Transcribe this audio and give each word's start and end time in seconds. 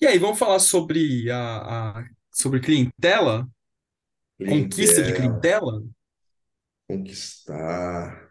E 0.00 0.06
aí, 0.06 0.18
vamos 0.18 0.38
falar 0.38 0.58
sobre 0.58 1.30
a, 1.30 1.98
a- 2.00 2.04
sobre 2.30 2.60
clientela, 2.60 3.48
conquista 4.46 5.02
de 5.02 5.12
Clientela, 5.12 5.12
clientela? 5.12 5.82
conquistar. 6.88 8.26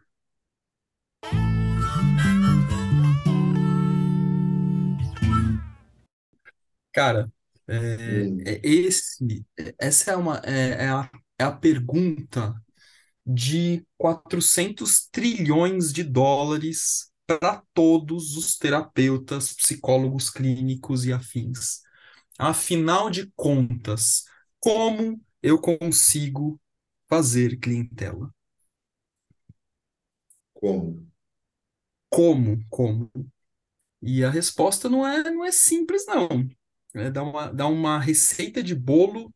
Cara, 6.94 7.32
é, 7.68 7.76
Hum, 8.08 8.38
é 8.46 8.60
esse, 8.64 9.46
essa 9.80 10.12
é 10.12 10.16
uma 10.16 10.38
é, 10.46 10.86
é 10.86 10.90
a, 10.90 11.10
é 11.40 11.44
a 11.44 11.52
pergunta 11.52 12.56
de 13.26 13.86
400 13.98 15.08
trilhões 15.12 15.94
de 15.94 16.04
dólares 16.04 17.12
para 17.28 17.64
todos 17.74 18.38
os 18.38 18.58
terapeutas, 18.58 19.54
psicólogos 19.54 20.30
clínicos 20.30 21.06
e 21.06 21.14
afins. 21.14 21.82
Afinal 22.40 23.10
de 23.10 23.32
contas, 23.36 24.26
como 24.60 25.22
eu 25.44 25.60
consigo 25.62 26.60
fazer 27.10 27.58
clientela? 27.60 28.32
como? 30.54 31.06
Como? 32.10 32.58
Como? 32.70 33.12
E 34.02 34.24
a 34.24 34.30
resposta 34.30 34.90
não 34.90 35.08
é, 35.08 35.24
não 35.32 35.44
é 35.46 35.52
simples, 35.52 36.06
não. 36.08 36.30
É 36.96 37.12
dar 37.12 37.24
uma, 37.24 37.48
dar 37.54 37.68
uma 37.68 38.00
receita 38.00 38.64
de 38.64 38.76
bolo. 38.76 39.34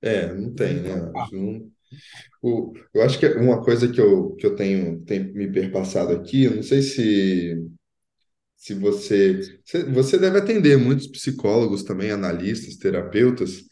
É, 0.00 0.32
não 0.34 0.54
tem, 0.54 0.80
né? 0.82 0.90
Então, 0.90 1.12
que 1.12 1.36
não- 1.36 1.70
eu 2.94 3.02
acho 3.02 3.18
que 3.18 3.26
é 3.26 3.36
uma 3.38 3.62
coisa 3.62 3.90
que 3.90 4.00
eu, 4.00 4.34
que 4.36 4.46
eu 4.46 4.54
tenho, 4.56 5.00
tenho 5.04 5.32
me 5.34 5.50
perpassado 5.50 6.12
aqui, 6.12 6.44
eu 6.44 6.56
não 6.56 6.62
sei 6.62 6.82
se, 6.82 7.56
se 8.56 8.74
você, 8.74 9.40
você. 9.92 10.18
Deve 10.18 10.38
atender 10.38 10.76
muitos 10.78 11.06
psicólogos 11.08 11.82
também, 11.82 12.10
analistas, 12.10 12.76
terapeutas, 12.76 13.62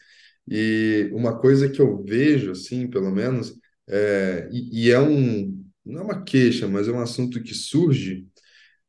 e 0.49 1.11
uma 1.13 1.39
coisa 1.41 1.69
que 1.69 1.81
eu 1.81 2.03
vejo, 2.05 2.53
assim, 2.53 2.89
pelo 2.91 3.11
menos, 3.11 3.55
é, 3.89 4.49
e, 4.53 4.87
e 4.89 4.91
é 4.91 5.01
um. 5.01 5.65
Não 5.85 6.01
é 6.03 6.05
uma 6.05 6.25
queixa, 6.25 6.69
mas 6.69 6.89
é 6.89 6.93
um 6.93 7.01
assunto 7.01 7.43
que 7.43 7.55
surge, 7.55 8.27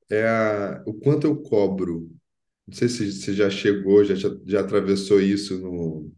é 0.09 0.27
a, 0.27 0.83
o 0.87 0.93
quanto 0.93 1.27
eu 1.27 1.37
cobro. 1.41 2.09
Não 2.67 2.75
sei 2.75 2.89
se 2.89 3.11
você 3.13 3.33
já 3.33 3.49
chegou, 3.49 4.03
já, 4.05 4.15
já 4.45 4.61
atravessou 4.61 5.21
isso 5.21 5.59
no 5.59 6.11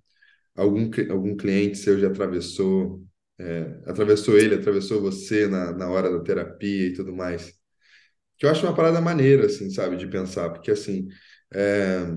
algum, 0.56 0.90
algum 1.12 1.36
cliente 1.38 1.78
seu 1.78 2.00
já 2.00 2.08
atravessou, 2.08 3.04
é, 3.44 3.82
atravessou 3.86 4.38
ele, 4.38 4.56
atravessou 4.56 5.02
você 5.02 5.48
na, 5.48 5.72
na 5.74 5.90
hora 5.90 6.12
da 6.12 6.24
terapia 6.24 6.88
e 6.88 6.94
tudo 6.94 7.14
mais. 7.14 7.54
Que 8.38 8.46
eu 8.46 8.50
acho 8.52 8.66
uma 8.66 8.76
parada 8.76 9.02
maneira, 9.02 9.46
assim, 9.48 9.70
sabe, 9.70 9.98
de 9.98 10.08
pensar, 10.08 10.50
porque 10.52 10.72
assim, 10.72 11.08
é, 11.54 12.08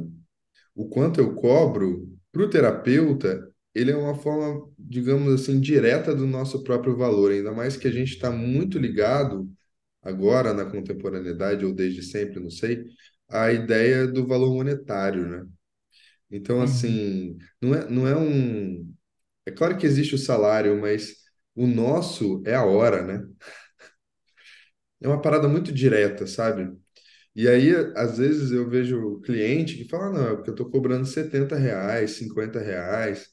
o 0.75 0.89
quanto 0.89 1.21
eu 1.21 1.35
cobro 1.35 2.09
para 2.33 2.43
o 2.43 2.51
terapeuta, 2.51 3.49
ele 3.75 3.91
é 3.91 3.97
uma 3.97 4.15
forma, 4.15 4.71
digamos 4.79 5.33
assim, 5.35 5.61
direta 5.61 6.15
do 6.15 6.27
nosso 6.27 6.63
próprio 6.65 6.97
valor, 6.97 7.33
ainda 7.33 7.53
mais 7.53 7.77
que 7.77 7.89
a 7.89 7.93
gente 7.93 8.15
está 8.15 8.31
muito 8.31 8.79
ligado 8.79 9.49
agora 10.03 10.55
na 10.55 10.65
contemporaneidade 10.65 11.65
ou 11.65 11.75
desde 11.75 12.03
sempre, 12.03 12.41
não 12.41 12.51
sei, 12.51 12.85
à 13.29 13.53
ideia 13.53 14.07
do 14.07 14.27
valor 14.27 14.55
monetário, 14.55 15.27
né? 15.27 15.47
Então, 16.31 16.57
uhum. 16.59 16.63
assim, 16.63 17.39
não 17.61 17.75
é, 17.75 17.91
não 17.91 18.07
é 18.09 18.17
um. 18.17 18.95
É 19.47 19.51
claro 19.53 19.79
que 19.79 19.87
existe 19.87 20.15
o 20.15 20.19
salário, 20.19 20.81
mas 20.81 21.15
o 21.55 21.67
nosso 21.67 22.43
é 22.47 22.55
a 22.55 22.65
hora, 22.65 23.03
né? 23.03 23.27
É 25.01 25.09
uma 25.09 25.21
parada 25.21 25.49
muito 25.49 25.73
direta, 25.73 26.27
sabe? 26.27 26.75
E 27.35 27.49
aí, 27.49 27.73
às 27.97 28.19
vezes, 28.19 28.53
eu 28.53 28.69
vejo 28.71 29.21
cliente 29.23 29.77
que 29.77 29.89
fala, 29.89 30.11
não, 30.13 30.29
é 30.31 30.37
porque 30.37 30.51
eu 30.51 30.55
tô 30.55 30.71
cobrando 30.71 31.07
70 31.07 31.57
reais, 31.57 32.13
50 32.13 32.61
reais. 32.61 33.29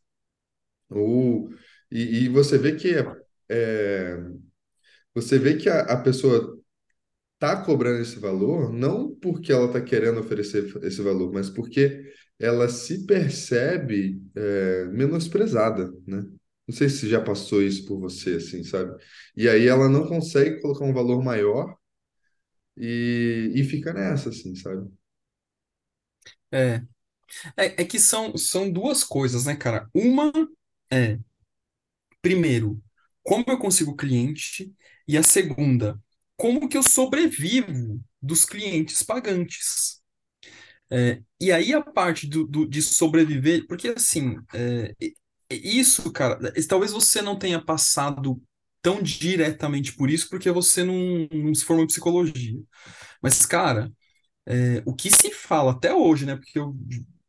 Ou... 0.89 1.49
E, 1.91 2.25
e 2.25 2.29
você 2.29 2.57
vê 2.57 2.75
que 2.75 2.95
é, 3.49 4.17
você 5.13 5.37
vê 5.39 5.55
que 5.57 5.69
a, 5.69 5.81
a 5.81 5.97
pessoa 6.01 6.57
tá 7.39 7.63
cobrando 7.63 8.01
esse 8.01 8.19
valor 8.19 8.71
não 8.73 9.15
porque 9.15 9.51
ela 9.51 9.71
tá 9.71 9.81
querendo 9.81 10.19
oferecer 10.19 10.65
esse 10.83 11.01
valor, 11.01 11.31
mas 11.33 11.49
porque 11.49 12.03
ela 12.43 12.69
se 12.69 13.05
percebe 13.05 14.21
é, 14.35 14.85
menosprezada, 14.87 15.91
né? 16.07 16.23
Não 16.67 16.75
sei 16.75 16.89
se 16.89 17.09
já 17.09 17.21
passou 17.21 17.61
isso 17.63 17.85
por 17.87 17.99
você, 17.99 18.35
assim, 18.35 18.63
sabe? 18.63 18.95
E 19.35 19.49
aí 19.49 19.67
ela 19.67 19.89
não 19.89 20.07
consegue 20.07 20.61
colocar 20.61 20.85
um 20.85 20.93
valor 20.93 21.23
maior 21.23 21.75
e, 22.77 23.51
e 23.55 23.63
fica 23.63 23.93
nessa, 23.93 24.29
assim, 24.29 24.55
sabe? 24.55 24.89
É, 26.51 26.75
é, 27.57 27.83
é 27.83 27.85
que 27.85 27.99
são, 27.99 28.37
são 28.37 28.71
duas 28.71 29.03
coisas, 29.05 29.45
né, 29.45 29.55
cara? 29.57 29.89
Uma 29.95 30.31
é, 30.91 31.19
primeiro, 32.21 32.81
como 33.23 33.45
eu 33.47 33.57
consigo 33.57 33.95
cliente? 33.95 34.73
E 35.07 35.17
a 35.17 35.23
segunda, 35.23 35.99
como 36.37 36.67
que 36.69 36.77
eu 36.77 36.83
sobrevivo 36.83 38.01
dos 38.21 38.45
clientes 38.45 39.03
pagantes? 39.03 40.02
É, 40.93 41.21
e 41.41 41.51
aí 41.51 41.73
a 41.73 41.81
parte 41.81 42.27
do, 42.27 42.45
do- 42.47 42.67
de 42.67 42.81
sobreviver, 42.81 43.65
porque 43.67 43.89
assim, 43.89 44.37
é, 44.53 44.93
isso, 45.51 46.11
cara, 46.11 46.39
é, 46.55 46.63
talvez 46.67 46.91
você 46.91 47.21
não 47.21 47.37
tenha 47.39 47.63
passado 47.63 48.41
tão 48.81 49.01
diretamente 49.01 49.93
por 49.95 50.09
isso, 50.09 50.29
porque 50.29 50.51
você 50.51 50.83
não, 50.83 51.27
não 51.33 51.55
se 51.55 51.65
formou 51.65 51.83
em 51.85 51.87
psicologia. 51.87 52.59
Mas, 53.21 53.45
cara, 53.45 53.91
é, 54.47 54.83
o 54.85 54.93
que 54.95 55.09
se 55.11 55.31
fala 55.31 55.71
até 55.71 55.93
hoje, 55.93 56.25
né? 56.25 56.35
Porque 56.35 56.59
eu 56.59 56.75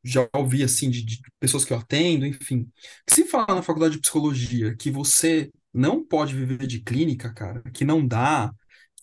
já 0.05 0.29
ouvi 0.35 0.63
assim 0.63 0.91
de, 0.91 1.03
de 1.05 1.21
pessoas 1.41 1.65
que 1.65 1.73
eu 1.73 1.79
atendo, 1.79 2.27
enfim, 2.27 2.63
o 2.63 2.73
que 3.07 3.15
se 3.15 3.25
fala 3.27 3.55
na 3.57 3.63
faculdade 3.63 3.95
de 3.97 4.01
psicologia 4.03 4.77
que 4.77 4.91
você 4.91 5.51
não 5.73 6.05
pode 6.05 6.35
viver 6.37 6.67
de 6.67 6.81
clínica, 6.81 7.33
cara, 7.33 7.63
que 7.73 7.85
não 7.85 8.07
dá, 8.07 8.53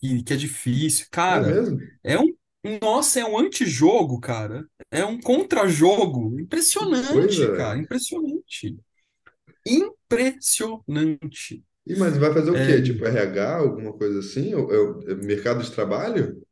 que, 0.00 0.22
que 0.22 0.32
é 0.32 0.36
difícil, 0.36 1.06
É 1.26 1.40
cara, 1.40 1.42
mesmo? 1.42 1.80
é 2.04 2.18
um, 2.18 2.24
um- 2.24 2.34
nossa, 2.80 3.20
é 3.20 3.24
um 3.24 3.38
antijogo, 3.38 4.20
cara, 4.20 4.66
é 4.90 5.04
um 5.04 5.20
contra-jogo, 5.20 6.38
impressionante, 6.40 7.50
cara, 7.50 7.78
velho. 7.78 7.78
impressionante, 7.78 8.78
impressionante. 9.66 11.64
E 11.86 11.94
mas 11.96 12.16
vai 12.18 12.32
fazer 12.32 12.50
o 12.50 12.60
É, 12.60 12.60
quê? 12.60 12.82
Tipo 12.82 13.04
RH, 13.06 13.56
alguma 13.58 13.92
coisa 13.92 14.18
assim? 14.20 14.52
É 14.54 15.12
é 15.12 15.14
mercado 15.14 15.62
de 15.62 15.70
trabalho? 15.72 16.42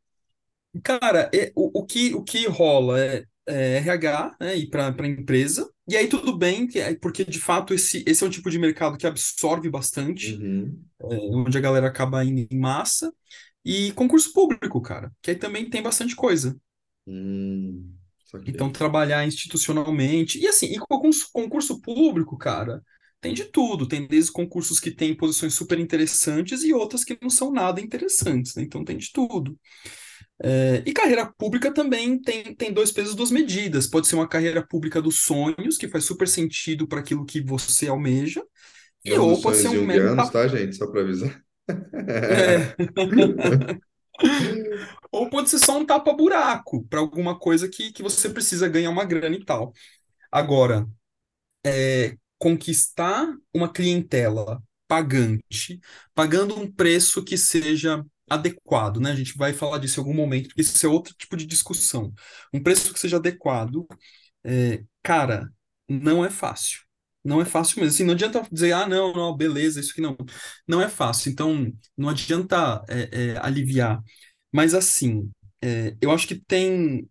Cara, 0.84 1.28
é- 1.34 1.52
o, 1.56 1.80
o 1.80 1.86
que, 1.86 2.14
o 2.14 2.22
que 2.22 2.46
rola 2.46 3.00
é, 3.00 3.24
é 3.46 3.76
RH, 3.78 4.36
né, 4.40 4.56
ir 4.56 4.68
para 4.70 4.88
a 4.88 5.06
empresa, 5.08 5.68
e 5.88 5.96
aí 5.96 6.08
tudo 6.08 6.36
bem, 6.36 6.66
que 6.66 6.78
é- 6.78 6.94
porque 6.96 7.24
de 7.24 7.40
fato 7.40 7.74
esse, 7.74 8.04
esse 8.06 8.22
é 8.22 8.26
um 8.26 8.30
tipo 8.30 8.48
de 8.50 8.58
mercado 8.58 8.96
que 8.96 9.06
absorve 9.06 9.68
bastante, 9.68 10.40
Uhum. 10.40 10.90
é, 11.10 11.16
onde 11.32 11.58
a 11.58 11.60
galera 11.60 11.88
acaba 11.88 12.24
indo 12.24 12.46
em 12.50 12.58
massa, 12.58 13.12
e 13.64 13.92
concurso 13.92 14.32
público, 14.32 14.80
cara, 14.80 15.12
que 15.22 15.30
aí 15.30 15.36
também 15.36 15.68
tem 15.70 15.82
bastante 15.82 16.16
coisa. 16.16 16.56
Hum, 17.06 17.94
Então, 18.46 18.70
trabalhar 18.72 19.26
institucionalmente, 19.26 20.38
e 20.40 20.46
assim, 20.48 20.66
e 20.66 20.78
concurso, 20.78 21.28
concurso 21.32 21.80
público, 21.80 22.38
cara, 22.38 22.82
tem 23.20 23.34
de 23.34 23.44
tudo, 23.44 23.86
tem 23.86 24.06
desde 24.06 24.32
concursos 24.32 24.80
que 24.80 24.90
têm 24.90 25.14
posições 25.16 25.54
super 25.54 25.78
interessantes 25.78 26.62
e 26.64 26.72
outras 26.72 27.04
que 27.04 27.18
não 27.22 27.30
são 27.30 27.52
nada 27.52 27.80
interessantes, 27.80 28.54
né? 28.56 28.62
Então 28.62 28.84
tem 28.84 28.96
de 28.98 29.12
tudo. 29.12 29.58
É, 30.42 30.82
e 30.86 30.92
carreira 30.92 31.32
pública 31.38 31.72
também 31.72 32.20
tem, 32.20 32.54
tem 32.54 32.72
dois 32.72 32.90
pesos, 32.92 33.14
duas 33.14 33.30
medidas. 33.30 33.86
Pode 33.86 34.06
ser 34.08 34.14
uma 34.16 34.28
carreira 34.28 34.66
pública 34.66 35.00
dos 35.02 35.20
sonhos, 35.20 35.76
que 35.78 35.88
faz 35.88 36.04
super 36.04 36.26
sentido 36.28 36.86
para 36.88 37.00
aquilo 37.00 37.24
que 37.26 37.42
você 37.42 37.88
almeja, 37.88 38.42
e 39.04 39.18
ou 39.18 39.40
pode 39.40 39.58
ser 39.58 39.68
um 39.70 39.82
mero 39.84 40.10
tá, 40.30 40.48
gente? 40.48 40.76
Só 40.76 40.86
para 40.90 41.02
avisar. 41.02 41.44
É, 42.08 42.74
ou 45.12 45.28
pode 45.28 45.50
ser 45.50 45.58
só 45.58 45.78
um 45.78 45.86
tapa-buraco 45.86 46.84
para 46.88 47.00
alguma 47.00 47.38
coisa 47.38 47.68
que, 47.68 47.92
que 47.92 48.02
você 48.02 48.28
precisa 48.30 48.68
ganhar 48.68 48.90
uma 48.90 49.04
grana 49.04 49.34
e 49.36 49.44
tal. 49.44 49.72
Agora, 50.32 50.86
é, 51.66 52.16
conquistar 52.38 53.28
uma 53.54 53.72
clientela 53.72 54.62
pagante, 54.88 55.80
pagando 56.14 56.56
um 56.58 56.70
preço 56.70 57.24
que 57.24 57.38
seja 57.38 58.04
adequado, 58.30 59.00
né? 59.00 59.12
A 59.12 59.16
gente 59.16 59.36
vai 59.36 59.52
falar 59.52 59.78
disso 59.78 60.00
em 60.00 60.02
algum 60.04 60.14
momento, 60.14 60.48
porque 60.48 60.62
isso 60.62 60.86
é 60.86 60.88
outro 60.88 61.14
tipo 61.16 61.36
de 61.36 61.46
discussão. 61.46 62.12
Um 62.54 62.62
preço 62.62 62.92
que 62.94 63.00
seja 63.00 63.16
adequado 63.18 63.86
É, 64.44 64.84
cara, 65.02 65.50
não 65.88 66.24
é 66.24 66.30
fácil. 66.30 66.80
Não 67.24 67.40
é 67.40 67.44
fácil 67.44 67.80
mesmo. 67.80 67.94
Assim, 67.94 68.04
não 68.04 68.14
adianta 68.14 68.42
dizer, 68.50 68.72
ah, 68.72 68.86
não, 68.88 69.12
não, 69.12 69.36
beleza, 69.36 69.80
isso 69.80 69.92
aqui 69.92 70.00
não. 70.00 70.16
Não 70.66 70.80
é 70.82 70.88
fácil. 70.88 71.30
Então, 71.30 71.70
não 71.96 72.08
adianta 72.08 72.82
é, 72.88 73.32
é, 73.34 73.38
aliviar. 73.40 74.02
Mas, 74.52 74.74
assim, 74.74 75.30
é, 75.62 75.96
eu 76.00 76.10
acho 76.10 76.26
que 76.26 76.34
tem. 76.46 77.08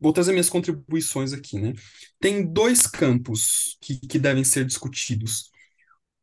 Vou 0.00 0.12
trazer 0.12 0.32
minhas 0.32 0.50
contribuições 0.50 1.32
aqui, 1.32 1.58
né? 1.60 1.72
Tem 2.20 2.46
dois 2.52 2.82
campos 2.86 3.76
que, 3.80 3.98
que 4.00 4.18
devem 4.18 4.44
ser 4.44 4.64
discutidos. 4.66 5.50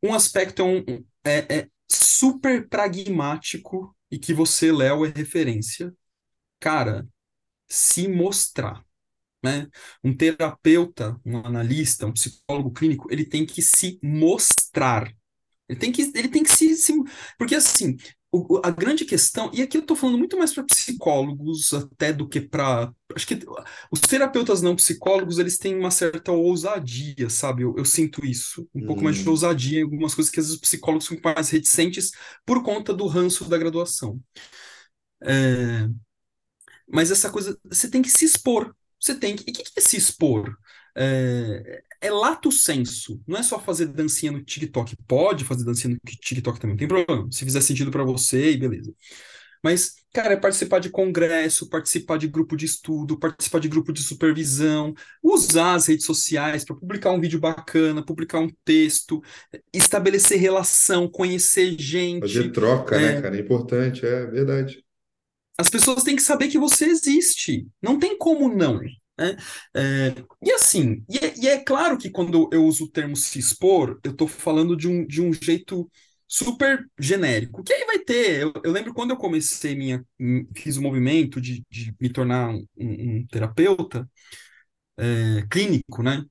Um 0.02 0.14
aspecto 0.14 0.62
é, 0.62 0.64
um- 0.64 0.84
é, 1.24 1.58
é 1.60 1.68
super 1.90 2.68
pragmático 2.68 3.96
e 4.10 4.18
que 4.18 4.34
você, 4.34 4.72
Léo, 4.72 5.04
é 5.06 5.12
referência. 5.14 5.94
Cara, 6.60 7.06
se 7.68 8.08
mostrar. 8.08 8.84
Né? 9.42 9.66
Um 10.04 10.14
terapeuta, 10.16 11.18
um 11.24 11.38
analista, 11.38 12.06
um 12.06 12.12
psicólogo 12.12 12.72
clínico, 12.72 13.08
ele 13.10 13.24
tem 13.24 13.46
que 13.46 13.62
se 13.62 13.98
mostrar. 14.02 15.12
Ele 15.68 15.78
tem 15.78 15.92
que, 15.92 16.02
ele 16.14 16.28
tem 16.28 16.42
que 16.42 16.50
se, 16.50 16.76
se 16.76 16.92
porque 17.38 17.54
assim, 17.54 17.96
o- 18.32 18.60
a 18.64 18.70
grande 18.70 19.04
questão, 19.04 19.50
e 19.54 19.62
aqui 19.62 19.76
eu 19.76 19.82
estou 19.82 19.96
falando 19.96 20.18
muito 20.18 20.36
mais 20.38 20.52
para 20.54 20.64
psicólogos 20.64 21.72
até 21.74 22.12
do 22.12 22.28
que 22.28 22.40
para. 22.40 22.92
Acho 23.14 23.26
que 23.26 23.38
os 23.90 24.00
terapeutas 24.00 24.62
não 24.62 24.74
psicólogos, 24.76 25.38
eles 25.38 25.58
têm 25.58 25.76
uma 25.78 25.90
certa 25.90 26.32
ousadia, 26.32 27.28
sabe? 27.30 27.62
Eu, 27.62 27.74
eu 27.76 27.84
sinto 27.84 28.24
isso. 28.24 28.68
Um 28.74 28.82
pouco 28.82 29.04
mais 29.04 29.16
de 29.18 29.28
Hum, 29.28 29.30
ousadia 29.30 29.80
em 29.80 29.82
algumas 29.82 30.14
coisas 30.14 30.30
que 30.32 30.40
às 30.40 30.46
vezes 30.46 30.56
os 30.56 30.60
psicólogos 30.68 31.06
são 31.06 31.18
mais 31.22 31.50
reticentes 31.50 32.10
por 32.46 32.62
conta 32.62 32.94
do 32.94 33.06
ranço 33.06 33.44
da 33.48 33.58
graduação. 33.58 34.20
É, 35.22 35.88
mas 36.86 37.10
essa 37.10 37.30
coisa, 37.30 37.58
você 37.64 37.90
tem 37.90 38.02
que 38.02 38.10
se 38.10 38.24
expor. 38.24 38.74
Você 39.00 39.14
tem 39.14 39.36
que. 39.36 39.44
E 39.48 39.50
o 39.52 39.54
que 39.54 39.64
que 39.64 39.72
é 39.78 39.80
se 39.80 39.96
expor? 39.96 40.56
É, 40.96 41.82
é 42.00 42.10
lato 42.10 42.50
sensu. 42.50 43.20
Não 43.26 43.38
é 43.38 43.42
só 43.42 43.58
fazer 43.60 43.86
dancinha 43.86 44.32
no 44.32 44.42
TikTok. 44.42 44.96
Pode 45.06 45.44
fazer 45.44 45.64
dancinha 45.64 45.94
no 45.94 46.00
TikTok 46.10 46.58
também, 46.60 46.74
não 46.74 46.78
tem 46.78 46.88
problema. 46.88 47.28
Se 47.30 47.44
fizer 47.44 47.60
sentido 47.60 47.90
para 47.90 48.04
você, 48.04 48.52
e 48.52 48.56
beleza. 48.58 48.92
Mas, 49.62 49.94
cara, 50.14 50.34
é 50.34 50.36
participar 50.36 50.78
de 50.78 50.88
congresso, 50.90 51.68
participar 51.68 52.16
de 52.16 52.28
grupo 52.28 52.56
de 52.56 52.64
estudo, 52.64 53.18
participar 53.18 53.58
de 53.58 53.68
grupo 53.68 53.92
de 53.92 54.02
supervisão, 54.02 54.94
usar 55.22 55.74
as 55.74 55.86
redes 55.86 56.06
sociais 56.06 56.64
para 56.64 56.76
publicar 56.76 57.10
um 57.10 57.20
vídeo 57.20 57.40
bacana, 57.40 58.04
publicar 58.04 58.38
um 58.40 58.48
texto, 58.64 59.20
estabelecer 59.72 60.38
relação, 60.38 61.08
conhecer 61.08 61.76
fazer 62.20 62.44
gente. 62.44 62.52
troca, 62.52 63.00
né, 63.00 63.12
É, 63.18 63.22
cara? 63.22 63.36
É 63.36 63.40
importante, 63.40 64.04
é 64.06 64.26
verdade. 64.26 64.84
As 65.58 65.68
pessoas 65.68 66.04
têm 66.04 66.16
que 66.16 66.22
saber 66.22 66.48
que 66.48 66.58
você 66.58 66.86
existe. 66.86 67.66
Não 67.82 67.98
tem 67.98 68.16
como 68.18 68.48
não. 68.54 68.80
né? 69.18 69.36
É, 69.74 70.14
e 70.42 70.52
assim, 70.52 71.04
e 71.08 71.18
é, 71.18 71.34
e 71.38 71.48
é 71.48 71.58
claro 71.64 71.98
que 71.98 72.10
quando 72.10 72.48
eu 72.52 72.64
uso 72.64 72.84
o 72.84 72.90
termo 72.90 73.16
se 73.16 73.38
expor, 73.38 73.98
eu 74.04 74.12
estou 74.12 74.28
falando 74.28 74.76
de 74.76 74.88
um, 74.88 75.06
de 75.06 75.20
um 75.22 75.32
jeito 75.32 75.90
super 76.26 76.86
genérico. 76.98 77.62
Que 77.64 77.72
aí 77.72 77.84
vai 77.86 77.98
ter. 77.98 78.40
Eu, 78.42 78.52
eu 78.64 78.72
lembro 78.72 78.94
quando 78.94 79.10
eu 79.10 79.16
comecei 79.16 79.74
minha, 79.74 80.04
fiz 80.56 80.76
o 80.76 80.82
movimento 80.82 81.40
de, 81.40 81.64
de 81.70 81.94
me 82.00 82.10
tornar 82.10 82.50
um, 82.50 82.64
um 82.78 83.26
terapeuta 83.28 84.08
é, 84.96 85.46
clínico, 85.50 86.02
né? 86.02 86.24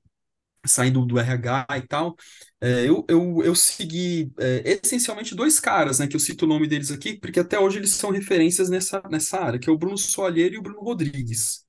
Saindo 0.68 1.04
do 1.06 1.18
RH 1.18 1.66
e 1.78 1.82
tal, 1.86 2.16
é, 2.60 2.88
eu, 2.88 3.04
eu, 3.08 3.42
eu 3.44 3.54
segui 3.54 4.32
é, 4.38 4.78
essencialmente 4.84 5.34
dois 5.34 5.60
caras, 5.60 5.98
né? 5.98 6.06
Que 6.08 6.16
eu 6.16 6.20
cito 6.20 6.44
o 6.44 6.48
nome 6.48 6.66
deles 6.68 6.90
aqui, 6.90 7.18
porque 7.18 7.40
até 7.40 7.58
hoje 7.58 7.78
eles 7.78 7.90
são 7.94 8.10
referências 8.10 8.68
nessa, 8.70 9.02
nessa 9.10 9.38
área, 9.40 9.58
que 9.58 9.68
é 9.70 9.72
o 9.72 9.78
Bruno 9.78 9.98
Soalheiro 9.98 10.54
e 10.56 10.58
o 10.58 10.62
Bruno 10.62 10.80
Rodrigues. 10.80 11.64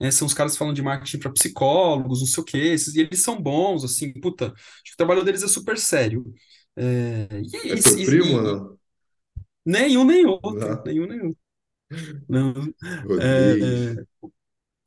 É, 0.00 0.10
são 0.10 0.26
os 0.26 0.34
caras 0.34 0.52
que 0.52 0.58
falam 0.58 0.74
de 0.74 0.82
marketing 0.82 1.18
para 1.20 1.32
psicólogos, 1.32 2.20
não 2.20 2.26
sei 2.26 2.42
o 2.42 2.44
quê, 2.46 2.58
esses, 2.58 2.94
e 2.96 3.00
eles 3.00 3.22
são 3.22 3.40
bons, 3.40 3.84
assim, 3.84 4.12
puta, 4.14 4.46
acho 4.48 4.84
que 4.84 4.94
o 4.94 4.96
trabalho 4.96 5.24
deles 5.24 5.42
é 5.42 5.48
super 5.48 5.78
sério. 5.78 6.24
É, 6.76 7.28
e, 7.42 7.56
É 7.68 7.76
e, 7.76 7.82
teu 7.82 8.00
primo 8.02 8.36
ou 8.36 8.42
e- 8.42 8.48
e 8.48 8.62
não? 8.62 8.78
nenhum 9.64 10.04
nem 10.04 10.26
outro, 10.26 10.68
Não. 10.68 10.84
nenhum 10.84 11.06
nem 11.06 11.20
outro. 11.22 11.38
Não. 12.28 12.54
Rodrigues. 13.02 13.96
É, 13.96 14.04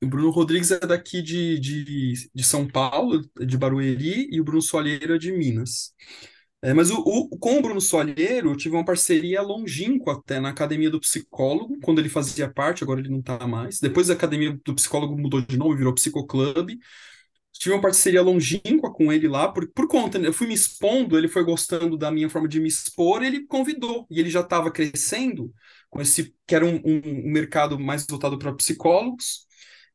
o 0.03 0.07
Bruno 0.07 0.29
Rodrigues 0.31 0.71
é 0.71 0.79
daqui 0.79 1.21
de, 1.21 1.59
de, 1.59 2.29
de 2.33 2.43
São 2.43 2.67
Paulo, 2.67 3.21
de 3.39 3.57
Barueri, 3.57 4.27
e 4.31 4.39
o 4.39 4.43
Bruno 4.43 4.61
Soalheiro 4.61 5.15
é 5.15 5.17
de 5.17 5.31
Minas. 5.31 5.93
É, 6.61 6.73
mas 6.73 6.91
o, 6.91 6.97
o- 6.99 7.29
com 7.39 7.59
o 7.59 7.61
Bruno 7.61 7.81
Soalheiro, 7.81 8.51
eu 8.51 8.57
tive 8.57 8.75
uma 8.75 8.85
parceria 8.85 9.41
longínqua 9.41 10.13
até 10.15 10.39
na 10.39 10.49
Academia 10.49 10.89
do 10.89 10.99
Psicólogo, 10.99 11.79
quando 11.83 11.99
ele 11.99 12.09
fazia 12.09 12.49
parte, 12.51 12.83
agora 12.83 12.99
ele 13.01 13.09
não 13.09 13.19
está 13.19 13.47
mais. 13.47 13.79
Depois 13.79 14.09
a 14.09 14.13
Academia 14.13 14.59
do 14.65 14.75
Psicólogo 14.75 15.17
mudou 15.17 15.41
de 15.41 15.57
nome, 15.57 15.77
virou 15.77 15.93
Psicoclube. 15.93 16.79
Tive 17.53 17.75
uma 17.75 17.81
parceria 17.81 18.21
longínqua 18.21 18.91
com 18.93 19.11
ele 19.11 19.27
lá, 19.27 19.51
por, 19.51 19.67
por 19.73 19.87
conta, 19.87 20.17
né? 20.17 20.27
eu 20.29 20.33
fui 20.33 20.47
me 20.47 20.53
expondo, 20.53 21.17
ele 21.17 21.27
foi 21.27 21.43
gostando 21.43 21.97
da 21.97 22.09
minha 22.11 22.29
forma 22.29 22.47
de 22.47 22.59
me 22.59 22.69
expor, 22.69 23.21
ele 23.23 23.45
convidou, 23.47 24.07
e 24.09 24.19
ele 24.19 24.29
já 24.29 24.39
estava 24.41 24.71
crescendo, 24.71 25.53
com 25.89 25.99
esse, 26.01 26.33
que 26.47 26.55
era 26.55 26.65
um, 26.65 26.75
um, 26.85 27.01
um 27.27 27.31
mercado 27.31 27.77
mais 27.77 28.05
voltado 28.09 28.39
para 28.39 28.53
psicólogos, 28.55 29.45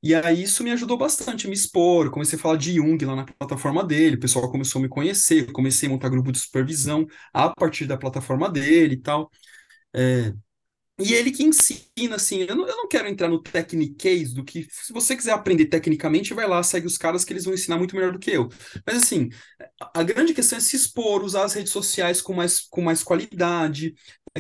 e 0.05 0.15
aí 0.15 0.43
isso 0.43 0.63
me 0.65 0.71
ajudou 0.73 0.99
bastante 0.99 1.47
a 1.47 1.51
me 1.51 1.55
expor, 1.57 2.11
comecei 2.11 2.39
a 2.39 2.43
falar 2.43 2.57
de 2.59 2.75
Jung 2.75 3.05
lá 3.07 3.17
na 3.17 3.25
plataforma 3.25 3.85
dele, 3.85 4.17
o 4.17 4.21
pessoal 4.21 4.51
começou 4.51 4.79
a 4.81 4.83
me 4.83 4.89
conhecer, 4.89 5.51
comecei 5.53 5.89
a 5.89 5.93
montar 5.93 6.11
grupo 6.11 6.33
de 6.33 6.39
supervisão 6.41 7.07
a 7.33 7.51
partir 7.55 7.87
da 7.87 7.97
plataforma 7.97 8.51
dele 8.51 8.95
e 8.95 8.99
tal. 9.01 9.31
É, 9.95 10.33
e 11.01 11.13
ele 11.13 11.33
que 11.33 11.43
ensina, 11.43 12.17
assim, 12.17 12.43
eu 12.49 12.55
não, 12.55 12.69
eu 12.69 12.77
não 12.77 12.89
quero 12.89 13.09
entrar 13.09 13.29
no 13.29 13.43
techniquez 13.43 14.33
do 14.33 14.45
que, 14.45 14.67
se 14.71 14.93
você 14.93 15.17
quiser 15.17 15.33
aprender 15.33 15.67
tecnicamente, 15.67 16.33
vai 16.35 16.47
lá, 16.47 16.63
segue 16.63 16.87
os 16.87 16.97
caras 16.97 17.25
que 17.25 17.33
eles 17.33 17.45
vão 17.45 17.55
ensinar 17.55 17.79
muito 17.79 17.97
melhor 17.97 18.13
do 18.13 18.19
que 18.21 18.31
eu. 18.31 18.49
Mas, 18.87 18.99
assim, 19.03 19.29
a, 19.81 20.01
a 20.01 20.03
grande 20.05 20.33
questão 20.35 20.59
é 20.59 20.61
se 20.61 20.77
expor, 20.77 21.25
usar 21.25 21.45
as 21.45 21.55
redes 21.55 21.73
sociais 21.73 22.23
com 22.23 22.33
mais, 22.33 22.61
com 22.61 22.81
mais 22.81 23.03
qualidade. 23.03 23.95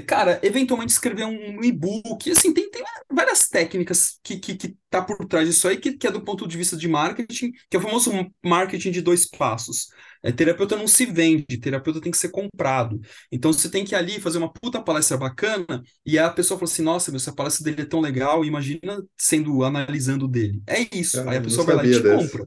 Cara, 0.09 0.41
eventualmente 0.43 0.93
escrever 0.93 1.25
um, 1.25 1.63
e-book, 1.63 2.29
assim, 2.29 2.53
tem, 2.53 2.69
tem 2.69 2.83
várias 3.13 3.49
técnicas 3.49 4.19
que, 4.25 4.39
que, 4.39 4.57
que 4.57 4.77
tá 4.91 5.01
por 5.01 5.17
trás 5.25 5.47
disso 5.47 5.69
aí, 5.69 5.77
que, 5.77 5.93
que 5.97 6.07
é 6.09 6.11
do 6.11 6.21
ponto 6.25 6.49
de 6.49 6.57
vista 6.59 6.77
de 6.77 6.89
marketing, 6.89 7.53
que 7.71 7.77
é 7.77 7.79
o 7.79 7.83
famoso 7.83 8.11
marketing 8.45 8.91
de 8.91 9.01
dois 9.01 9.25
passos. 9.29 9.87
É, 10.21 10.33
terapeuta 10.33 10.77
não 10.77 10.89
se 10.89 11.07
vende, 11.07 11.45
terapeuta 11.61 12.01
tem 12.01 12.11
que 12.11 12.19
ser 12.19 12.31
comprado. 12.31 13.01
Então, 13.31 13.53
você 13.53 13.71
tem 13.71 13.85
que 13.85 13.95
ir 13.95 13.97
ali 13.97 14.21
fazer 14.21 14.39
uma 14.39 14.53
puta 14.53 14.83
palestra 14.83 15.17
bacana, 15.17 15.81
e 16.05 16.19
a 16.19 16.29
pessoa 16.29 16.59
fala 16.59 16.69
assim: 16.71 16.83
Nossa, 16.83 17.13
meu, 17.13 17.19
essa 17.19 17.33
palestra 17.33 17.63
dele 17.65 17.83
é 17.83 17.85
tão 17.87 18.01
legal, 18.01 18.45
imagina 18.45 19.01
sendo 19.17 19.63
analisando 19.63 20.27
dele. 20.27 20.61
É 20.67 20.89
isso. 20.97 21.23
Aí 21.29 21.37
a 21.37 21.41
pessoa 21.41 21.65
vai 21.67 21.77
lá 21.77 21.85
e 21.85 21.89
te 21.89 22.03
dessa. 22.03 22.05
compra. 22.05 22.45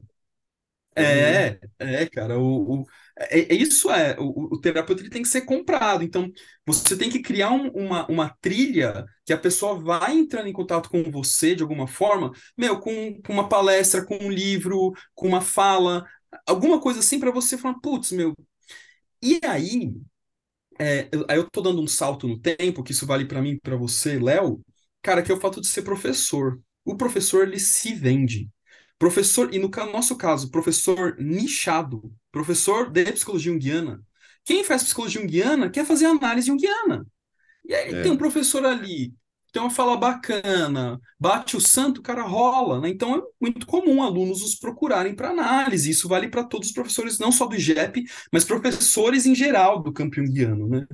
É, 0.96 1.60
é, 1.78 2.06
cara, 2.08 2.38
o, 2.38 2.80
o- 2.82 2.86
é, 3.18 3.40
é 3.52 3.54
isso 3.54 3.90
é, 3.90 4.16
o, 4.18 4.54
o 4.54 4.60
terapeuta 4.60 5.02
ele 5.02 5.10
tem 5.10 5.22
que 5.22 5.28
ser 5.28 5.42
comprado. 5.42 6.02
Então, 6.04 6.30
você 6.66 6.96
tem 6.96 7.10
que 7.10 7.20
criar 7.22 7.50
um- 7.50 7.70
uma, 7.70 8.06
uma 8.08 8.36
trilha 8.40 9.04
que 9.24 9.32
a 9.32 9.38
pessoa 9.38 9.78
vai 9.78 10.16
entrando 10.16 10.48
em 10.48 10.52
contato 10.52 10.88
com 10.90 11.02
você 11.10 11.54
de 11.54 11.62
alguma 11.62 11.86
forma, 11.86 12.32
meu, 12.56 12.78
com, 12.80 13.20
com 13.22 13.32
uma 13.32 13.48
palestra, 13.48 14.04
com 14.04 14.16
um 14.16 14.30
livro, 14.30 14.92
com 15.14 15.28
uma 15.28 15.40
fala, 15.40 16.04
alguma 16.46 16.80
coisa 16.80 17.00
assim 17.00 17.18
para 17.20 17.30
você 17.30 17.58
falar, 17.58 17.78
putz, 17.80 18.12
meu. 18.12 18.34
E 19.22 19.40
aí, 19.44 19.92
é, 20.80 21.08
eu, 21.12 21.26
eu 21.30 21.50
tô 21.50 21.60
dando 21.60 21.80
um 21.82 21.86
salto 21.86 22.28
no 22.28 22.38
tempo, 22.38 22.82
que 22.82 22.92
isso 22.92 23.06
vale 23.06 23.24
para 23.26 23.42
mim, 23.42 23.58
para 23.58 23.76
você, 23.76 24.18
Léo, 24.18 24.60
cara, 25.02 25.22
que 25.22 25.30
é 25.32 25.34
o 25.34 25.40
fato 25.40 25.60
de 25.60 25.66
ser 25.68 25.82
professor. 25.82 26.60
O 26.84 26.96
professor, 26.96 27.46
ele 27.46 27.58
se 27.60 27.94
vende. 27.94 28.48
Professor, 28.98 29.54
e 29.54 29.58
no 29.58 29.70
nosso 29.92 30.16
caso, 30.16 30.50
professor 30.50 31.16
nichado, 31.18 32.12
professor 32.32 32.90
de 32.90 33.12
psicologia 33.12 33.52
junguiana. 33.52 34.02
Quem 34.44 34.64
faz 34.64 34.82
psicologia 34.82 35.20
junguiana 35.20 35.70
quer 35.70 35.84
fazer 35.86 36.06
análise 36.06 36.48
junguiana. 36.48 37.06
E 37.64 37.74
aí 37.74 38.00
tem 38.00 38.12
um 38.12 38.16
É, 38.16 38.18
professor 38.18 38.64
ali, 38.66 39.14
tem 39.52 39.62
uma 39.62 39.70
fala 39.70 39.96
bacana, 39.96 41.00
bate 41.20 41.56
o 41.56 41.60
santo, 41.60 41.98
o 42.00 42.02
cara 42.02 42.22
rola, 42.22 42.80
né? 42.80 42.88
Então 42.90 43.16
é 43.16 43.22
muito 43.40 43.66
comum 43.66 44.02
alunos 44.02 44.42
os 44.42 44.54
procurarem 44.56 45.14
para 45.14 45.30
análise. 45.30 45.90
Isso 45.90 46.08
vale 46.08 46.28
para 46.28 46.44
todos 46.44 46.68
os 46.68 46.74
professores, 46.74 47.18
não 47.18 47.32
só 47.32 47.46
do 47.46 47.56
IGEP, 47.56 48.04
mas 48.32 48.44
professores 48.44 49.26
em 49.26 49.34
geral 49.34 49.82
do 49.82 49.92
campo 49.92 50.16
junguiano, 50.16 50.68
né? 50.68 50.86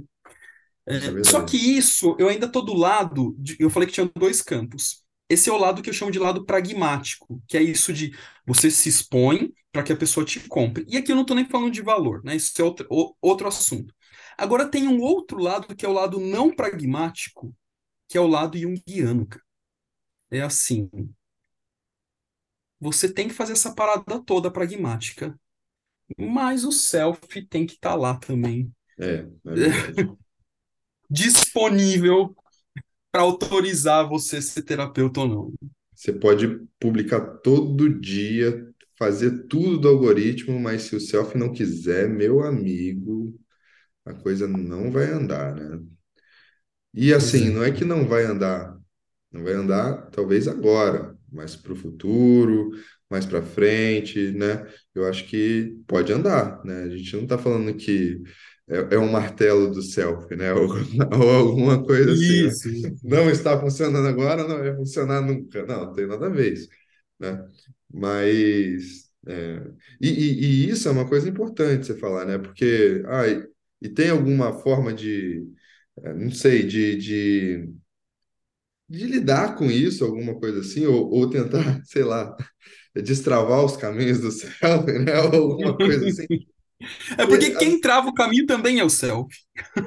é 0.86 0.98
É, 1.00 1.14
só 1.24 1.42
que 1.42 1.56
isso, 1.56 2.16
eu 2.18 2.28
ainda 2.28 2.50
tô 2.50 2.60
do 2.62 2.74
lado, 2.74 3.34
de- 3.38 3.56
eu 3.60 3.70
falei 3.70 3.86
que 3.88 3.94
tinha 3.94 4.10
dois 4.16 4.42
campos. 4.42 5.03
Esse 5.34 5.50
é 5.50 5.52
o 5.52 5.58
lado 5.58 5.82
que 5.82 5.90
eu 5.90 5.94
chamo 5.94 6.10
de 6.10 6.18
lado 6.18 6.44
pragmático, 6.44 7.42
que 7.48 7.56
é 7.56 7.62
isso 7.62 7.92
de 7.92 8.12
você 8.46 8.70
se 8.70 8.88
expõe 8.88 9.52
para 9.72 9.82
que 9.82 9.92
a 9.92 9.96
pessoa 9.96 10.24
te 10.26 10.40
compre. 10.48 10.84
E 10.88 10.96
aqui 10.96 11.12
eu 11.12 11.16
não 11.16 11.24
tô 11.26 11.34
nem 11.34 11.48
falando 11.48 11.72
de 11.72 11.82
valor, 11.82 12.22
né? 12.24 12.36
Isso 12.36 12.52
é 12.60 12.64
outro, 12.64 12.86
o- 12.90 13.14
outro 13.22 13.48
assunto. 13.48 13.94
Agora 14.38 14.68
tem 14.70 14.88
um 14.88 15.00
outro 15.00 15.38
lado 15.38 15.74
que 15.76 15.86
é 15.86 15.88
o 15.88 15.92
lado 15.92 16.20
não 16.20 16.54
pragmático, 16.54 17.54
que 18.08 18.18
é 18.18 18.22
o 18.22 18.28
lado 18.28 18.58
junguiano, 18.58 19.26
cara. 19.26 19.44
É 20.30 20.42
assim, 20.42 20.90
você 22.80 23.12
tem 23.12 23.28
que 23.28 23.34
fazer 23.34 23.52
essa 23.52 23.74
parada 23.74 24.22
toda 24.24 24.50
pragmática, 24.50 25.38
mas 26.18 26.64
o 26.64 26.72
self 26.72 27.20
tem 27.48 27.66
que 27.66 27.74
estar 27.74 27.94
lá 27.96 28.16
também, 28.18 28.72
É, 28.98 29.26
é 29.46 29.54
disponível 31.10 32.34
para 33.14 33.22
autorizar 33.22 34.08
você 34.08 34.42
ser 34.42 34.62
terapeuta 34.62 35.20
ou 35.20 35.28
não. 35.28 35.54
Você 35.94 36.12
pode 36.12 36.48
publicar 36.80 37.20
todo 37.20 37.88
dia, 37.88 38.68
fazer 38.98 39.46
tudo 39.46 39.78
do 39.78 39.88
algoritmo, 39.88 40.58
mas 40.58 40.82
se 40.82 40.96
o 40.96 41.00
selfie 41.00 41.38
não 41.38 41.52
quiser, 41.52 42.08
meu 42.08 42.42
amigo, 42.42 43.38
a 44.04 44.12
coisa 44.12 44.48
não 44.48 44.90
vai 44.90 45.12
andar, 45.12 45.54
né? 45.54 45.80
E 46.92 47.14
assim, 47.14 47.50
é. 47.50 47.50
não 47.50 47.62
é 47.62 47.70
que 47.70 47.84
não 47.84 48.04
vai 48.04 48.24
andar, 48.24 48.76
não 49.30 49.44
vai 49.44 49.52
andar 49.52 50.10
talvez 50.10 50.48
agora, 50.48 51.16
mas 51.30 51.54
para 51.54 51.72
o 51.72 51.76
futuro, 51.76 52.72
mais 53.08 53.24
para 53.24 53.42
frente, 53.42 54.32
né? 54.32 54.66
Eu 54.92 55.06
acho 55.06 55.24
que 55.26 55.80
pode 55.86 56.12
andar, 56.12 56.64
né? 56.64 56.82
A 56.82 56.88
gente 56.88 57.14
não 57.14 57.22
está 57.22 57.38
falando 57.38 57.72
que 57.76 58.20
é, 58.68 58.94
é 58.96 58.98
um 58.98 59.10
martelo 59.10 59.70
do 59.70 59.82
selfie, 59.82 60.36
né? 60.36 60.52
Ou, 60.54 60.68
ou 61.20 61.30
alguma 61.30 61.84
coisa 61.84 62.12
assim, 62.14 62.42
né? 62.42 62.54
Isso, 62.54 62.68
isso. 62.68 62.94
Não 63.02 63.30
está 63.30 63.58
funcionando 63.60 64.06
agora, 64.08 64.46
não 64.46 64.58
vai 64.58 64.74
funcionar 64.74 65.20
nunca. 65.22 65.64
Não, 65.66 65.86
não 65.86 65.92
tem 65.92 66.06
nada 66.06 66.26
a 66.26 66.28
ver 66.30 66.52
isso. 66.54 66.68
né? 67.20 67.46
Mas 67.92 69.10
é, 69.26 69.62
e, 70.00 70.08
e- 70.08 70.66
e 70.66 70.70
isso 70.70 70.88
é 70.88 70.90
uma 70.92 71.08
coisa 71.08 71.28
importante 71.28 71.86
você 71.86 71.98
falar, 71.98 72.24
né? 72.26 72.38
Porque 72.38 73.02
ah, 73.08 73.26
e, 73.28 73.48
e 73.82 73.88
tem 73.90 74.10
alguma 74.10 74.52
forma 74.60 74.92
de, 74.94 75.46
eh, 76.04 76.14
não 76.14 76.30
sei, 76.30 76.64
de, 76.66 76.96
de, 76.98 77.74
de 78.88 79.06
lidar 79.06 79.56
com 79.56 79.66
isso, 79.70 80.04
alguma 80.04 80.38
coisa 80.38 80.60
assim, 80.60 80.86
ou, 80.86 81.10
ou 81.10 81.28
tentar, 81.30 81.82
sei 81.84 82.04
lá, 82.04 82.36
destravar 82.96 83.64
os 83.64 83.76
caminhos 83.76 84.20
do 84.20 84.30
céu, 84.32 84.84
né? 84.86 85.20
Ou 85.20 85.52
alguma 85.52 85.80
coisa 85.82 86.06
assim. 86.06 86.26
É 87.18 87.26
E, 87.26 87.26
porque 87.26 87.56
quem 87.56 87.80
trava 87.80 88.08
o 88.08 88.14
caminho 88.14 88.46
também 88.46 88.78
é 88.78 88.84
o 88.84 88.90
céu. 88.90 89.26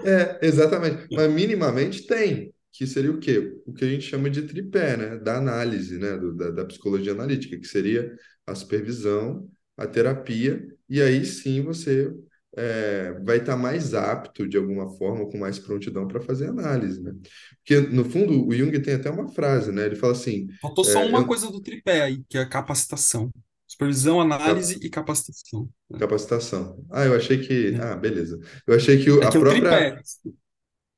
É, 0.03 0.39
exatamente. 0.45 1.07
Mas 1.13 1.31
minimamente 1.31 2.05
tem, 2.07 2.53
que 2.71 2.85
seria 2.87 3.11
o 3.11 3.19
quê? 3.19 3.55
O 3.65 3.73
que 3.73 3.83
a 3.85 3.89
gente 3.89 4.03
chama 4.05 4.29
de 4.29 4.43
tripé, 4.43 4.95
né? 4.97 5.17
Da 5.17 5.37
análise, 5.37 5.97
né? 5.97 6.17
Do- 6.17 6.33
da, 6.35 6.51
da 6.51 6.65
psicologia 6.65 7.11
analítica, 7.13 7.57
que 7.59 7.67
seria 7.67 8.15
a 8.45 8.55
supervisão, 8.55 9.49
a 9.75 9.85
terapia, 9.87 10.65
e 10.89 11.01
aí 11.01 11.25
sim 11.25 11.61
você 11.61 12.11
é, 12.55 13.13
vai 13.23 13.37
estar 13.37 13.55
mais 13.57 13.93
apto, 13.93 14.47
de 14.47 14.57
alguma 14.57 14.89
forma, 14.97 15.29
com 15.29 15.37
mais 15.37 15.59
prontidão 15.59 16.07
para 16.07 16.21
fazer 16.21 16.47
análise, 16.47 17.01
né? 17.01 17.13
Porque, 17.57 17.79
no 17.93 18.05
fundo, 18.05 18.47
o 18.47 18.53
Jung 18.53 18.71
tem 18.81 18.95
até 18.95 19.09
uma 19.09 19.27
frase, 19.33 19.71
né? 19.71 19.85
Ele 19.85 19.95
fala 19.95 20.13
assim, 20.13 20.47
Faltou 20.61 20.83
só 20.83 21.03
é, 21.03 21.05
uma 21.05 21.25
eu- 21.25 21.27
coisa 21.27 21.51
do 21.51 21.61
tripé 21.61 22.01
aí, 22.03 22.23
que 22.29 22.37
é 22.37 22.41
a 22.41 22.49
capacitação. 22.49 23.31
Supervisão, 23.77 24.19
análise 24.21 24.77
e 24.81 24.89
capacitação. 24.89 25.69
capacitação. 25.97 26.85
Ah, 26.91 27.05
eu 27.05 27.15
achei 27.15 27.39
que... 27.45 27.75
É, 27.75 27.81
Ah, 27.81 27.95
beleza. 27.95 28.39
Eu 28.65 28.75
achei 28.75 29.03
que 29.03 29.09
o- 29.11 29.21
é 29.21 29.25
a 29.25 29.31
que 29.31 29.37
o 29.37 29.43
própria... 29.43 29.47
tripé. 29.47 30.01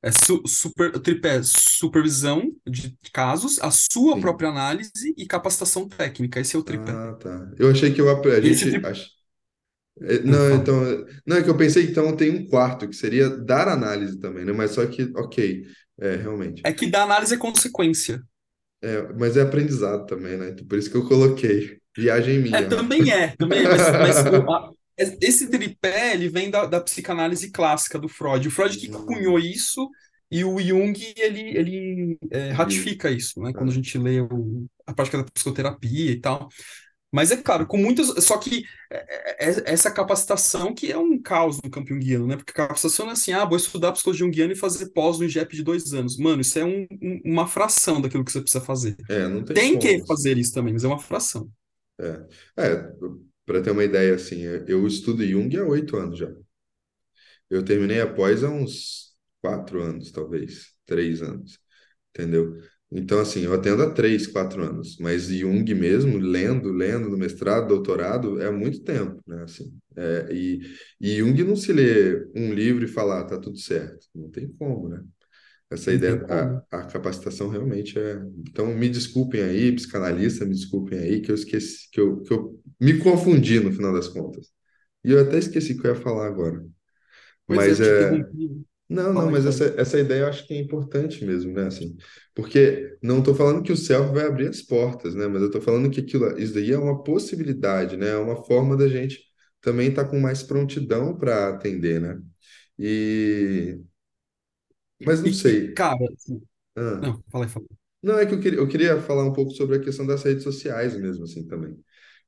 É 0.02 0.12
su- 0.12 0.42
super, 0.48 0.96
o 0.96 1.00
tripé, 1.00 1.38
é 1.38 1.42
supervisão 1.44 2.42
de 2.66 2.98
casos, 3.12 3.60
a 3.60 3.70
sua 3.72 4.18
Sim. 4.18 4.20
própria 4.20 4.50
análise 4.50 5.14
e 5.18 5.26
capacitação 5.26 5.88
técnica. 5.90 6.40
Esse 6.40 6.56
é 6.56 6.60
o 6.60 6.64
tripé. 6.64 7.00
Ah, 7.00 7.16
tá. 7.20 7.52
Eu 7.58 7.72
achei 7.72 7.94
que 7.94 8.00
eu, 8.02 8.10
a 8.10 8.42
gente... 8.42 8.80
ach- 8.86 9.10
É, 10.02 10.20
Não, 10.24 10.54
então, 10.56 10.76
não 11.26 11.38
é 11.38 11.44
que 11.44 11.50
eu 11.50 11.58
pensei, 11.58 11.86
então 11.86 12.16
tem 12.16 12.32
um 12.32 12.48
quarto, 12.48 12.88
que 12.88 12.96
seria 12.96 13.30
dar 13.30 13.68
análise 13.68 14.20
também, 14.20 14.46
né? 14.46 14.52
Mas 14.54 14.72
só 14.72 14.86
que, 14.88 15.04
ok, 15.18 15.64
é, 16.00 16.16
realmente. 16.18 16.64
É 16.64 16.72
que 16.74 16.90
da 16.90 17.04
análise 17.04 17.34
é 17.36 17.38
consequência. 17.38 18.24
É, 18.82 19.02
mas 19.14 19.36
é 19.38 19.42
aprendizado 19.42 20.06
também, 20.06 20.38
né? 20.38 20.50
Então, 20.50 20.66
por 20.68 20.78
isso 20.78 20.90
que 20.90 20.96
eu 20.98 21.08
coloquei. 21.08 21.80
Viagem 22.00 22.40
É, 22.52 22.62
minha, 22.62 22.72
ó. 22.72 22.76
também 22.76 23.12
é, 23.12 23.36
também 23.38 23.64
é, 23.64 23.68
mas, 23.68 23.94
mas 23.98 24.26
o- 24.26 24.50
a- 24.52 24.72
esse 24.98 25.50
tripé, 25.50 26.14
ele 26.14 26.30
vem 26.30 26.50
da, 26.50 26.66
da 26.66 26.82
psicanálise 26.82 27.52
clássica 27.52 27.98
do 28.00 28.10
Freud. 28.10 28.48
O 28.48 28.52
Freud 28.52 28.78
que 28.78 28.90
Hum, 28.90 28.96
cunhou 29.06 29.40
isso 29.40 29.90
e 30.32 30.44
o 30.44 30.60
Jung, 30.60 30.94
ele, 31.18 31.42
ele 31.58 32.18
é, 32.32 32.52
ratifica 32.52 33.10
isso, 33.10 33.40
né? 33.42 33.54
Quando 33.54 33.70
a 33.70 33.74
Ah, 33.74 33.74
gente 33.74 33.98
lê 33.98 34.20
o- 34.22 34.68
a 34.86 34.94
prática 34.94 35.18
da 35.20 35.24
psicoterapia 35.32 36.12
e 36.12 36.20
tal. 36.20 36.50
Mas 37.12 37.32
é 37.32 37.38
claro, 37.38 37.68
com 37.68 37.78
muitas. 37.78 38.08
Só 38.26 38.38
que 38.38 38.66
é, 38.92 39.46
é- 39.50 39.50
é 39.72 39.74
essa 39.74 39.92
capacitação 39.92 40.74
que 40.76 40.92
é 40.92 40.98
um 40.98 41.22
caos 41.22 41.60
no 41.64 41.70
campo 41.72 41.90
junguiano, 41.90 42.28
né? 42.28 42.38
Porque 42.38 42.54
capacitação 42.54 43.06
não 43.08 43.12
é 43.12 43.14
assim, 43.14 43.34
ah, 43.34 43.46
vou 43.46 43.58
estudar 43.58 43.92
psicologia 43.94 44.26
junguiana 44.26 44.54
e 44.54 44.56
fazer 44.58 44.92
pós 44.92 45.20
no 45.20 45.26
IGEP 45.26 45.56
de 45.58 45.64
dois 45.64 45.94
anos. 45.94 46.18
Mano, 46.18 46.42
isso 46.42 46.60
é 46.60 46.66
um- 46.66 46.88
um- 47.02 47.22
uma 47.26 47.48
fração 47.48 48.02
daquilo 48.02 48.24
que 48.26 48.32
você 48.32 48.42
precisa 48.42 48.64
fazer. 48.64 48.96
é, 49.10 49.28
tem 49.54 49.78
que 49.78 50.00
como, 50.00 50.04
assim. 50.04 50.08
fazer 50.08 50.38
isso 50.38 50.54
também, 50.54 50.74
mas 50.74 50.84
é 50.84 50.88
uma 50.88 51.00
fração. 51.00 51.50
É, 52.00 52.64
é 52.68 52.94
para 53.46 53.62
ter 53.64 53.72
uma 53.72 53.84
ideia, 53.84 54.16
assim, 54.16 54.42
eu 54.68 54.86
estudo 54.88 55.26
Jung 55.26 55.56
há 55.58 55.66
oito 55.66 55.98
anos 55.98 56.18
já. 56.20 56.30
Eu 57.50 57.64
terminei 57.64 58.02
a 58.02 58.12
pós 58.14 58.44
há 58.44 58.50
uns 58.50 59.14
quatro 59.42 59.82
anos, 59.82 60.12
talvez, 60.12 60.74
três 60.86 61.22
anos. 61.22 61.60
entendeu? 62.16 62.56
Então, 62.92 63.20
assim, 63.22 63.42
eu 63.44 63.54
atendo 63.56 63.84
há 63.84 63.92
três, 63.94 64.28
quatro 64.28 64.64
anos, 64.64 64.98
mas 65.00 65.24
Jung 65.30 65.66
mesmo, 65.76 66.18
lendo, 66.20 66.72
lendo 66.74 67.10
no 67.10 67.18
mestrado, 67.18 67.68
doutorado, 67.70 68.40
é 68.42 68.52
muito 68.52 68.84
tempo, 68.84 69.22
né? 69.28 69.44
Assim, 69.44 69.74
é, 69.98 70.30
e, 70.34 70.62
e 71.02 71.18
Jung 71.18 71.44
não 71.44 71.56
se 71.58 71.74
lê 71.74 72.28
um 72.36 72.54
livro 72.54 72.86
e 72.86 72.88
fala, 72.90 73.22
ah, 73.22 73.26
tá 73.26 73.40
tudo 73.40 73.58
certo. 73.60 74.08
Não 74.16 74.30
tem 74.32 74.50
como, 74.54 74.90
né? 74.90 75.04
Essa 75.72 75.94
ideia, 75.94 76.26
a, 76.72 76.80
a 76.80 76.86
capacitação 76.88 77.50
realmente 77.50 77.98
é. 78.00 78.16
Então, 78.40 78.68
me 78.68 78.90
desculpem 78.90 79.42
aí, 79.44 79.72
psicanalista, 79.76 80.46
me 80.46 80.54
desculpem 80.56 80.98
aí, 81.00 81.22
que 81.22 81.32
eu 81.32 81.36
esqueci, 81.36 81.90
que 81.92 82.02
eu, 82.02 82.22
que 82.24 82.34
eu 82.34 82.60
me 82.80 82.98
confundi 83.00 83.60
no 83.60 83.72
final 83.72 83.94
das 83.94 84.08
contas. 84.08 84.48
E 85.04 85.12
eu 85.12 85.22
até 85.22 85.38
esqueci 85.38 85.74
o 85.74 85.82
que 85.82 85.88
eu 85.88 85.96
ia 85.96 86.02
falar 86.02 86.28
agora. 86.28 86.66
É, 87.50 87.56
Mas 87.56 87.80
te 87.82 87.90
é. 87.90 88.26
Não, 88.90 89.14
não, 89.14 89.30
mas 89.30 89.46
essa, 89.46 89.66
essa 89.80 90.00
ideia 90.00 90.22
eu 90.22 90.28
acho 90.30 90.48
que 90.48 90.54
é 90.54 90.58
importante 90.60 91.24
mesmo, 91.24 91.54
né? 91.54 91.68
Assim, 91.68 91.96
porque 92.36 92.98
não 93.04 93.20
estou 93.20 93.36
falando 93.36 93.62
que 93.64 93.72
o 93.72 93.78
self 93.78 94.12
vai 94.14 94.26
abrir 94.26 94.48
as 94.50 94.62
portas, 94.64 95.14
né? 95.14 95.28
Mas 95.28 95.42
eu 95.42 95.48
estou 95.48 95.62
falando 95.62 95.92
que 95.92 96.00
aquilo, 96.02 96.38
isso 96.40 96.56
daí 96.56 96.72
é 96.72 96.78
uma 96.78 97.04
possibilidade, 97.04 97.98
né? 97.98 98.10
É 98.10 98.18
uma 98.18 98.44
forma 98.46 98.76
da 98.76 98.88
gente 98.88 99.20
também 99.62 99.90
estar 99.90 100.06
com 100.06 100.20
mais 100.20 100.42
prontidão 100.44 101.16
para 101.18 101.50
atender, 101.50 102.02
né? 102.02 102.20
E, 102.80 103.80
mas 105.06 105.22
não 105.24 105.32
E, 105.32 105.34
sei. 105.34 105.76
cara, 105.76 105.98
assim, 106.14 106.42
Ah, 106.78 107.02
não, 107.02 107.24
fala 107.32 107.46
aí, 107.46 107.52
fala 107.52 107.66
aí. 107.72 107.78
não, 108.04 108.20
é 108.20 108.26
que 108.26 108.34
eu 108.36 108.42
queria, 108.42 108.60
eu 108.60 108.68
queria 108.68 109.02
falar 109.02 109.26
um 109.26 109.34
pouco 109.34 109.52
sobre 109.54 109.78
a 109.78 109.82
questão 109.84 110.06
das 110.08 110.24
redes 110.24 110.44
sociais 110.44 110.96
mesmo, 110.98 111.26
assim, 111.26 111.48
também. 111.48 111.84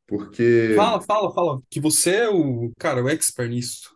Porque, 0.07 0.43
Fala, 0.73 1.01
fala, 1.01 1.31
fala. 1.33 1.61
Que 1.69 1.79
você 1.79 2.15
é 2.17 2.29
o, 2.29 2.71
cara, 2.79 3.03
o 3.03 3.09
expert 3.09 3.49
nisso. 3.49 3.95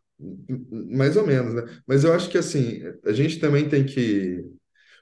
mais 0.91 1.17
ou 1.17 1.25
menos, 1.25 1.53
né? 1.53 1.81
Mas 1.87 2.03
eu 2.03 2.13
acho 2.13 2.29
que, 2.29 2.37
assim, 2.37 2.81
a 3.05 3.11
gente 3.13 3.39
também 3.39 3.67
tem 3.69 3.85
que 3.85 4.43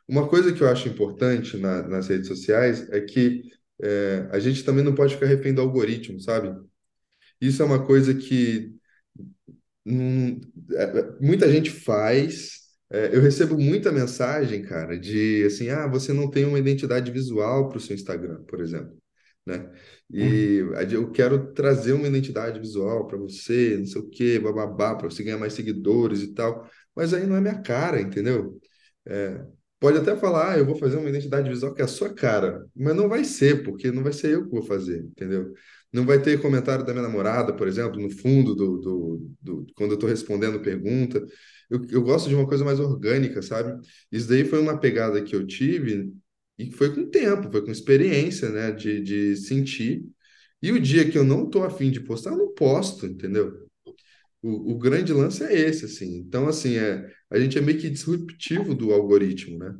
Uma 0.08 0.28
coisa 0.30 0.54
que 0.54 0.62
eu 0.64 0.70
acho 0.70 0.90
importante 0.90 1.58
na- 1.58 1.84
nas 1.88 2.08
redes 2.10 2.28
sociais 2.28 2.90
é 2.92 3.02
que 3.02 3.44
é, 3.84 4.28
a 4.32 4.40
gente 4.40 4.64
também 4.66 4.84
não 4.86 4.96
pode 4.96 5.16
ficar 5.16 5.28
refém 5.28 5.54
do 5.54 5.62
algoritmo, 5.62 6.20
sabe? 6.20 6.50
Isso 7.42 7.62
é 7.64 7.66
uma 7.66 7.86
coisa 7.86 8.14
que 8.16 8.76
hum, 9.86 10.40
é, 10.72 10.84
é, 10.84 11.20
muita 11.22 11.52
gente 11.52 11.70
faz. 11.70 12.63
É, 12.94 13.16
eu 13.16 13.22
recebo 13.22 13.58
muita 13.58 13.92
mensagem, 13.92 14.62
cara, 14.64 14.98
de 15.00 15.44
assim, 15.46 15.70
ah, 15.70 15.88
você 15.88 16.14
não 16.14 16.30
tem 16.30 16.46
uma 16.46 16.60
identidade 16.60 17.12
visual 17.12 17.68
para 17.70 17.78
o 17.80 17.82
seu 17.82 17.96
Instagram, 17.96 18.44
por 18.46 18.62
exemplo, 18.62 18.96
né? 19.46 19.68
Uhum. 20.12 20.20
E 20.20 20.64
aí 20.78 20.94
eu 20.94 21.12
quero 21.12 21.54
trazer 21.54 21.94
uma 21.94 22.08
identidade 22.08 22.60
visual 22.60 23.08
para 23.08 23.18
você, 23.18 23.78
não 23.80 23.86
sei 23.88 24.02
o 24.02 24.10
quê, 24.10 24.40
bababá, 24.40 24.96
para 24.96 25.10
você 25.10 25.24
ganhar 25.24 25.40
mais 25.40 25.54
seguidores 25.54 26.22
e 26.22 26.34
tal. 26.36 26.70
Mas 26.96 27.14
aí 27.16 27.26
não 27.26 27.36
é 27.36 27.42
minha 27.42 27.60
cara, 27.64 28.00
entendeu? 28.00 28.60
É, 29.08 29.44
pode 29.80 29.98
até 29.98 30.16
falar, 30.16 30.54
ah, 30.54 30.58
eu 30.60 30.66
vou 30.66 30.76
fazer 30.78 30.98
uma 30.98 31.10
identidade 31.10 31.50
visual 31.50 31.74
que 31.74 31.82
é 31.82 31.86
a 31.86 31.88
sua 31.88 32.14
cara, 32.14 32.66
mas 32.76 32.96
não 32.96 33.10
vai 33.10 33.24
ser, 33.24 33.64
porque 33.64 33.92
não 33.92 34.04
vai 34.04 34.14
ser 34.14 34.32
eu 34.34 34.46
que 34.46 34.52
vou 34.52 34.64
fazer, 34.64 35.00
entendeu? 35.04 35.52
Não 35.92 36.06
vai 36.06 36.22
ter 36.22 36.42
comentário 36.42 36.86
da 36.86 36.94
minha 36.94 37.04
namorada, 37.08 37.54
por 37.56 37.68
exemplo, 37.68 38.00
no 38.02 38.10
fundo 38.10 38.56
do, 38.56 38.78
do, 38.80 39.32
do- 39.42 39.66
quando 39.76 39.92
eu 39.92 39.96
estou 39.96 40.10
respondendo 40.10 40.60
pergunta. 40.62 41.24
Eu, 41.70 41.82
eu 41.90 42.02
gosto 42.04 42.30
de 42.30 42.36
uma 42.36 42.48
coisa 42.48 42.64
mais 42.66 42.80
orgânica, 42.80 43.42
sabe? 43.42 43.80
Isso 44.12 44.28
daí 44.28 44.46
foi 44.46 44.60
uma 44.60 44.80
pegada 44.80 45.22
que 45.24 45.36
eu 45.36 45.46
tive 45.46 46.14
e 46.58 46.72
foi 46.72 46.94
com 46.94 47.10
tempo, 47.10 47.52
foi 47.52 47.64
com 47.66 47.72
experiência, 47.72 48.50
né? 48.50 48.72
De, 48.72 49.02
de 49.02 49.36
sentir. 49.38 50.06
E 50.62 50.72
o 50.72 50.80
dia 50.80 51.10
que 51.10 51.18
eu 51.18 51.24
não 51.24 51.50
tô 51.50 51.64
afim 51.64 51.92
de 51.92 52.00
postar, 52.00 52.32
eu 52.32 52.38
não 52.38 52.54
posto, 52.54 53.06
entendeu? 53.06 53.68
O, 54.42 54.74
o 54.74 54.78
grande 54.78 55.14
lance 55.14 55.44
é 55.44 55.54
esse, 55.54 55.86
assim. 55.86 56.18
Então, 56.18 56.48
assim, 56.48 56.76
é, 56.76 57.10
a 57.30 57.40
gente 57.40 57.58
é 57.58 57.62
meio 57.62 57.80
que 57.80 57.90
disruptivo 57.90 58.76
do 58.76 58.92
algoritmo, 58.94 59.58
né? 59.58 59.76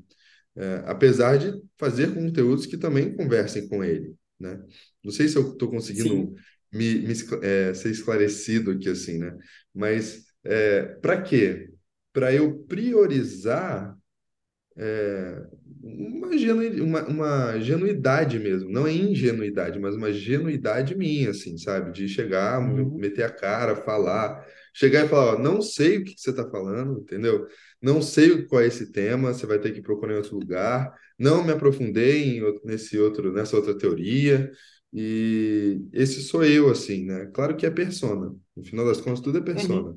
É, 0.56 0.84
apesar 0.86 1.38
de 1.38 1.52
fazer 1.78 2.14
conteúdos 2.14 2.66
que 2.66 2.78
também 2.78 3.16
conversem 3.16 3.68
com 3.68 3.84
ele, 3.84 4.16
né? 4.40 4.62
Não 5.04 5.12
sei 5.12 5.28
se 5.28 5.36
eu 5.36 5.54
estou 5.54 5.70
conseguindo 5.70 6.34
me, 6.72 7.00
me 7.00 7.14
é, 7.42 7.74
ser 7.74 7.90
esclarecido 7.92 8.72
aqui, 8.72 8.88
assim, 8.90 9.18
né? 9.18 9.38
Mas 9.74 10.26
é, 10.44 10.84
para 10.84 11.22
quê? 11.22 11.73
Para 12.14 12.34
eu 12.34 12.60
priorizar 12.66 13.98
uma, 15.82 16.38
genu, 16.38 16.84
uma, 16.84 17.04
uma 17.08 17.60
genuidade 17.60 18.40
mesmo, 18.40 18.70
não 18.70 18.88
é 18.88 18.94
ingenuidade, 18.94 19.80
mas 19.80 19.96
uma 19.96 20.12
genuidade 20.12 20.96
minha, 20.96 21.32
assim, 21.32 21.58
sabe? 21.58 21.92
De 21.92 22.08
chegar, 22.08 22.62
Uhum. 22.66 22.94
meter 22.96 23.24
a 23.24 23.30
cara, 23.30 23.76
falar, 23.76 24.46
chegar 24.74 25.06
e 25.06 25.10
falar, 25.10 25.36
ó, 25.36 25.40
não 25.40 25.62
sei 25.62 25.98
o 25.98 26.04
que 26.04 26.16
que 26.16 26.22
você 26.22 26.30
está 26.32 26.50
falando, 26.50 27.00
entendeu? 27.02 27.48
Não 27.82 28.02
sei 28.02 28.44
qual 28.46 28.62
é 28.62 28.68
esse 28.68 28.92
tema, 28.92 29.34
você 29.34 29.46
vai 29.46 29.60
ter 29.60 29.72
que 29.74 29.82
procurar 29.82 30.14
em 30.14 30.18
outro 30.18 30.38
lugar. 30.38 30.94
Não 31.20 31.44
me 31.44 31.52
aprofundei 31.52 32.38
em 32.40 32.60
nesse 32.64 32.98
outro, 32.98 33.32
nessa 33.34 33.56
outra 33.58 33.78
teoria. 33.78 34.50
E 34.94 35.82
esse 35.92 36.22
sou 36.22 36.44
eu, 36.46 36.70
assim, 36.70 37.06
né? 37.06 37.26
Claro 37.34 37.56
que 37.58 37.66
é 37.66 37.70
persona. 37.72 38.34
No 38.56 38.64
final 38.64 38.86
das 38.86 39.02
contas, 39.02 39.20
tudo 39.22 39.38
é 39.40 39.42
Uhum. 39.54 39.92
persona 39.92 39.96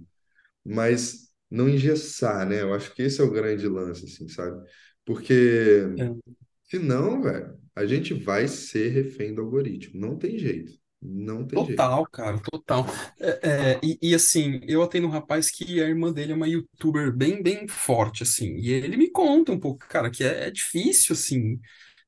mas 0.65 1.26
não 1.51 1.69
engessar, 1.69 2.49
né? 2.49 2.63
Eu 2.63 2.75
acho 2.75 2.95
que 2.95 3.03
esse 3.03 3.21
é 3.21 3.25
o 3.25 3.31
grande 3.31 3.67
lance, 3.69 4.05
assim, 4.05 4.29
sabe? 4.29 4.63
Porque 5.05 5.85
É. 5.97 6.37
senão, 6.65 7.23
velho, 7.23 7.59
a 7.75 7.87
gente 7.87 8.15
vai 8.15 8.49
ser 8.49 8.89
refém 8.91 9.35
do 9.35 9.43
algoritmo. 9.43 10.01
Não 10.01 10.19
tem 10.19 10.39
jeito. 10.39 10.73
Não 11.03 11.47
tem 11.47 11.65
jeito. 11.65 11.79
Total, 11.79 12.05
cara, 12.07 12.39
total. 12.39 12.85
É, 13.19 13.73
é, 13.77 13.81
e, 13.83 13.99
e, 14.03 14.15
assim, 14.15 14.61
eu 14.69 14.83
atendo 14.83 15.07
um 15.07 15.11
rapaz 15.11 15.51
que 15.51 15.81
a 15.83 15.87
irmã 15.89 16.13
dele 16.13 16.33
é 16.33 16.35
uma 16.35 16.47
youtuber 16.47 17.11
bem, 17.17 17.43
bem 17.43 17.67
forte, 17.67 18.23
assim, 18.23 18.57
e 18.57 18.71
ele 18.71 18.97
me 18.99 19.11
conta 19.11 19.53
um 19.53 19.59
pouco, 19.59 19.87
cara, 19.89 20.11
que 20.11 20.23
é, 20.23 20.49
é 20.49 20.51
difícil, 20.51 21.15
assim, 21.15 21.59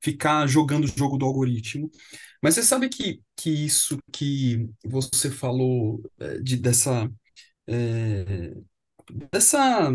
ficar 0.02 0.47
jogando 0.47 0.85
o 0.85 0.87
jogo 0.87 1.16
do 1.16 1.25
algoritmo. 1.25 1.90
Mas 2.42 2.54
você 2.54 2.62
sabe 2.62 2.90
que, 2.90 3.23
que 3.37 3.49
isso 3.50 3.99
que 4.12 4.68
você 4.85 5.30
falou 5.30 6.02
é, 6.18 6.38
de, 6.40 6.57
dessa, 6.59 7.11
é, 7.66 8.54
dessa 9.32 9.92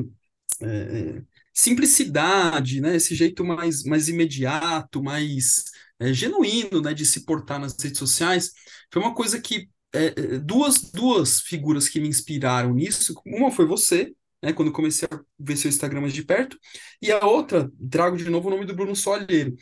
é, 0.62 1.22
simplicidade, 1.54 2.82
né? 2.82 2.96
Esse 2.96 3.16
jeito 3.16 3.44
mais, 3.46 3.84
mais 3.84 4.10
imediato, 4.10 5.04
mais 5.04 5.64
é, 6.00 6.14
genuíno, 6.14 6.82
né? 6.82 6.94
De 6.94 7.06
se 7.06 7.26
portar 7.26 7.60
nas 7.60 7.76
redes 7.82 8.00
sociais, 8.00 8.52
foi 8.92 9.02
uma 9.02 9.14
coisa 9.16 9.40
que 9.42 9.70
é, 9.94 10.08
é, 10.08 10.40
duas, 10.40 10.82
duas 10.92 11.42
figuras 11.42 11.88
que 11.88 12.00
me 12.00 12.08
inspiraram 12.08 12.74
nisso. 12.74 13.14
Uma 13.26 13.52
foi 13.52 13.66
você, 13.66 14.14
né, 14.42 14.52
quando 14.52 14.72
comecei 14.72 15.08
a 15.12 15.20
ver 15.40 15.56
seu 15.58 15.70
Instagram 15.70 16.02
mais 16.02 16.14
de 16.14 16.24
perto, 16.24 16.58
e 17.02 17.12
a 17.12 17.26
outra, 17.26 17.72
trago 17.90 18.18
de 18.18 18.30
novo 18.30 18.48
o 18.48 18.52
nome 18.52 18.66
do 18.66 18.76
Bruno 18.76 18.96
Soalheiro. 18.96 19.56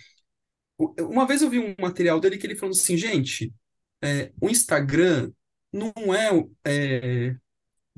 Uma 0.99 1.27
vez 1.27 1.41
eu 1.41 1.49
vi 1.49 1.59
um 1.59 1.75
material 1.79 2.19
dele 2.19 2.37
que 2.37 2.47
ele 2.47 2.55
falou 2.55 2.73
assim, 2.73 2.97
gente, 2.97 3.53
é, 4.01 4.31
o 4.41 4.49
Instagram 4.49 5.31
não 5.71 5.93
é, 6.13 6.29
é, 6.65 7.35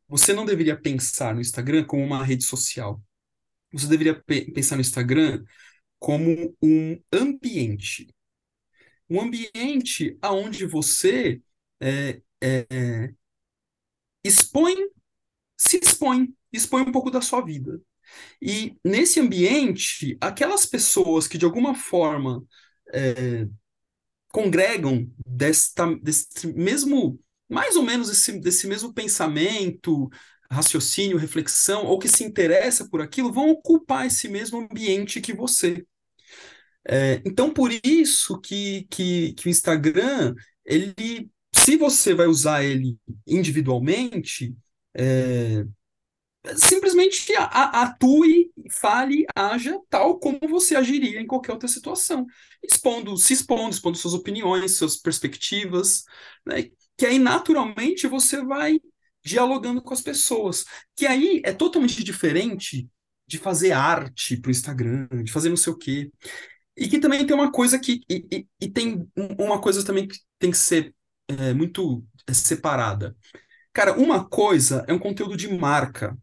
Você 0.07 0.33
não 0.33 0.45
deveria 0.45 0.79
pensar 0.79 1.33
no 1.33 1.41
Instagram 1.41 1.85
como 1.85 2.03
uma 2.03 2.23
rede 2.23 2.43
social. 2.43 3.01
Você 3.71 3.87
deveria 3.87 4.15
pe 4.21 4.51
pensar 4.51 4.75
no 4.75 4.81
Instagram 4.81 5.43
como 5.99 6.55
um 6.61 6.99
ambiente. 7.11 8.07
Um 9.09 9.21
ambiente 9.21 10.17
aonde 10.21 10.65
você 10.65 11.41
é, 11.79 12.21
é, 12.41 13.13
expõe, 14.23 14.75
se 15.57 15.79
expõe, 15.79 16.33
expõe 16.51 16.83
um 16.83 16.91
pouco 16.91 17.11
da 17.11 17.21
sua 17.21 17.41
vida. 17.43 17.81
E 18.41 18.75
nesse 18.83 19.19
ambiente, 19.19 20.17
aquelas 20.21 20.65
pessoas 20.65 21.27
que 21.27 21.37
de 21.37 21.45
alguma 21.45 21.75
forma 21.75 22.43
é, 22.93 23.47
congregam 24.29 25.09
desta, 25.25 25.95
desse 25.97 26.47
mesmo, 26.47 27.19
mais 27.53 27.75
ou 27.75 27.83
menos 27.83 28.09
esse, 28.09 28.39
desse 28.39 28.67
mesmo 28.67 28.93
pensamento, 28.93 30.09
raciocínio, 30.51 31.17
reflexão, 31.17 31.85
ou 31.85 31.99
que 31.99 32.07
se 32.07 32.23
interessa 32.23 32.89
por 32.89 33.01
aquilo, 33.01 33.31
vão 33.31 33.49
ocupar 33.49 34.05
esse 34.07 34.27
mesmo 34.27 34.59
ambiente 34.59 35.21
que 35.21 35.33
você. 35.33 35.85
É, 36.85 37.21
então, 37.25 37.53
por 37.53 37.71
isso 37.83 38.39
que, 38.41 38.85
que, 38.89 39.33
que 39.33 39.47
o 39.47 39.49
Instagram, 39.49 40.35
ele, 40.65 41.29
se 41.55 41.77
você 41.77 42.13
vai 42.13 42.27
usar 42.27 42.63
ele 42.63 42.97
individualmente, 43.25 44.55
é, 44.93 45.65
simplesmente 46.57 47.33
atue, 47.37 48.51
fale, 48.69 49.25
haja 49.33 49.79
tal 49.89 50.19
como 50.19 50.39
você 50.49 50.75
agiria 50.75 51.21
em 51.21 51.27
qualquer 51.27 51.53
outra 51.53 51.69
situação, 51.69 52.25
expondo, 52.61 53.15
se 53.17 53.33
expondo, 53.33 53.69
expondo 53.69 53.97
suas 53.97 54.13
opiniões, 54.13 54.77
suas 54.77 54.97
perspectivas, 54.97 56.03
né? 56.45 56.69
Que 56.97 57.05
aí 57.05 57.19
naturalmente 57.19 58.07
você 58.07 58.43
vai 58.43 58.79
dialogando 59.23 59.81
com 59.81 59.93
as 59.93 60.01
pessoas, 60.01 60.65
que 60.95 61.05
aí 61.05 61.41
é 61.45 61.53
totalmente 61.53 62.03
diferente 62.03 62.89
de 63.25 63.37
fazer 63.37 63.71
arte 63.71 64.37
para 64.37 64.49
o 64.49 64.51
Instagram, 64.51 65.07
de 65.23 65.31
fazer 65.31 65.49
não 65.49 65.57
sei 65.57 65.73
o 65.73 65.77
quê. 65.77 66.11
E 66.75 66.87
que 66.87 66.99
também 66.99 67.25
tem 67.25 67.35
uma 67.35 67.51
coisa 67.51 67.79
que 67.79 68.01
e, 68.09 68.25
e, 68.31 68.47
e 68.61 68.69
tem 68.69 69.07
uma 69.15 69.61
coisa 69.61 69.85
também 69.85 70.07
que 70.07 70.17
tem 70.39 70.51
que 70.51 70.57
ser 70.57 70.93
é, 71.27 71.53
muito 71.53 72.03
separada. 72.31 73.15
Cara, 73.71 73.93
uma 73.93 74.27
coisa 74.27 74.83
é 74.87 74.93
um 74.93 74.99
conteúdo 74.99 75.37
de 75.37 75.47
marca, 75.47 76.17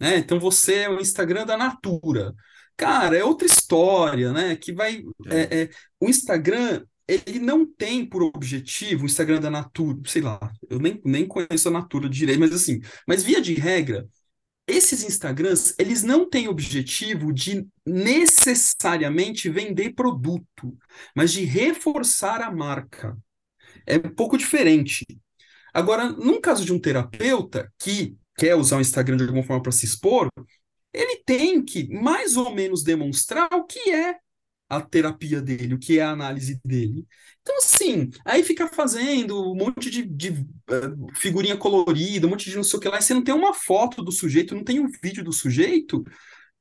né? 0.00 0.18
Então 0.18 0.38
você 0.38 0.80
é 0.80 0.90
o 0.90 1.00
Instagram 1.00 1.46
da 1.46 1.56
Natura. 1.56 2.34
Cara, 2.76 3.16
é 3.16 3.24
outra 3.24 3.46
história, 3.46 4.32
né? 4.32 4.56
Que 4.56 4.72
vai. 4.72 5.02
É. 5.26 5.40
É, 5.40 5.62
é, 5.62 5.70
o 6.00 6.08
Instagram, 6.08 6.84
ele 7.26 7.38
não 7.38 7.66
tem 7.66 8.06
por 8.06 8.22
objetivo, 8.22 9.02
o 9.02 9.06
Instagram 9.06 9.40
da 9.40 9.50
Natura, 9.50 10.00
sei 10.06 10.22
lá, 10.22 10.52
eu 10.68 10.78
nem, 10.78 11.00
nem 11.04 11.26
conheço 11.26 11.68
a 11.68 11.70
Natura 11.72 12.08
direito, 12.08 12.40
mas 12.40 12.52
assim, 12.52 12.80
mas 13.06 13.22
via 13.22 13.40
de 13.40 13.54
regra, 13.54 14.08
esses 14.66 15.02
Instagrams, 15.02 15.74
eles 15.78 16.02
não 16.02 16.28
têm 16.28 16.48
objetivo 16.48 17.32
de 17.32 17.66
necessariamente 17.84 19.48
vender 19.50 19.94
produto, 19.94 20.76
mas 21.14 21.32
de 21.32 21.44
reforçar 21.44 22.40
a 22.40 22.50
marca. 22.50 23.16
É 23.86 23.96
um 23.96 24.14
pouco 24.14 24.38
diferente. 24.38 25.04
Agora, 25.74 26.10
num 26.10 26.40
caso 26.40 26.64
de 26.64 26.72
um 26.72 26.78
terapeuta 26.78 27.72
que 27.78 28.16
quer 28.36 28.54
usar 28.54 28.78
o 28.78 28.80
Instagram 28.80 29.16
de 29.16 29.24
alguma 29.24 29.42
forma 29.42 29.62
para 29.62 29.72
se 29.72 29.84
expor, 29.84 30.28
ele 30.92 31.22
tem 31.24 31.64
que 31.64 31.88
mais 31.88 32.36
ou 32.36 32.54
menos 32.54 32.82
demonstrar 32.82 33.48
o 33.52 33.64
que 33.64 33.90
é 33.90 34.16
a 34.76 34.80
terapia 34.80 35.40
dele, 35.42 35.74
o 35.74 35.78
que 35.78 35.98
é 35.98 36.02
a 36.02 36.10
análise 36.10 36.58
dele. 36.64 37.06
Então, 37.42 37.58
assim, 37.58 38.10
aí 38.24 38.42
fica 38.42 38.66
fazendo 38.68 39.52
um 39.52 39.54
monte 39.54 39.90
de, 39.90 40.02
de 40.02 40.30
uh, 40.30 41.14
figurinha 41.14 41.56
colorida, 41.56 42.26
um 42.26 42.30
monte 42.30 42.48
de 42.48 42.56
não 42.56 42.64
sei 42.64 42.78
o 42.78 42.80
que 42.80 42.88
lá, 42.88 42.98
e 42.98 43.02
você 43.02 43.12
não 43.12 43.22
tem 43.22 43.34
uma 43.34 43.52
foto 43.52 44.02
do 44.02 44.10
sujeito, 44.10 44.54
não 44.54 44.64
tem 44.64 44.80
um 44.80 44.88
vídeo 45.02 45.22
do 45.22 45.32
sujeito, 45.32 46.02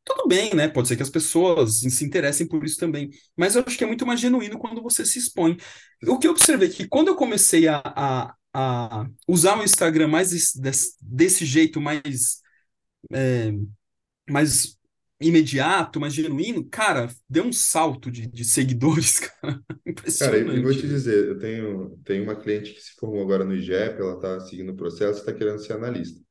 tudo 0.04 0.28
bem, 0.28 0.54
né? 0.56 0.68
Pode 0.68 0.88
ser 0.88 0.98
que 0.98 1.04
as 1.04 1.10
pessoas 1.10 1.82
se 1.82 2.04
interessem 2.06 2.48
por 2.48 2.64
isso 2.66 2.78
também. 2.78 3.10
Mas 3.38 3.56
eu 3.56 3.64
acho 3.66 3.78
que 3.78 3.84
é 3.84 3.88
muito 3.88 4.06
mais 4.06 4.20
genuíno 4.20 4.60
quando 4.60 4.82
você 4.82 5.06
se 5.06 5.20
expõe. 5.20 5.58
O 6.08 6.18
que 6.20 6.28
eu 6.28 6.32
observei 6.32 6.70
é 6.70 6.72
que 6.72 6.88
quando 6.88 7.10
eu 7.10 7.16
comecei 7.16 7.68
a, 7.68 7.82
a, 7.86 8.36
a 8.54 9.06
usar 9.28 9.58
o 9.58 9.64
Instagram 9.64 10.08
mais 10.08 10.32
desse, 10.56 10.96
desse 11.02 11.46
jeito, 11.46 11.80
mais, 11.80 12.42
é, 13.14 13.52
mais 14.30 14.78
imediato, 15.22 16.00
mais 16.00 16.14
genuíno, 16.14 16.64
cara, 16.70 17.10
deu 17.30 17.46
um 17.46 17.54
salto 17.54 18.12
de, 18.12 18.28
de 18.28 18.46
seguidores, 18.46 19.20
cara. 19.42 19.64
Cara, 20.18 20.38
e 20.38 20.60
vou 20.60 20.76
te 20.76 20.88
Impressionante. 20.88 20.88
dizer, 20.88 21.28
eu 21.30 21.40
tenho, 21.40 21.98
tenho 22.06 22.24
uma 22.24 22.36
cliente 22.36 22.74
que 22.74 22.82
se 22.82 22.94
formou 23.00 23.24
agora 23.24 23.44
no 23.44 23.56
IGEP, 23.56 24.00
ela 24.00 24.16
está 24.16 24.40
seguindo 24.42 24.72
o 24.72 24.76
processo, 24.76 25.20
está 25.20 25.34
querendo 25.34 25.58
ser 25.60 25.74
analista. 25.74 26.22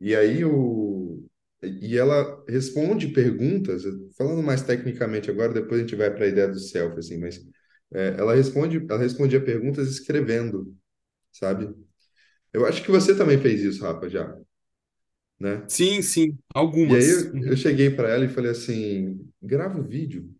E 0.00 0.16
aí 0.16 0.44
o 0.44 1.24
e 1.62 1.96
ela 1.98 2.44
responde 2.48 3.08
perguntas, 3.08 3.84
falando 4.18 4.42
mais 4.42 4.62
tecnicamente 4.62 5.30
agora, 5.30 5.52
depois 5.54 5.80
a 5.80 5.84
gente 5.84 5.96
vai 5.96 6.10
para 6.14 6.24
a 6.26 6.28
ideia 6.28 6.48
do 6.48 6.58
selfie, 6.60 7.00
assim, 7.00 7.18
mas 7.18 7.40
é, 7.94 8.16
ela 8.18 8.34
responde, 8.34 8.78
ela 8.90 8.98
respondia 9.00 9.44
perguntas 9.44 9.88
escrevendo, 9.88 10.76
sabe? 11.32 11.74
Eu 12.52 12.66
acho 12.66 12.82
que 12.84 12.90
você 12.90 13.16
também 13.16 13.38
fez 13.40 13.62
isso, 13.62 13.82
Rafa, 13.84 14.08
já, 14.08 14.36
né? 15.40 15.68
Sim, 15.68 16.02
sim, 16.02 16.38
E 16.86 16.94
aí 16.96 17.08
algumas. 17.08 17.08
eu, 17.10 17.38
eu 17.50 17.56
Uhum. 17.56 17.56
cheguei 17.56 17.90
para 17.90 18.08
ela 18.10 18.24
e 18.24 18.28
falei 18.28 18.50
assim, 18.52 19.30
grava 19.42 19.78
o 19.78 19.82
vídeo, 19.84 20.34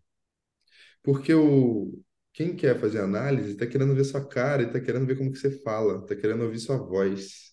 porque 1.03 1.33
o 1.33 1.93
quem 2.33 2.55
quer 2.55 2.79
fazer 2.79 2.99
análise 3.01 3.51
está 3.51 3.65
querendo 3.65 3.95
ver 3.95 4.03
sua 4.05 4.23
cara, 4.27 4.61
está 4.63 4.79
querendo 4.79 5.07
ver 5.07 5.17
como 5.17 5.31
que 5.31 5.39
você 5.39 5.49
fala, 5.61 6.01
está 6.03 6.15
querendo 6.15 6.43
ouvir 6.43 6.59
sua 6.59 6.77
voz, 6.77 7.51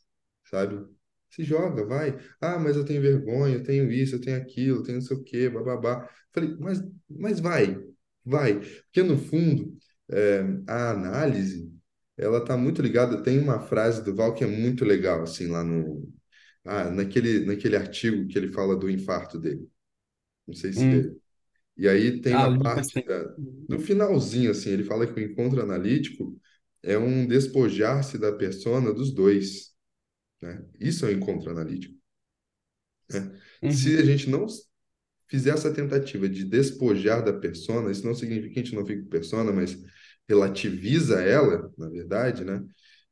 sabe? 0.51 0.87
Se 1.31 1.43
joga, 1.43 1.87
vai. 1.87 2.19
Ah, 2.41 2.59
mas 2.59 2.77
eu 2.77 2.85
tenho 2.85 3.01
vergonha, 3.01 3.55
eu 3.55 3.63
tenho 3.63 3.91
isso, 3.91 4.17
eu 4.17 4.21
tenho 4.21 4.37
aquilo, 4.37 4.79
eu 4.81 4.83
tenho 4.83 4.99
não 4.99 5.03
sei 5.07 5.17
o 5.17 5.25
quê, 5.25 5.49
bababá. 5.49 6.07
Falei, 6.35 6.55
mas, 6.61 6.83
mas 7.09 7.41
vai, 7.41 7.83
vai. 8.25 8.61
Porque 8.61 9.03
no 9.03 9.17
fundo, 9.17 9.75
é, 10.11 10.41
a 10.69 10.91
análise, 10.91 11.73
ela 12.19 12.39
está 12.39 12.57
muito 12.59 12.83
ligada. 12.83 13.23
Tem 13.23 13.39
uma 13.39 13.59
frase 13.61 14.05
do 14.05 14.15
Val 14.15 14.35
que 14.35 14.45
é 14.45 14.47
muito 14.47 14.85
legal, 14.85 15.23
assim, 15.23 15.47
lá 15.49 15.65
no, 15.65 16.13
ah, 16.65 16.91
naquele, 16.91 17.45
naquele 17.47 17.77
artigo 17.77 18.27
que 18.29 18.39
ele 18.39 18.53
fala 18.53 18.77
do 18.77 18.91
infarto 18.91 19.39
dele. 19.39 19.69
Não 20.47 20.55
sei 20.55 20.73
Hum. 20.75 20.75
se 20.75 21.17
e 21.77 21.89
aí 21.89 22.21
tem 22.23 22.37
Ah, 22.37 22.51
uma 22.51 22.61
faz 22.73 22.89
parte 22.91 23.03
da, 23.07 23.37
no 23.69 23.81
finalzinho, 23.81 24.51
assim, 24.53 24.71
ele 24.71 24.85
fala 24.85 25.07
que 25.07 25.21
o 25.21 25.25
encontro 25.25 25.63
analítico 25.63 26.39
é 26.83 26.99
um 26.99 27.27
despojar-se 27.27 28.19
da 28.19 28.33
persona 28.33 28.93
dos 28.95 29.13
dois, 29.15 29.75
né? 30.43 30.65
Isso 30.81 31.07
é 31.07 31.11
o 31.11 31.13
encontro 31.13 31.51
analítico, 31.51 31.97
né? 33.11 33.41
Se 33.69 33.97
Uhum. 33.97 33.99
a 33.99 34.05
gente 34.05 34.29
não 34.31 34.47
fizer 35.29 35.53
essa 35.53 35.73
tentativa 35.75 36.29
de 36.29 36.45
despojar 36.45 37.25
da 37.25 37.33
persona, 37.33 37.91
isso 37.91 38.07
não 38.07 38.15
significa 38.15 38.55
que 38.55 38.61
a 38.61 38.65
gente 38.65 38.77
não 38.77 38.87
fique 38.87 39.03
com 39.05 39.09
persona, 39.11 39.53
mas 39.53 39.77
relativiza 40.29 41.23
ela, 41.23 41.73
na 41.79 41.89
verdade, 41.91 42.45
né? 42.45 42.65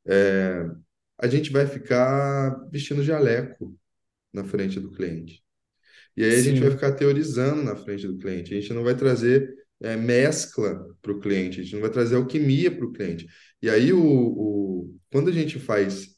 É, 0.06 0.64
a 1.18 1.26
gente 1.26 1.50
vai 1.50 1.66
ficar 1.66 2.68
vestindo 2.70 3.02
jaleco 3.02 3.76
na 4.32 4.44
frente 4.44 4.80
do 4.80 4.90
cliente. 4.90 5.42
E 6.16 6.24
aí 6.24 6.34
a 6.34 6.42
gente 6.42 6.60
vai 6.60 6.70
ficar 6.70 6.92
teorizando 6.92 7.62
na 7.62 7.76
frente 7.76 8.06
do 8.06 8.18
cliente. 8.18 8.54
A 8.54 8.60
gente 8.60 8.72
não 8.72 8.84
vai 8.84 8.94
trazer 8.94 9.54
é, 9.80 9.96
mescla 9.96 10.86
para 11.00 11.12
o 11.12 11.20
cliente, 11.20 11.60
a 11.60 11.62
gente 11.62 11.74
não 11.74 11.80
vai 11.80 11.90
trazer 11.90 12.16
alquimia 12.16 12.70
para 12.70 12.86
o 12.86 12.92
cliente. 12.92 13.26
E 13.60 13.68
aí, 13.68 13.92
o, 13.92 14.00
o, 14.02 14.96
quando 15.10 15.28
a 15.28 15.32
gente 15.32 15.58
faz, 15.58 16.08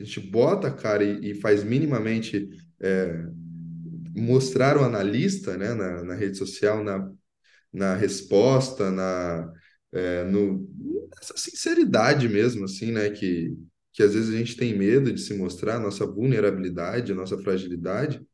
a 0.00 0.04
gente 0.04 0.20
bota 0.20 0.68
a 0.68 0.74
cara 0.74 1.04
e, 1.04 1.32
e 1.32 1.34
faz 1.34 1.62
minimamente 1.62 2.48
é, 2.80 3.24
mostrar 4.16 4.76
o 4.76 4.84
analista 4.84 5.56
né, 5.56 5.74
na, 5.74 6.02
na 6.04 6.14
rede 6.14 6.38
social, 6.38 6.82
na, 6.82 7.10
na 7.72 7.94
resposta, 7.94 8.90
na, 8.90 9.52
é, 9.92 10.24
no, 10.24 10.68
nessa 11.14 11.36
sinceridade 11.36 12.28
mesmo, 12.28 12.64
assim, 12.64 12.92
né? 12.92 13.10
Que, 13.10 13.54
que 13.92 14.02
às 14.02 14.14
vezes 14.14 14.34
a 14.34 14.38
gente 14.38 14.56
tem 14.56 14.76
medo 14.76 15.12
de 15.12 15.20
se 15.20 15.34
mostrar, 15.34 15.76
a 15.76 15.80
nossa 15.80 16.06
vulnerabilidade, 16.06 17.12
a 17.12 17.14
nossa 17.14 17.38
fragilidade 17.38 18.24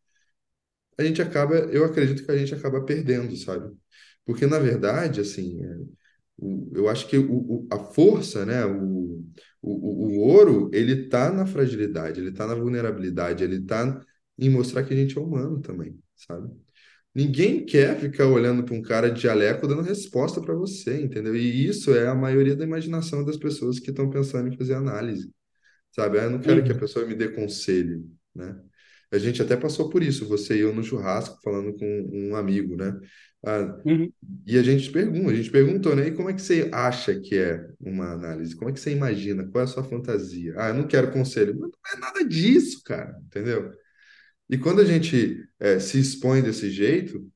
a 0.99 1.05
gente 1.05 1.21
acaba, 1.23 1.55
eu 1.57 1.85
acredito 1.85 2.25
que 2.25 2.31
a 2.33 2.37
gente 2.39 2.55
acaba 2.55 2.85
perdendo, 2.85 3.37
sabe? 3.37 3.75
Porque, 4.25 4.47
na 4.47 4.59
verdade, 4.59 5.21
assim, 5.21 5.63
é, 5.63 5.77
eu 6.75 6.89
acho 6.89 7.07
que 7.09 7.19
o- 7.19 7.67
a 7.71 7.79
força, 7.79 8.45
né? 8.47 8.65
O, 8.67 9.25
o, 9.63 10.19
o 10.19 10.19
ouro, 10.21 10.71
ele 10.73 11.09
tá 11.09 11.33
na 11.33 11.47
fragilidade, 11.47 12.21
ele 12.21 12.33
tá 12.33 12.47
na 12.47 12.55
vulnerabilidade, 12.55 13.45
ele 13.45 13.61
tá 13.65 14.01
em 14.39 14.51
mostrar 14.51 14.85
que 14.85 14.93
a 14.95 14.97
gente 14.97 15.17
é 15.19 15.21
humano 15.21 15.61
também, 15.61 15.99
sabe? 16.17 16.51
Ninguém 17.15 17.65
quer 17.67 17.99
ficar 18.01 18.27
olhando 18.29 18.65
para 18.65 18.75
um 18.75 18.83
cara 18.83 19.11
de 19.11 19.23
jaleco 19.23 19.67
dando 19.69 19.83
resposta 19.83 20.41
para 20.41 20.55
você, 20.55 21.01
entendeu? 21.03 21.37
E 21.37 21.67
isso 21.67 21.95
é 21.95 22.09
a 22.09 22.15
maioria 22.15 22.57
da 22.57 22.65
imaginação 22.65 23.25
das 23.25 23.37
pessoas 23.39 23.81
que 23.81 23.91
estão 23.91 24.11
pensando 24.11 24.49
em 24.53 24.57
fazer 24.59 24.75
análise, 24.75 25.31
sabe? 25.97 26.21
Ah, 26.21 26.25
eu 26.25 26.31
não 26.33 26.41
quero 26.43 26.65
que 26.65 26.73
a 26.73 26.75
Uhum, 26.75 26.81
pessoa 26.81 27.07
me 27.07 27.15
dê 27.17 27.31
conselho, 27.31 28.05
né? 28.35 28.57
A 29.13 29.19
gente 29.19 29.43
até 29.43 29.57
passou 29.57 29.91
por 29.91 30.03
isso, 30.05 30.29
você 30.29 30.57
e 30.59 30.61
eu 30.61 30.75
no 30.75 30.85
churrasco 30.85 31.41
falando 31.43 31.75
com 31.77 31.87
um 32.13 32.37
amigo, 32.37 32.77
né? 32.77 32.99
Ah, 33.47 33.77
uhum, 33.85 34.13
e 34.47 34.59
a 34.59 34.63
gente 34.63 34.91
pergunta, 34.93 35.31
a 35.33 35.35
gente 35.35 35.51
perguntou, 35.51 35.95
né? 35.97 36.09
E 36.09 36.13
como 36.15 36.31
é 36.31 36.35
que 36.35 36.41
você 36.43 36.71
acha 36.73 37.19
que 37.21 37.37
é 37.37 37.69
uma 37.81 38.13
análise? 38.13 38.57
Como 38.57 38.71
é 38.71 38.73
que 38.73 38.81
você 38.81 38.93
imagina? 38.93 39.45
Qual 39.49 39.63
é 39.63 39.65
a 39.65 39.67
sua 39.69 39.85
fantasia? 39.85 40.55
Ah, 40.59 40.69
eu 40.69 40.75
não 40.75 40.87
quero 40.89 41.13
conselho. 41.13 41.57
Mas 41.59 41.71
não 41.73 41.99
é 41.99 42.01
nada 42.01 42.25
disso, 42.25 42.83
cara, 42.85 43.19
entendeu? 43.27 43.73
E 44.49 44.59
quando 44.59 44.81
a 44.81 44.85
gente 44.85 45.45
eh, 45.61 45.81
se 45.81 45.99
expõe 46.01 46.43
desse 46.43 46.71
jeito, 46.71 47.27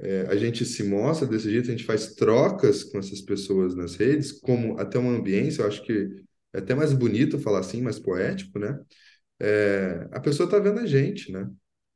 eh, 0.00 0.26
a 0.30 0.36
gente 0.36 0.64
se 0.64 0.82
mostra 0.84 1.26
desse 1.28 1.50
jeito, 1.50 1.68
a 1.68 1.72
gente 1.72 1.84
faz 1.84 2.14
trocas 2.14 2.84
com 2.84 2.98
essas 2.98 3.20
pessoas 3.22 3.74
nas 3.76 3.96
redes, 3.96 4.32
como 4.32 4.78
até 4.80 4.98
uma 4.98 5.12
ambiência, 5.12 5.62
eu 5.62 5.68
acho 5.68 5.84
que 5.84 6.08
é 6.54 6.58
até 6.60 6.74
mais 6.74 6.92
bonito 6.94 7.38
falar 7.40 7.60
assim, 7.60 7.82
mais 7.82 7.98
poético, 8.00 8.58
né? 8.60 8.80
É, 9.40 10.08
a 10.12 10.20
pessoa 10.20 10.46
está 10.46 10.58
vendo 10.58 10.80
a 10.80 10.86
gente, 10.86 11.32
né? 11.32 11.44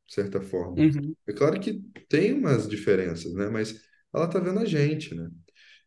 De 0.09 0.15
certa 0.15 0.41
forma. 0.43 0.85
uhum, 0.85 1.17
É 1.27 1.33
claro 1.33 1.61
que 1.61 1.81
tem 2.09 2.33
umas 2.35 2.69
diferenças, 2.69 3.35
né? 3.35 3.49
Mas 3.49 3.81
ela 4.15 4.27
está 4.27 4.39
vendo 4.41 4.61
a 4.61 4.65
gente, 4.67 5.15
né? 5.15 5.29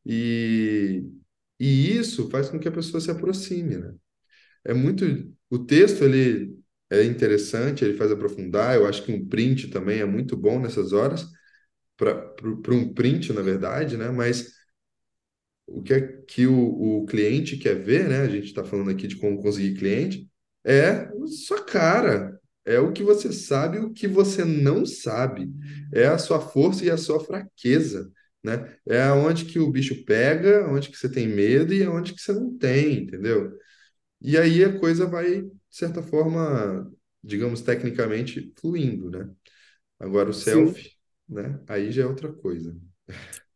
E, 0.05 1.03
e 1.60 1.97
isso 1.97 2.29
faz 2.29 2.49
com 2.49 2.60
que 2.60 2.67
a 2.67 2.71
pessoa 2.71 3.01
se 3.01 3.12
aproxime, 3.12 3.77
né? 3.77 3.93
É 4.65 4.73
muito. 4.73 5.05
O 5.49 5.60
texto, 5.60 6.03
ele 6.03 6.57
é 6.89 7.03
interessante, 7.03 7.84
ele 7.86 7.97
faz 7.97 8.12
aprofundar. 8.12 8.75
Eu 8.75 8.88
acho 8.88 9.03
que 9.03 9.12
um 9.12 9.27
print 9.27 9.69
também 9.69 9.99
é 10.01 10.05
muito 10.05 10.38
bom 10.38 10.60
nessas 10.60 10.93
horas, 10.93 11.25
para 11.97 12.73
um 12.75 12.93
print, 12.93 13.34
na 13.34 13.41
verdade, 13.41 13.97
né? 13.97 14.10
Mas 14.12 14.53
o 15.67 15.82
que 15.82 15.93
é 15.93 16.02
que 16.28 16.47
o, 16.47 17.02
o 17.04 17.06
cliente 17.06 17.58
quer 17.58 17.76
ver, 17.82 18.08
né? 18.10 18.19
A 18.21 18.30
gente 18.30 18.45
está 18.45 18.63
falando 18.63 18.89
aqui 18.91 19.08
de 19.08 19.17
como 19.17 19.41
conseguir 19.41 19.76
cliente, 19.78 20.30
é 20.63 21.10
sua 21.47 21.63
cara, 21.63 22.39
é 22.65 22.80
o 22.80 22.91
que 22.91 23.04
você 23.04 23.32
sabe 23.34 23.78
e 23.78 23.80
o 23.82 23.91
que 23.93 24.08
você 24.08 24.45
não 24.45 24.86
sabe, 24.86 25.50
é 25.93 26.08
a 26.08 26.17
sua 26.17 26.39
força 26.41 26.86
e 26.86 26.89
a 26.91 26.97
sua 26.97 27.19
fraqueza, 27.19 28.12
né? 28.43 28.76
É 28.88 29.02
aonde 29.04 29.45
que 29.45 29.60
o 29.60 29.71
bicho 29.71 30.04
pega, 30.06 30.67
onde 30.69 30.89
que 30.89 30.97
você 30.97 31.10
tem 31.10 31.28
medo 31.28 31.74
e 31.74 31.84
aonde 31.84 32.13
que 32.13 32.21
você 32.21 32.34
não 32.34 32.58
tem, 32.58 33.04
entendeu? 33.04 33.52
E 34.21 34.38
aí 34.38 34.63
a 34.63 34.80
coisa 34.80 35.08
vai, 35.08 35.41
de 35.43 35.52
certa 35.69 36.02
forma, 36.04 36.91
digamos, 37.24 37.62
tecnicamente, 37.62 38.54
fluindo, 38.60 39.10
né? 39.10 39.30
Agora 40.00 40.30
o 40.30 40.34
sim. 40.36 40.74
selfie, 40.74 40.91
né? 41.30 41.60
Aí 41.69 41.91
já 41.91 42.04
é 42.04 42.06
outra 42.08 42.32
coisa. 42.34 42.76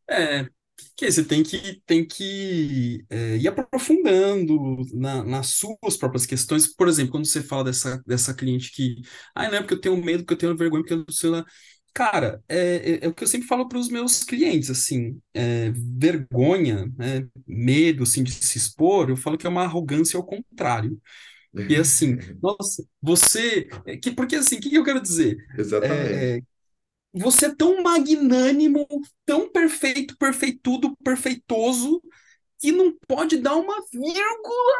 É, 0.07 0.49
que 0.97 1.11
você 1.11 1.23
tem 1.23 1.43
que, 1.43 1.81
tem 1.85 2.05
que 2.07 3.05
é, 3.09 3.37
ir 3.37 3.47
aprofundando 3.47 4.77
na- 4.93 5.23
nas 5.23 5.47
suas 5.55 5.97
próprias 5.97 6.25
questões. 6.25 6.67
Por 6.75 6.87
exemplo, 6.87 7.11
quando 7.11 7.25
você 7.27 7.41
fala 7.43 7.63
dessa, 7.65 8.01
dessa 8.05 8.33
cliente 8.33 8.71
que, 8.71 8.95
ah, 9.35 9.47
não 9.49 9.57
é 9.57 9.61
porque 9.61 9.73
eu 9.75 9.81
tenho 9.81 9.97
medo, 10.03 10.23
porque 10.23 10.33
eu 10.33 10.37
tenho 10.37 10.57
vergonha, 10.57 10.81
porque 10.83 10.93
eu 10.93 10.99
não 10.99 11.05
sei 11.13 11.29
lá. 11.29 11.45
Cara, 11.93 12.43
é, 12.49 12.99
é, 13.03 13.05
é 13.05 13.07
o 13.07 13.13
que 13.13 13.23
eu 13.23 13.27
sempre 13.27 13.47
falo 13.47 13.67
para 13.69 13.77
os 13.79 13.87
meus 13.89 14.23
clientes, 14.23 14.69
assim, 14.69 15.17
é, 15.33 15.71
vergonha, 15.71 16.87
né, 16.97 17.25
medo, 17.47 18.03
assim, 18.03 18.21
de 18.23 18.33
se 18.33 18.57
expor, 18.57 19.09
eu 19.09 19.15
falo 19.17 19.37
que 19.37 19.47
é 19.47 19.49
uma 19.49 19.63
arrogância 19.63 20.17
ao 20.17 20.25
contrário. 20.25 20.99
E 21.67 21.75
assim, 21.75 22.17
nossa, 22.41 22.85
você, 23.01 23.67
é 23.85 23.97
que, 23.97 24.11
porque 24.11 24.35
assim, 24.35 24.57
o 24.57 24.61
que 24.61 24.69
que 24.69 24.75
eu 24.77 24.83
quero 24.83 25.01
dizer? 25.01 25.37
É, 25.81 26.41
Exatamente. 26.43 26.45
Você 27.15 27.47
é 27.47 27.55
tão 27.55 27.81
magnânimo, 27.81 28.87
tão 29.25 29.49
perfeito, 29.51 30.17
perfeitudo, 30.17 30.95
perfeitoso, 31.03 32.01
que 32.59 32.71
não 32.71 32.93
pode 33.07 33.37
dar 33.37 33.55
uma 33.55 33.75
vírgula 33.91 34.73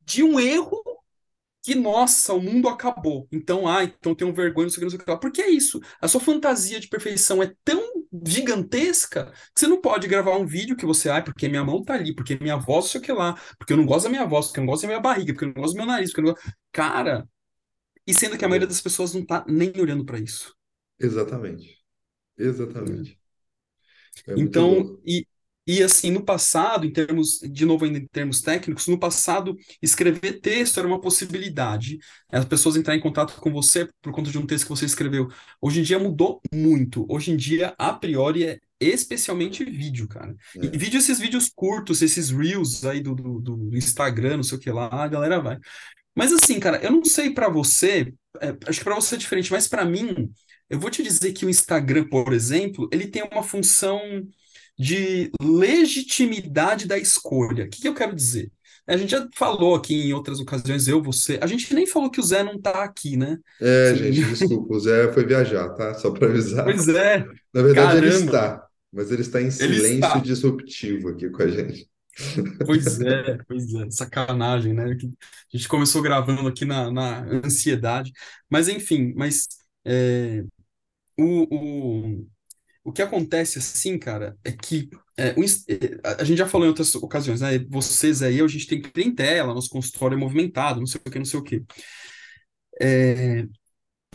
de 0.00 0.22
um 0.22 0.40
erro 0.40 0.82
que, 1.62 1.74
nossa, 1.74 2.32
o 2.32 2.40
mundo 2.40 2.68
acabou. 2.68 3.28
Então, 3.30 3.68
ah, 3.68 3.84
então 3.84 4.14
tenho 4.14 4.32
vergonha, 4.32 4.66
não 4.66 4.70
sei 4.70 4.78
o 4.78 4.80
que, 4.80 4.84
não 4.84 4.90
sei 4.90 4.98
o 5.00 5.04
que 5.04 5.10
lá. 5.10 5.18
Porque 5.18 5.42
é 5.42 5.50
isso. 5.50 5.80
A 6.00 6.08
sua 6.08 6.20
fantasia 6.20 6.80
de 6.80 6.88
perfeição 6.88 7.42
é 7.42 7.52
tão 7.64 7.80
gigantesca 8.26 9.32
que 9.54 9.60
você 9.60 9.66
não 9.66 9.80
pode 9.80 10.08
gravar 10.08 10.36
um 10.38 10.46
vídeo 10.46 10.76
que 10.76 10.86
você, 10.86 11.10
ah, 11.10 11.20
porque 11.20 11.48
minha 11.48 11.64
mão 11.64 11.82
tá 11.82 11.94
ali, 11.94 12.14
porque 12.14 12.38
minha 12.40 12.56
voz, 12.56 12.86
não 12.86 12.92
sei 12.92 13.00
o 13.00 13.04
que 13.04 13.12
lá, 13.12 13.34
porque 13.58 13.72
eu 13.72 13.76
não 13.76 13.84
gosto 13.86 14.04
da 14.04 14.10
minha 14.10 14.24
voz, 14.26 14.46
porque 14.46 14.60
eu 14.60 14.64
não 14.64 14.70
gosto 14.70 14.82
da 14.82 14.88
minha 14.88 15.00
barriga, 15.00 15.32
porque 15.32 15.44
eu 15.44 15.48
não 15.48 15.62
gosto 15.62 15.74
do 15.74 15.78
meu 15.78 15.86
nariz, 15.86 16.10
porque 16.10 16.20
eu 16.20 16.26
não 16.26 16.32
gosto... 16.32 16.52
Cara, 16.72 17.28
e 18.06 18.14
sendo 18.14 18.38
que 18.38 18.44
a 18.44 18.48
maioria 18.48 18.68
das 18.68 18.80
pessoas 18.80 19.14
não 19.14 19.24
tá 19.26 19.44
nem 19.48 19.72
olhando 19.80 20.04
para 20.04 20.18
isso. 20.18 20.57
Exatamente. 21.00 21.84
né? 22.84 22.98
Exatamente. 22.98 23.18
É 24.26 24.34
Então, 24.34 24.90
e, 25.06 25.26
e 25.66 25.82
assim, 25.82 26.10
no 26.10 26.24
passado, 26.24 26.86
em 26.86 26.92
termos, 26.92 27.38
de 27.40 27.64
novo 27.66 27.84
ainda 27.84 27.98
em 27.98 28.06
termos 28.06 28.40
técnicos, 28.40 28.86
no 28.86 28.98
passado, 28.98 29.56
escrever 29.82 30.40
texto 30.40 30.78
era 30.78 30.86
uma 30.86 31.00
possibilidade. 31.00 31.98
As 32.30 32.44
pessoas 32.44 32.76
entrarem 32.76 32.98
em 33.00 33.02
contato 33.02 33.34
com 33.40 33.52
você 33.52 33.88
por 34.02 34.12
conta 34.12 34.30
de 34.30 34.38
um 34.38 34.46
texto 34.46 34.64
que 34.64 34.70
você 34.70 34.84
escreveu. 34.86 35.28
Hoje 35.60 35.80
em 35.80 35.82
dia 35.82 35.98
mudou 35.98 36.40
muito. 36.52 37.04
Hoje 37.08 37.32
em 37.32 37.36
dia, 37.36 37.74
a 37.78 37.92
priori, 37.92 38.44
é 38.44 38.58
especialmente 38.80 39.64
vídeo, 39.64 40.06
cara. 40.08 40.34
E 40.62 40.68
É. 40.68 40.78
vídeo, 40.78 40.98
esses 40.98 41.18
vídeos 41.18 41.50
curtos, 41.54 42.00
esses 42.02 42.30
reels 42.30 42.84
aí 42.84 43.00
do, 43.00 43.14
do, 43.14 43.40
do 43.40 43.76
Instagram, 43.76 44.36
não 44.38 44.42
sei 44.44 44.56
o 44.58 44.60
que 44.60 44.70
lá, 44.70 44.88
a 44.92 45.08
galera 45.08 45.40
vai. 45.40 45.58
Mas 46.14 46.32
assim, 46.32 46.58
cara, 46.60 46.82
eu 46.84 46.90
não 46.90 47.04
sei 47.04 47.32
pra 47.32 47.48
você, 47.48 48.12
é, 48.40 48.48
acho 48.68 48.78
que 48.80 48.84
pra 48.84 48.94
você 48.94 49.14
é 49.14 49.18
diferente, 49.18 49.52
mas 49.52 49.68
pra 49.68 49.84
mim, 49.84 50.30
eu 50.70 50.78
vou 50.78 50.90
te 50.90 51.02
dizer 51.02 51.32
que 51.32 51.46
o 51.46 51.50
Instagram, 51.50 52.08
por 52.08 52.32
exemplo, 52.32 52.88
ele 52.92 53.06
tem 53.08 53.22
uma 53.22 53.42
função 53.42 54.00
de 54.78 55.30
legitimidade 55.42 56.86
da 56.86 56.98
escolha. 56.98 57.64
O 57.64 57.68
que 57.68 57.80
que 57.82 57.88
eu 57.88 57.94
quero 57.94 58.14
dizer? 58.14 58.50
A 58.86 58.96
gente 58.96 59.10
já 59.10 59.28
falou 59.34 59.74
aqui 59.74 59.94
em 59.94 60.12
outras 60.14 60.40
ocasiões, 60.40 60.88
eu, 60.88 61.02
você, 61.02 61.38
a 61.42 61.46
gente 61.46 61.74
nem 61.74 61.86
falou 61.86 62.10
que 62.10 62.20
o 62.20 62.22
Zé 62.22 62.42
não 62.42 62.58
tá 62.60 62.84
aqui, 62.84 63.16
né? 63.16 63.38
É, 63.60 63.90
Assim, 63.90 64.12
gente, 64.12 64.24
desculpa, 64.24 64.74
o 64.74 64.80
Zé 64.80 65.12
foi 65.12 65.26
viajar, 65.26 65.68
tá? 65.74 65.94
Só 65.94 66.10
para 66.10 66.28
avisar. 66.28 66.64
pois 66.64 66.88
é, 66.88 67.26
Na 67.52 67.62
verdade, 67.62 67.96
ele 67.96 68.10
caramba, 68.10 68.24
está, 68.26 68.66
mas 68.92 69.10
ele 69.10 69.22
está 69.22 69.40
em 69.40 69.50
ele 69.60 69.80
silêncio 69.80 69.94
está. 69.94 70.18
disruptivo 70.20 71.08
aqui 71.10 71.28
com 71.30 71.42
a 71.42 71.48
gente. 71.48 71.88
Pois 72.64 73.00
é, 73.00 73.38
pois 73.46 73.72
é, 73.74 73.90
sacanagem, 73.90 74.74
né? 74.74 74.84
A 74.84 75.56
gente 75.56 75.68
começou 75.68 76.02
gravando 76.02 76.48
aqui 76.48 76.64
na, 76.64 76.90
na 76.90 77.20
ansiedade, 77.44 78.12
mas 78.50 78.68
enfim, 78.68 79.12
mas 79.16 79.46
é, 79.84 80.44
o, 81.18 81.46
o, 81.50 82.26
o 82.84 82.92
que 82.92 83.02
acontece 83.02 83.58
assim, 83.58 83.98
cara, 83.98 84.36
é 84.44 84.52
que 84.52 84.88
é, 85.16 85.32
o 85.32 85.44
é, 85.44 86.14
a 86.20 86.24
gente 86.24 86.38
já 86.38 86.46
falou 86.46 86.66
em 86.66 86.70
outras 86.70 86.94
ocasiões, 86.94 87.40
né? 87.40 87.58
Vocês 87.68 88.22
aí, 88.22 88.40
a 88.40 88.46
gente 88.46 88.66
tem 88.66 88.80
clientela, 88.80 89.54
nosso 89.54 89.68
consultório 89.68 90.16
é 90.16 90.18
movimentado, 90.18 90.80
não 90.80 90.86
sei 90.86 91.00
o 91.04 91.10
que, 91.10 91.18
não 91.18 91.24
sei 91.26 91.40
o 91.40 91.42
que. 91.42 91.64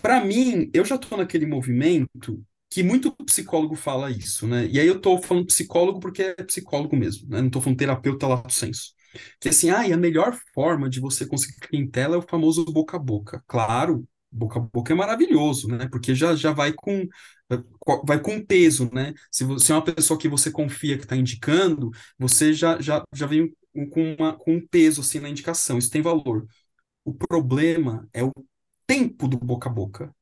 Para 0.02 0.24
mim, 0.24 0.70
eu 0.74 0.84
já 0.84 0.96
estou 0.96 1.18
naquele 1.18 1.46
movimento 1.46 2.44
que 2.70 2.84
muito 2.84 3.16
psicólogo 3.26 3.76
fala 3.76 4.12
isso, 4.12 4.48
né? 4.48 4.66
E 4.68 4.80
aí 4.80 4.88
eu 4.88 4.98
estou 4.98 5.22
falando 5.22 5.46
psicólogo 5.46 6.00
porque 6.00 6.24
é 6.24 6.44
psicólogo 6.44 6.96
mesmo, 6.96 7.30
né? 7.30 7.40
Não 7.40 7.48
estou 7.48 7.62
falando 7.62 7.78
terapeuta 7.78 8.28
lato 8.28 8.52
sensu. 8.52 8.92
Que 9.40 9.50
assim, 9.50 9.70
ah, 9.70 9.88
e 9.88 9.94
a 9.94 9.98
melhor 9.98 10.38
forma 10.54 10.90
de 10.90 11.00
você 11.00 11.26
conseguir 11.26 11.60
clientela 11.60 12.16
é 12.16 12.18
o 12.18 12.22
famoso 12.22 12.66
boca 12.66 12.98
a 12.98 13.00
boca. 13.00 13.44
Claro, 13.48 14.06
boca 14.34 14.60
a 14.60 14.62
boca 14.64 14.94
é 14.94 14.96
maravilhoso, 14.96 15.68
né? 15.68 15.88
Porque 15.92 16.16
já, 16.16 16.36
já 16.36 16.52
vai 16.52 16.74
com 16.74 17.06
vai 18.06 18.20
com 18.22 18.44
peso, 18.46 18.90
né? 18.94 19.14
Se 19.32 19.44
você 19.44 19.72
é 19.72 19.76
uma 19.76 19.84
pessoa 19.84 20.18
que 20.20 20.28
você 20.28 20.52
confia 20.52 20.98
que 20.98 21.04
está 21.04 21.16
indicando, 21.16 21.92
você 22.18 22.54
já, 22.54 22.80
já, 22.82 23.04
já 23.14 23.26
vem 23.26 23.54
com, 23.92 24.16
uma, 24.16 24.34
com 24.38 24.56
um 24.56 24.68
peso 24.68 25.02
assim 25.02 25.20
na 25.20 25.30
indicação, 25.30 25.78
isso 25.78 25.90
tem 25.90 26.02
valor. 26.02 26.46
O 27.06 27.14
problema 27.14 28.08
é 28.14 28.24
o 28.24 28.32
tempo 28.88 29.28
do 29.28 29.38
boca 29.38 29.70
a 29.70 29.74
boca. 29.74 30.14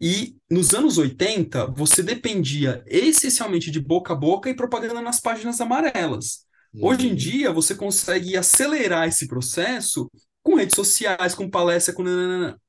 E 0.00 0.36
nos 0.50 0.74
anos 0.74 0.98
80, 0.98 1.66
você 1.68 2.02
dependia 2.02 2.82
essencialmente 2.86 3.70
de 3.70 3.80
boca 3.80 4.12
a 4.12 4.16
boca 4.16 4.50
e 4.50 4.54
propaganda 4.56 5.00
nas 5.00 5.20
páginas 5.20 5.60
amarelas. 5.60 6.46
Hoje 6.80 7.08
em 7.08 7.10
Uhum. 7.10 7.16
dia, 7.16 7.52
você 7.52 7.74
consegue 7.74 8.36
acelerar 8.36 9.08
esse 9.08 9.28
processo 9.28 10.10
com 10.42 10.56
redes 10.56 10.74
sociais, 10.76 11.34
com 11.34 11.48
palestra, 11.50 11.94
com. 11.94 12.02
nananana. 12.02 12.60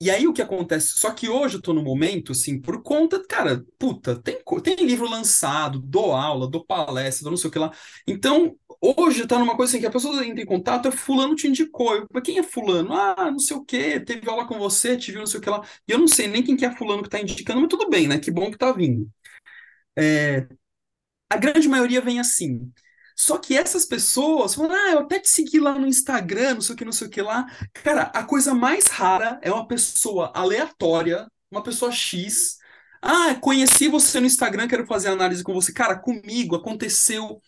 E 0.00 0.10
aí 0.10 0.26
o 0.26 0.32
que 0.32 0.42
acontece? 0.42 0.98
Só 0.98 1.12
que 1.12 1.28
hoje 1.28 1.56
eu 1.58 1.62
tô 1.62 1.72
no 1.72 1.80
momento, 1.82 2.32
assim, 2.32 2.60
por 2.60 2.82
conta, 2.82 3.24
cara, 3.24 3.64
puta, 3.78 4.20
tem, 4.20 4.36
tem 4.60 4.74
livro 4.84 5.08
lançado, 5.08 5.78
dou 5.78 6.12
aula, 6.12 6.48
dou 6.50 6.64
palestra, 6.64 7.22
dou 7.22 7.30
não 7.30 7.36
sei 7.36 7.48
o 7.48 7.52
que 7.52 7.58
lá. 7.60 7.72
Então, 8.06 8.56
hoje 8.80 9.24
tá 9.28 9.38
numa 9.38 9.54
coisa 9.56 9.70
assim 9.70 9.80
que 9.80 9.86
a 9.86 9.90
pessoa 9.92 10.26
entra 10.26 10.42
em 10.42 10.46
contato, 10.46 10.88
é 10.88 10.90
fulano 10.90 11.36
te 11.36 11.46
indicou. 11.46 11.94
Eu, 11.94 12.08
mas 12.12 12.22
quem 12.24 12.36
é 12.38 12.42
fulano? 12.42 12.92
Ah, 12.92 13.30
não 13.30 13.38
sei 13.38 13.56
o 13.56 13.64
quê, 13.64 14.00
teve 14.00 14.28
aula 14.28 14.44
com 14.44 14.58
você, 14.58 14.96
te 14.96 15.12
viu, 15.12 15.20
não 15.20 15.26
sei 15.26 15.38
o 15.38 15.42
que 15.42 15.48
lá. 15.50 15.62
E 15.86 15.92
eu 15.92 15.98
não 16.00 16.08
sei 16.08 16.26
nem 16.26 16.42
quem 16.42 16.56
que 16.56 16.64
é 16.66 16.76
fulano 16.76 17.02
que 17.04 17.08
tá 17.08 17.20
indicando, 17.20 17.60
mas 17.60 17.68
tudo 17.70 17.88
bem, 17.88 18.08
né? 18.08 18.18
Que 18.18 18.30
bom 18.32 18.50
que 18.50 18.58
tá 18.58 18.72
vindo. 18.72 19.08
a 21.30 21.36
grande 21.36 21.68
maioria 21.68 22.00
vem 22.00 22.20
assim. 22.20 22.72
Só 23.22 23.38
que 23.38 23.56
essas 23.56 23.84
pessoas 23.86 24.52
falam, 24.52 24.72
ah, 24.72 24.90
eu 24.94 24.98
até 24.98 25.20
te 25.20 25.28
segui 25.30 25.60
lá 25.60 25.78
no 25.78 25.86
Instagram, 25.86 26.54
não 26.54 26.60
sei 26.60 26.74
o 26.74 26.78
que, 26.78 26.84
não 26.84 26.90
sei 26.90 27.06
o 27.06 27.10
que 27.10 27.22
lá. 27.22 27.46
Cara, 27.72 28.02
a 28.12 28.24
coisa 28.24 28.52
mais 28.52 28.86
rara 28.88 29.38
é 29.42 29.52
uma 29.52 29.64
pessoa 29.64 30.32
aleatória, 30.34 31.28
uma 31.48 31.62
pessoa 31.62 31.92
X. 31.92 32.58
Ah, 33.00 33.32
conheci 33.36 33.86
você 33.86 34.18
no 34.18 34.26
Instagram, 34.26 34.66
quero 34.66 34.84
fazer 34.86 35.06
análise 35.08 35.44
com 35.44 35.54
você. 35.54 35.72
Cara, 35.72 35.96
comigo 35.96 36.56
aconteceu, 36.56 37.40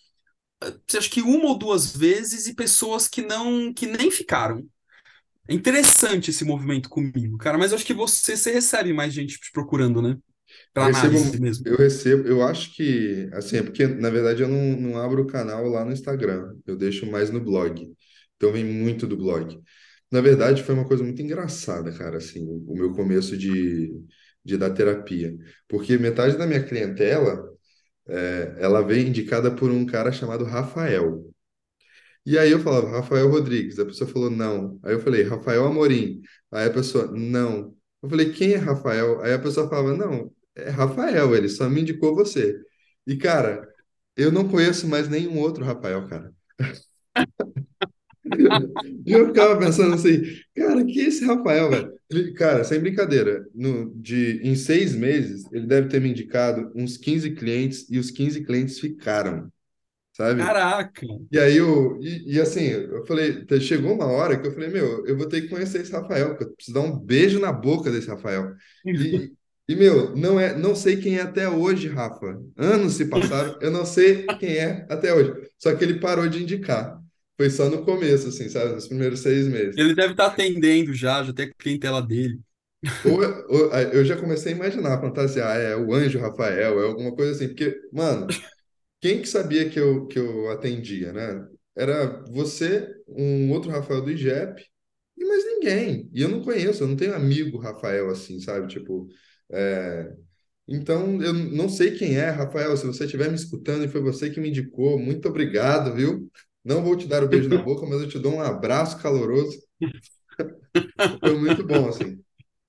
eh, 0.62 0.74
acho 0.98 1.10
que 1.10 1.22
uma 1.22 1.46
ou 1.46 1.58
duas 1.58 1.96
vezes 1.96 2.46
e 2.46 2.54
pessoas 2.54 3.08
que 3.08 3.22
não, 3.22 3.72
que 3.74 3.86
nem 3.86 4.10
ficaram. 4.12 4.68
É 5.48 5.54
interessante 5.54 6.30
esse 6.30 6.44
movimento 6.44 6.88
comigo, 6.88 7.38
cara, 7.38 7.58
mas 7.58 7.72
acho 7.72 7.84
que 7.86 7.94
você, 7.94 8.36
você 8.36 8.52
recebe 8.52 8.92
mais 8.92 9.12
gente 9.12 9.40
te 9.40 9.52
procurando, 9.52 10.02
né? 10.02 10.16
Eu 10.74 10.82
recebo, 10.84 11.40
mesmo. 11.40 11.68
eu 11.68 11.76
recebo, 11.76 12.28
eu 12.28 12.42
acho 12.42 12.74
que, 12.74 13.28
assim, 13.32 13.58
é 13.58 13.62
porque, 13.62 13.86
na 13.86 14.10
verdade, 14.10 14.42
eu 14.42 14.48
não, 14.48 14.80
não 14.80 14.98
abro 14.98 15.22
o 15.22 15.26
canal 15.26 15.66
lá 15.68 15.84
no 15.84 15.92
Instagram, 15.92 16.56
eu 16.66 16.76
deixo 16.76 17.06
mais 17.06 17.30
no 17.30 17.40
blog. 17.40 17.92
Então, 18.36 18.52
vem 18.52 18.64
muito 18.64 19.06
do 19.06 19.16
blog. 19.16 19.60
Na 20.10 20.20
verdade, 20.20 20.62
foi 20.62 20.74
uma 20.74 20.86
coisa 20.86 21.02
muito 21.04 21.20
engraçada, 21.22 21.92
cara, 21.92 22.18
assim, 22.18 22.44
o 22.66 22.74
meu 22.74 22.92
começo 22.92 23.36
de, 23.36 23.92
de 24.44 24.56
dar 24.56 24.70
terapia. 24.70 25.36
Porque 25.68 25.96
metade 25.98 26.36
da 26.36 26.46
minha 26.46 26.62
clientela, 26.62 27.48
é, 28.08 28.56
ela 28.58 28.82
vem 28.82 29.08
indicada 29.08 29.50
por 29.54 29.70
um 29.70 29.86
cara 29.86 30.12
chamado 30.12 30.44
Rafael. 30.44 31.24
E 32.26 32.38
aí 32.38 32.50
eu 32.50 32.60
falava, 32.60 32.90
Rafael 32.90 33.28
Rodrigues. 33.28 33.78
A 33.78 33.84
pessoa 33.84 34.08
falou, 34.08 34.30
não. 34.30 34.78
Aí 34.82 34.94
eu 34.94 35.00
falei, 35.00 35.22
Rafael 35.22 35.64
Amorim. 35.66 36.22
Aí 36.50 36.66
a 36.66 36.70
pessoa, 36.72 37.06
não. 37.12 37.76
Eu 38.02 38.08
falei, 38.08 38.32
quem 38.32 38.52
é 38.54 38.56
Rafael? 38.56 39.20
Aí 39.22 39.32
a 39.32 39.38
pessoa 39.38 39.68
falava, 39.68 39.96
não, 39.96 40.30
é 40.56 40.70
Rafael, 40.70 41.34
ele 41.34 41.48
só 41.48 41.68
me 41.68 41.80
indicou 41.80 42.14
você. 42.14 42.58
E, 43.06 43.16
cara, 43.16 43.66
eu 44.16 44.32
não 44.32 44.48
conheço 44.48 44.88
mais 44.88 45.08
nenhum 45.08 45.38
outro 45.38 45.64
Rafael, 45.64 46.06
cara. 46.08 46.32
E 49.06 49.12
eu 49.12 49.26
ficava 49.26 49.58
pensando 49.58 49.94
assim, 49.94 50.22
cara, 50.54 50.84
que 50.84 51.00
é 51.00 51.04
esse 51.04 51.24
Rafael, 51.24 51.70
velho? 51.70 51.92
Ele, 52.10 52.32
cara, 52.32 52.64
sem 52.64 52.80
brincadeira, 52.80 53.44
no, 53.54 53.94
de, 53.94 54.40
em 54.42 54.54
seis 54.54 54.94
meses, 54.94 55.44
ele 55.52 55.66
deve 55.66 55.88
ter 55.88 56.00
me 56.00 56.08
indicado 56.08 56.72
uns 56.74 56.96
15 56.96 57.32
clientes 57.32 57.86
e 57.90 57.98
os 57.98 58.10
15 58.10 58.42
clientes 58.44 58.78
ficaram, 58.78 59.52
sabe? 60.12 60.42
Caraca! 60.42 61.06
E 61.30 61.38
aí 61.38 61.56
eu, 61.56 61.98
e, 62.00 62.34
e 62.34 62.40
assim, 62.40 62.66
eu 62.66 63.04
falei, 63.06 63.44
chegou 63.60 63.94
uma 63.94 64.06
hora 64.06 64.38
que 64.38 64.46
eu 64.46 64.52
falei, 64.52 64.68
meu, 64.70 65.06
eu 65.06 65.16
vou 65.16 65.28
ter 65.28 65.42
que 65.42 65.48
conhecer 65.48 65.82
esse 65.82 65.92
Rafael, 65.92 66.30
porque 66.30 66.44
eu 66.44 66.54
preciso 66.54 66.74
dar 66.74 66.80
um 66.82 66.98
beijo 66.98 67.38
na 67.38 67.52
boca 67.52 67.90
desse 67.90 68.08
Rafael. 68.08 68.54
E, 68.86 69.32
e 69.68 69.74
meu, 69.76 70.14
não 70.16 70.38
é, 70.38 70.56
não 70.56 70.74
sei 70.74 70.96
quem 71.00 71.16
é 71.18 71.22
até 71.22 71.48
hoje, 71.48 71.88
Rafa. 71.88 72.38
Anos 72.56 72.94
se 72.94 73.06
passaram, 73.06 73.58
eu 73.62 73.70
não 73.70 73.86
sei 73.86 74.36
quem 74.36 74.56
é 74.58 74.86
até 74.90 75.12
hoje. 75.14 75.32
Só 75.58 75.74
que 75.74 75.84
ele 75.84 76.00
parou 76.00 76.28
de 76.28 76.42
indicar. 76.42 77.00
Foi 77.36 77.50
só 77.50 77.68
no 77.70 77.84
começo, 77.84 78.28
assim, 78.28 78.48
sabe? 78.48 78.74
Nos 78.74 78.88
primeiros 78.88 79.20
seis 79.20 79.48
meses. 79.48 79.76
Ele 79.76 79.94
deve 79.94 80.12
estar 80.12 80.26
atendendo 80.26 80.92
já, 80.94 81.22
já 81.22 81.32
tem 81.32 81.46
a 81.48 81.54
clientela 81.54 82.02
dele. 82.02 82.40
Ou, 83.02 83.20
ou- 83.48 83.70
eu 83.92 84.04
já 84.04 84.16
comecei 84.16 84.52
a 84.52 84.56
imaginar, 84.56 85.00
fantasiar, 85.00 85.58
é 85.60 85.76
o 85.76 85.92
anjo 85.92 86.18
Rafael, 86.18 86.80
é 86.80 86.86
alguma 86.86 87.14
coisa 87.14 87.32
assim, 87.32 87.48
porque, 87.48 87.78
mano, 87.92 88.42
quem 89.00 89.20
que 89.22 89.28
sabia 89.28 89.70
que 89.70 89.78
eu, 89.80 90.06
que 90.08 90.18
eu 90.18 90.50
atendia, 90.50 91.12
né? 91.12 91.46
Era 91.76 92.24
você, 92.32 92.88
um 93.08 93.52
outro 93.52 93.70
Rafael 93.70 94.02
do 94.02 94.10
IGEP 94.12 94.64
e 95.18 95.24
mais 95.26 95.44
ninguém. 95.44 96.10
E 96.14 96.22
eu 96.22 96.28
não 96.30 96.42
conheço, 96.42 96.84
eu 96.84 96.88
não 96.88 96.96
tenho 96.96 97.14
amigo 97.14 97.58
Rafael 97.58 98.10
assim, 98.10 98.40
sabe? 98.40 98.68
Tipo, 98.68 99.08
é, 99.50 100.14
então 100.68 101.22
eu 101.22 101.32
não 101.32 101.68
sei 101.68 101.92
quem 101.96 102.16
é, 102.16 102.30
Rafael. 102.30 102.76
Se 102.76 102.86
você 102.86 103.04
estiver 103.04 103.28
me 103.28 103.36
escutando 103.36 103.84
e 103.84 103.88
foi 103.88 104.00
você 104.00 104.30
que 104.30 104.40
me 104.40 104.48
indicou, 104.50 104.98
muito 104.98 105.28
obrigado, 105.28 105.94
viu? 105.94 106.30
Não 106.64 106.82
vou 106.82 106.96
te 106.96 107.06
dar 107.06 107.22
o 107.22 107.28
beijo 107.28 107.48
na 107.48 107.58
boca, 107.62 107.86
mas 107.86 108.00
eu 108.00 108.08
te 108.08 108.18
dou 108.18 108.34
um 108.34 108.40
abraço 108.40 109.00
caloroso. 109.00 109.58
Foi 111.20 111.38
muito 111.38 111.66
bom, 111.66 111.88
assim. 111.88 112.22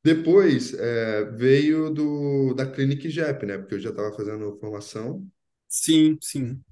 Depois 0.04 0.74
é, 0.74 1.26
veio 1.32 1.90
do, 1.90 2.54
da 2.54 2.66
Clínica 2.66 3.08
IGEP, 3.08 3.46
né? 3.46 3.58
Porque 3.58 3.76
eu 3.76 3.80
já 3.80 3.90
estava 3.90 4.16
fazendo 4.16 4.56
formação. 4.60 5.26
Sim, 5.68 6.18
sim. 6.22 6.64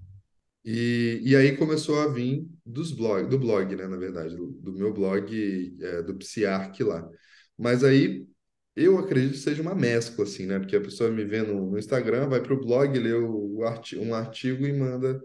E, 0.66 1.20
e 1.24 1.36
aí 1.36 1.58
começou 1.58 2.00
a 2.00 2.08
vir 2.08 2.48
dos 2.66 2.92
blog, 2.92 3.28
do 3.28 3.38
blog, 3.38 3.76
né, 3.76 3.86
na 3.86 3.98
verdade, 3.98 4.36
do, 4.36 4.48
do 4.48 4.72
meu 4.72 4.94
blog, 4.94 5.78
é, 5.82 6.02
do 6.02 6.16
Psiarc 6.16 6.82
lá. 6.84 7.10
Mas 7.58 7.84
aí 7.84 8.26
eu 8.76 8.98
acredito 9.00 9.34
que 9.34 9.38
seja 9.40 9.62
uma 9.62 9.76
mescla, 9.76 10.24
assim, 10.26 10.46
né? 10.46 10.60
Porque 10.60 10.76
a 10.76 10.82
pessoa 10.82 11.10
me 11.12 11.24
vê 11.26 11.42
no, 11.44 11.72
no 11.72 11.78
Instagram, 11.80 12.30
vai 12.30 12.42
para 12.42 12.54
o 12.54 12.60
blog, 12.62 12.98
lê 13.00 13.14
o, 13.14 13.58
o 13.60 13.64
arti 13.66 13.98
um 13.98 14.14
artigo 14.16 14.66
e 14.66 14.74
manda 14.74 15.22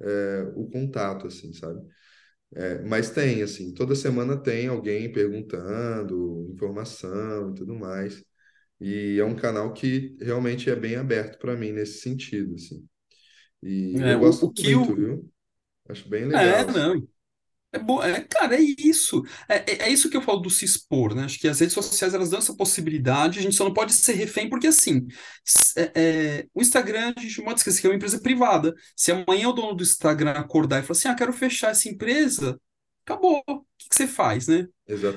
é, 0.00 0.52
o 0.56 0.68
contato, 0.70 1.26
assim, 1.28 1.52
sabe? 1.54 1.80
É, 2.54 2.82
mas 2.84 3.10
tem, 3.10 3.42
assim, 3.42 3.74
toda 3.74 3.94
semana 3.94 4.36
tem 4.40 4.68
alguém 4.68 5.12
perguntando, 5.12 6.48
informação 6.52 7.50
e 7.52 7.54
tudo 7.56 7.74
mais. 7.74 8.24
E 8.80 9.18
é 9.20 9.24
um 9.24 9.36
canal 9.36 9.72
que 9.74 10.16
realmente 10.20 10.70
é 10.70 10.76
bem 10.76 10.96
aberto 10.96 11.38
para 11.40 11.56
mim 11.56 11.72
nesse 11.72 12.00
sentido, 12.02 12.54
assim. 12.56 12.86
E 13.62 14.00
É, 14.00 14.12
eu 14.12 14.16
o, 14.16 14.20
gosto 14.20 14.46
o 14.46 14.52
que 14.52 14.74
muito, 14.74 14.94
o. 14.94 14.96
viu? 14.96 15.30
Acho 15.88 16.08
bem 16.08 16.26
É, 16.32 16.64
legal, 16.64 16.66
assim. 16.66 16.88
não. 16.92 17.06
É, 17.76 17.78
bo... 17.78 18.02
é, 18.02 18.20
cara, 18.22 18.56
é 18.56 18.60
isso. 18.60 19.22
É, 19.48 19.56
é, 19.56 19.82
é 19.84 19.88
isso 19.90 20.08
que 20.10 20.16
eu 20.16 20.22
falo 20.22 20.38
do 20.40 20.50
se 20.50 20.64
expor, 20.64 21.14
né? 21.14 21.24
Acho 21.24 21.38
que 21.38 21.46
as 21.48 21.60
redes 21.60 21.74
sociais 21.74 22.14
elas 22.14 22.30
dão 22.30 22.38
essa 22.38 22.56
possibilidade, 22.56 23.38
a 23.38 23.42
gente 23.42 23.54
só 23.54 23.64
não 23.64 23.74
pode 23.74 23.92
ser 23.92 24.14
refém, 24.14 24.48
porque 24.48 24.66
assim, 24.66 25.06
é, 25.76 25.92
é, 25.94 26.46
o 26.54 26.60
Instagram, 26.62 27.12
a 27.16 27.20
gente 27.20 27.38
não 27.38 27.44
pode 27.46 27.60
esquecer 27.60 27.80
que 27.80 27.86
é 27.86 27.90
uma 27.90 27.96
empresa 27.96 28.20
privada. 28.20 28.74
Se 28.96 29.12
amanhã 29.12 29.48
o 29.48 29.52
dono 29.52 29.74
do 29.74 29.82
Instagram 29.82 30.32
acordar 30.32 30.80
e 30.80 30.82
falar 30.82 30.98
assim, 30.98 31.08
ah, 31.08 31.14
quero 31.14 31.32
fechar 31.32 31.70
essa 31.70 31.88
empresa, 31.88 32.58
acabou. 33.06 33.42
O 33.46 33.60
que 33.78 33.88
que 33.88 33.94
você 33.94 34.06
faz, 34.06 34.48
né? 34.48 34.66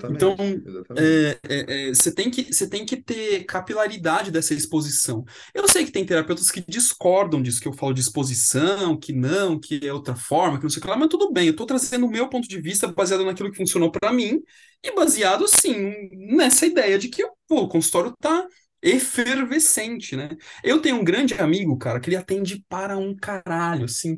Então, 0.07 0.35
Exatamente, 0.37 0.67
exatamente. 0.67 1.03
é, 1.03 1.39
é, 1.43 1.89
você 1.89 2.13
tem 2.13 2.29
que, 2.31 2.51
você 2.53 2.67
tem 2.69 2.85
que 2.85 2.97
ter 2.97 3.43
capilaridade 3.45 4.31
dessa 4.31 4.53
exposição. 4.53 5.23
Eu 5.53 5.67
sei 5.67 5.85
que 5.85 5.91
tem 5.91 6.05
terapeutas 6.05 6.49
que 6.51 6.63
discordam 6.67 7.41
disso, 7.41 7.61
que 7.61 7.67
eu 7.67 7.73
falo 7.73 7.93
de 7.93 8.01
exposição, 8.01 8.97
que 8.97 9.13
não, 9.13 9.59
que 9.59 9.79
é 9.87 9.93
outra 9.93 10.15
forma, 10.15 10.57
que 10.57 10.63
não 10.63 10.69
sei 10.69 10.79
o 10.79 10.81
que 10.81 10.87
lá, 10.87 10.97
mas 10.97 11.09
tudo 11.09 11.31
bem, 11.31 11.47
eu 11.47 11.51
estou 11.51 11.65
trazendo 11.65 12.05
o 12.05 12.11
meu 12.11 12.27
ponto 12.29 12.47
de 12.47 12.59
vista 12.61 12.87
baseado 12.87 13.23
naquilo 13.25 13.51
que 13.51 13.57
funcionou 13.57 13.91
para 13.91 14.11
mim 14.11 14.41
e 14.83 14.91
baseado, 14.93 15.45
assim, 15.45 16.09
nessa 16.35 16.65
ideia 16.65 16.97
de 16.97 17.09
que 17.09 17.25
pô, 17.47 17.61
o 17.61 17.67
consultório 17.67 18.13
tá 18.19 18.47
efervescente, 18.81 20.15
né? 20.15 20.29
Eu 20.63 20.81
tenho 20.81 20.95
um 20.97 21.03
grande 21.03 21.33
amigo, 21.35 21.77
cara, 21.77 21.99
que 21.99 22.09
ele 22.09 22.15
atende 22.15 22.63
para 22.69 22.97
um 22.97 23.15
caralho, 23.15 23.85
assim, 23.85 24.17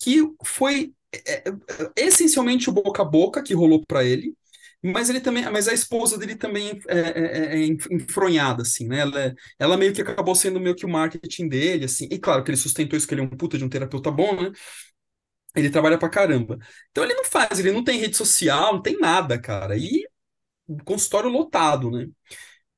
que 0.00 0.22
foi 0.44 0.92
é, 1.12 1.48
é, 1.48 1.52
essencialmente 1.96 2.68
o 2.68 2.72
boca 2.72 3.02
a 3.02 3.04
boca 3.04 3.42
que 3.42 3.54
rolou 3.54 3.84
para 3.86 4.04
ele, 4.04 4.34
mas 4.82 5.10
ele 5.10 5.20
também, 5.20 5.44
mas 5.50 5.66
a 5.68 5.72
esposa 5.74 6.16
dele 6.18 6.36
também 6.36 6.80
é, 6.88 6.98
é, 6.98 7.56
é 7.56 7.62
é 7.64 7.66
enfronhada, 7.92 8.62
assim, 8.62 8.86
né? 8.86 9.00
Ela, 9.00 9.20
é- 9.24 9.34
ela 9.58 9.76
meio 9.76 9.92
que 9.94 10.00
acabou 10.02 10.34
sendo 10.34 10.60
meio 10.60 10.76
que 10.76 10.86
o 10.86 10.88
marketing 10.88 11.48
dele, 11.48 11.84
assim. 11.86 12.08
E 12.10 12.18
claro 12.18 12.44
que 12.44 12.50
ele 12.50 12.56
sustentou 12.58 12.96
isso, 12.96 13.06
que 13.06 13.14
ele 13.14 13.22
é 13.22 13.24
um 13.24 13.28
puta 13.30 13.58
de 13.58 13.64
um 13.64 13.68
terapeuta 13.68 14.10
bom, 14.10 14.34
né? 14.40 14.52
Ele 15.54 15.70
trabalha 15.70 15.98
pra 15.98 16.08
caramba. 16.10 16.58
Então 16.90 17.04
ele 17.04 17.14
não 17.14 17.24
faz, 17.24 17.58
ele 17.58 17.72
não 17.72 17.82
tem 17.84 17.98
rede 17.98 18.16
social, 18.16 18.74
não 18.74 18.82
tem 18.82 18.98
nada, 18.98 19.40
cara. 19.40 19.76
E 19.76 20.06
consultório 20.84 21.30
lotado, 21.30 21.90
né? 21.90 22.08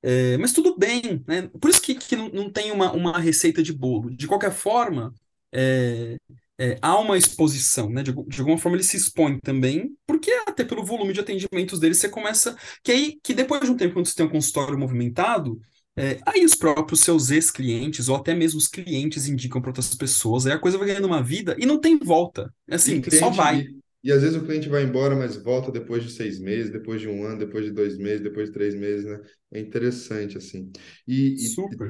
É, 0.03 0.37
mas 0.39 0.53
tudo 0.53 0.77
bem, 0.79 1.25
né? 1.29 1.49
Por 1.61 1.71
isso 1.71 1.81
que, 1.83 1.95
que 1.95 2.17
não, 2.17 2.29
não 2.31 2.53
tem 2.53 2.73
uma, 2.73 2.93
uma 2.93 3.19
receita 3.21 3.63
de 3.63 3.73
bolo. 3.73 4.11
De 4.17 4.27
qualquer 4.29 4.53
forma, 4.53 5.15
é, 5.53 6.17
é, 6.61 6.79
há 6.83 6.99
uma 6.99 7.17
exposição, 7.19 7.91
né? 7.91 8.03
De, 8.03 8.13
de 8.13 8.41
alguma 8.41 8.59
forma 8.59 8.77
ele 8.77 8.85
se 8.85 8.97
expõe 8.97 9.39
também, 9.41 9.97
porque 10.07 10.31
até 10.47 10.65
pelo 10.65 10.85
volume 10.85 11.13
de 11.15 11.21
atendimentos 11.21 11.81
dele 11.81 11.95
você 11.95 12.09
começa. 12.09 12.57
Que 12.85 12.93
aí, 12.93 13.19
que 13.23 13.35
depois 13.35 13.63
de 13.63 13.71
um 13.71 13.77
tempo, 13.77 13.95
quando 13.95 14.07
você 14.07 14.15
tem 14.15 14.27
um 14.27 14.31
consultório 14.31 14.79
movimentado, 14.79 15.59
é, 15.97 16.19
aí 16.27 16.45
os 16.45 16.55
próprios 16.55 17.01
seus 17.01 17.31
ex-clientes, 17.31 18.09
ou 18.09 18.17
até 18.17 18.35
mesmo 18.35 18.59
os 18.59 18.69
clientes, 18.69 19.27
indicam 19.29 19.61
para 19.61 19.71
outras 19.71 19.95
pessoas, 19.95 20.47
aí 20.47 20.53
a 20.53 20.59
coisa 20.59 20.79
vai 20.79 20.89
ganhando 20.89 21.07
uma 21.07 21.23
vida 21.23 21.57
e 21.59 21.67
não 21.67 21.81
tem 21.81 21.99
volta. 21.99 22.53
É 22.69 22.75
Assim, 22.77 23.03
só 23.09 23.31
vai. 23.31 23.67
e, 23.67 23.81
e 24.03 24.13
às 24.13 24.23
vezes 24.23 24.37
o 24.37 24.45
cliente 24.45 24.69
vai 24.69 24.83
embora, 24.85 25.15
mas 25.17 25.37
volta 25.37 25.71
depois 25.73 26.03
de 26.05 26.11
seis 26.11 26.39
meses, 26.39 26.71
depois 26.73 27.01
de 27.01 27.09
um 27.09 27.25
ano, 27.25 27.39
depois 27.39 27.65
de 27.65 27.71
dois 27.73 27.99
meses, 27.99 28.21
depois 28.23 28.49
de 28.49 28.55
três 28.55 28.75
meses, 28.75 29.05
né? 29.07 29.21
É 29.53 29.61
interessante, 29.61 30.39
assim. 30.39 30.71
E, 31.07 31.47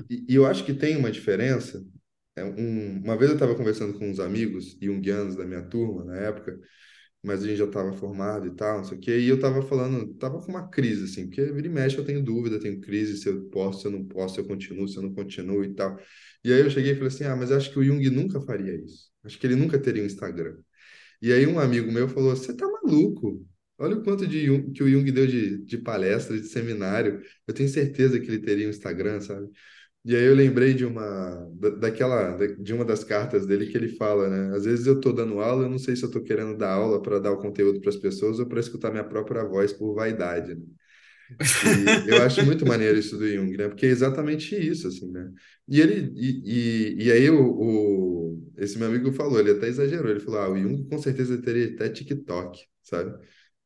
e 0.08 0.24
e 0.28 0.34
eu 0.34 0.46
acho 0.46 0.64
que 0.64 0.74
tem 0.74 0.96
uma 0.96 1.10
diferença. 1.10 1.84
É 2.40 2.44
um, 2.44 3.00
uma 3.02 3.16
vez 3.16 3.30
eu 3.30 3.36
estava 3.36 3.54
conversando 3.54 3.98
com 3.98 4.08
uns 4.10 4.20
amigos 4.20 4.76
junguianos 4.80 5.36
da 5.36 5.44
minha 5.44 5.62
turma, 5.62 6.04
na 6.04 6.16
época, 6.16 6.58
mas 7.22 7.42
a 7.44 7.46
gente 7.46 7.58
já 7.58 7.66
estava 7.66 7.92
formado 7.92 8.46
e 8.46 8.52
tal, 8.56 8.78
não 8.78 8.84
sei 8.84 8.98
o 8.98 9.00
quê, 9.00 9.18
e 9.20 9.28
eu 9.28 9.36
estava 9.36 9.62
falando, 9.62 10.12
estava 10.12 10.40
com 10.40 10.50
uma 10.52 10.68
crise, 10.68 11.04
assim, 11.04 11.26
porque 11.26 11.42
vira 11.52 11.66
e 11.68 11.70
mexe 11.70 11.98
eu 11.98 12.04
tenho 12.04 12.22
dúvida, 12.22 12.60
tenho 12.60 12.80
crise 12.80 13.18
se 13.18 13.28
eu 13.28 13.44
posso, 13.50 13.82
se 13.82 13.86
eu 13.88 13.92
não 13.92 14.04
posso, 14.06 14.36
se 14.36 14.40
eu 14.40 14.46
continuo, 14.46 14.88
se 14.88 14.96
eu 14.98 15.02
não 15.02 15.14
continuo 15.14 15.64
e 15.64 15.74
tal. 15.74 15.98
E 16.44 16.52
aí 16.52 16.60
eu 16.60 16.70
cheguei 16.70 16.92
e 16.92 16.94
falei 16.94 17.08
assim, 17.08 17.24
ah, 17.24 17.36
mas 17.36 17.52
acho 17.52 17.70
que 17.72 17.78
o 17.78 17.84
Jung 17.84 18.08
nunca 18.10 18.40
faria 18.40 18.74
isso. 18.76 19.10
Acho 19.24 19.38
que 19.38 19.46
ele 19.46 19.56
nunca 19.56 19.78
teria 19.78 20.02
um 20.02 20.06
Instagram. 20.06 20.56
E 21.22 21.32
aí 21.32 21.46
um 21.46 21.58
amigo 21.58 21.90
meu 21.92 22.08
falou, 22.08 22.34
você 22.36 22.54
tá 22.56 22.66
maluco? 22.68 23.46
Olha 23.78 23.96
o 23.96 24.02
quanto 24.02 24.26
de 24.26 24.44
Jung- 24.46 24.72
que 24.72 24.82
o 24.82 24.88
Jung 24.90 25.10
deu 25.10 25.26
de, 25.26 25.58
de 25.64 25.78
palestra, 25.78 26.38
de 26.38 26.46
seminário. 26.48 27.22
Eu 27.46 27.54
tenho 27.54 27.68
certeza 27.68 28.18
que 28.20 28.26
ele 28.26 28.40
teria 28.40 28.66
um 28.66 28.70
Instagram, 28.70 29.20
sabe? 29.20 29.48
E 30.04 30.16
aí 30.16 30.24
eu 30.24 30.34
lembrei 30.34 30.72
de 30.74 30.84
uma 30.86 31.46
da- 31.54 31.70
daquela 31.70 32.32
da- 32.36 32.46
de 32.46 32.72
uma 32.72 32.84
das 32.86 33.04
cartas 33.04 33.46
dele 33.46 33.66
que 33.66 33.76
ele 33.76 33.88
fala, 33.96 34.28
né? 34.30 34.56
Às 34.56 34.64
vezes 34.64 34.86
eu 34.86 34.94
estou 34.96 35.12
dando 35.12 35.40
aula, 35.40 35.64
eu 35.64 35.70
não 35.70 35.78
sei 35.78 35.94
se 35.96 36.02
eu 36.04 36.08
estou 36.08 36.22
querendo 36.24 36.56
dar 36.56 36.72
aula 36.72 37.02
para 37.02 37.18
dar 37.18 37.32
o 37.32 37.38
conteúdo 37.38 37.80
para 37.80 37.90
as 37.90 37.96
pessoas 37.96 38.38
ou 38.38 38.46
para 38.46 38.60
escutar 38.60 38.90
minha 38.90 39.04
própria 39.04 39.44
voz 39.44 39.72
por 39.72 39.94
vaidade, 39.94 40.54
né? 40.54 40.62
E 41.62 42.02
eu 42.06 42.18
acho 42.20 42.42
muito 42.42 42.64
maneiro 42.66 42.98
isso 42.98 43.18
do 43.18 43.28
Jung, 43.28 43.56
né? 43.56 43.68
Porque 43.68 43.84
é 43.86 43.88
exatamente 43.90 44.54
isso, 44.56 44.88
assim, 44.88 45.10
né? 45.10 45.30
E 45.68 45.80
ele 45.80 46.10
e, 46.16 46.94
e, 47.02 47.04
e 47.06 47.12
aí 47.12 47.28
o, 47.30 47.42
o- 48.36 48.52
esse 48.56 48.78
meu 48.78 48.88
amigo 48.88 49.12
falou, 49.12 49.38
ele 49.40 49.50
até 49.52 49.68
exagerou, 49.68 50.10
ele 50.10 50.20
falou, 50.20 50.40
ah, 50.40 50.50
o 50.50 50.58
Jung 50.58 50.84
com 50.88 50.98
certeza 50.98 51.40
teria 51.42 51.74
até 51.74 51.88
TikTok, 51.90 52.66
sabe? 52.82 53.18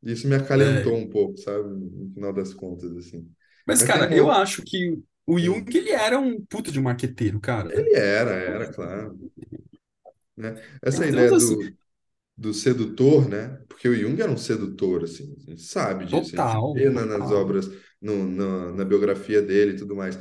Isso 0.03 0.29
me 0.29 0.35
acalentou 0.37 0.94
É, 0.94 0.97
um 0.97 1.09
pouco, 1.09 1.38
sabe? 1.38 1.68
No 1.68 2.12
final 2.14 2.33
das 2.33 2.53
contas, 2.55 2.92
assim. 2.97 3.29
mas, 3.66 3.83
Mas 3.83 3.83
cara, 3.83 4.14
eu 4.14 4.31
acho 4.31 4.62
que 4.62 5.03
o 5.27 5.39
Jung, 5.39 5.65
ele 5.77 5.91
era 5.91 6.19
um 6.19 6.45
puta 6.47 6.71
de 6.73 6.81
marqueteiro, 6.81 7.41
cara. 7.41 7.73
Ele 7.73 7.95
era, 7.95 8.31
era, 8.33 8.73
claro, 8.73 9.19
né? 10.37 10.55
Essa 10.83 11.07
Então, 11.07 11.09
ideia 11.09 11.31
assim, 11.37 11.57
do, 11.57 11.77
do 12.37 12.55
sedutor, 12.55 13.29
né? 13.29 13.59
Porque 13.69 13.89
o 13.89 13.95
Jung 13.97 14.21
era 14.21 14.31
um 14.31 14.37
sedutor, 14.37 15.05
assim, 15.05 15.35
a 15.47 15.51
gente 15.51 15.63
sabe 15.63 16.07
disso, 16.07 16.37
a 16.37 16.39
gente 16.41 16.63
total, 16.63 16.73
vê 16.73 16.91
nas 16.91 17.29
total. 17.29 17.33
obras, 17.33 17.71
no, 18.01 18.27
na, 18.29 18.73
na 18.73 18.85
biografia 18.85 19.43
dele 19.43 19.73
e 19.73 19.77
tudo 19.79 19.97
mais. 19.97 20.19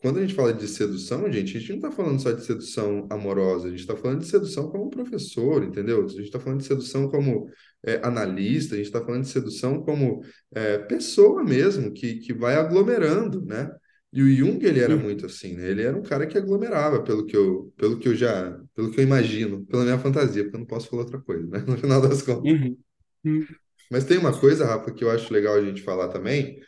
Quando 0.00 0.18
a 0.18 0.22
gente 0.22 0.34
fala 0.34 0.52
de 0.54 0.68
sedução, 0.68 1.30
gente, 1.32 1.56
a 1.56 1.60
gente 1.60 1.70
não 1.70 1.76
está 1.78 1.92
falando 1.92 2.20
só 2.22 2.30
de 2.32 2.44
sedução 2.44 3.08
amorosa, 3.10 3.68
a 3.68 3.70
gente 3.70 3.80
está 3.80 3.96
falando 3.96 4.20
de 4.20 4.26
sedução 4.28 4.70
como 4.70 4.90
professor, 4.90 5.64
entendeu? 5.64 6.04
A 6.04 6.08
gente 6.08 6.22
está 6.22 6.40
falando 6.40 6.60
de 6.60 6.66
sedução 6.66 7.08
como 7.10 7.50
é, 7.84 7.96
analista, 8.06 8.74
a 8.74 8.78
gente 8.78 8.86
está 8.86 9.00
falando 9.04 9.22
de 9.24 9.30
sedução 9.30 9.82
como 9.82 10.22
é, 10.54 10.78
pessoa 10.78 11.44
mesmo, 11.44 11.92
que, 11.92 12.16
que 12.20 12.32
vai 12.34 12.56
aglomerando, 12.56 13.44
né? 13.44 13.70
E 14.12 14.22
o 14.22 14.30
Jung, 14.34 14.64
ele 14.64 14.80
era 14.80 14.96
muito 14.96 15.26
Uhum, 15.26 15.26
assim, 15.26 15.54
né? 15.54 15.68
Ele 15.70 15.82
era 15.82 15.96
um 15.96 16.02
cara 16.02 16.26
que 16.26 16.38
aglomerava, 16.38 17.02
pelo 17.04 17.26
que 17.26 17.36
eu, 17.36 17.72
pelo 17.76 17.98
que 17.98 18.08
eu 18.08 18.14
já, 18.16 18.58
pelo 18.74 18.90
que 18.90 19.00
eu 19.00 19.04
imagino, 19.04 19.64
pela 19.66 19.84
minha 19.84 19.98
fantasia, 19.98 20.44
porque 20.44 20.56
eu 20.56 20.60
não 20.60 20.66
posso 20.66 20.88
falar 20.88 21.02
outra 21.02 21.20
coisa, 21.20 21.46
né? 21.48 21.58
No 21.68 21.76
final 21.78 22.00
das 22.00 22.22
contas. 22.22 22.50
uhum, 22.50 22.76
uhum, 23.24 23.48
Mas 23.90 24.04
tem 24.04 24.18
uma 24.18 24.38
coisa, 24.38 24.66
Rafa, 24.66 24.92
que 24.92 25.02
eu 25.04 25.10
acho 25.10 25.32
legal 25.32 25.54
a 25.54 25.64
gente 25.64 25.82
falar 25.82 26.08
também, 26.08 26.60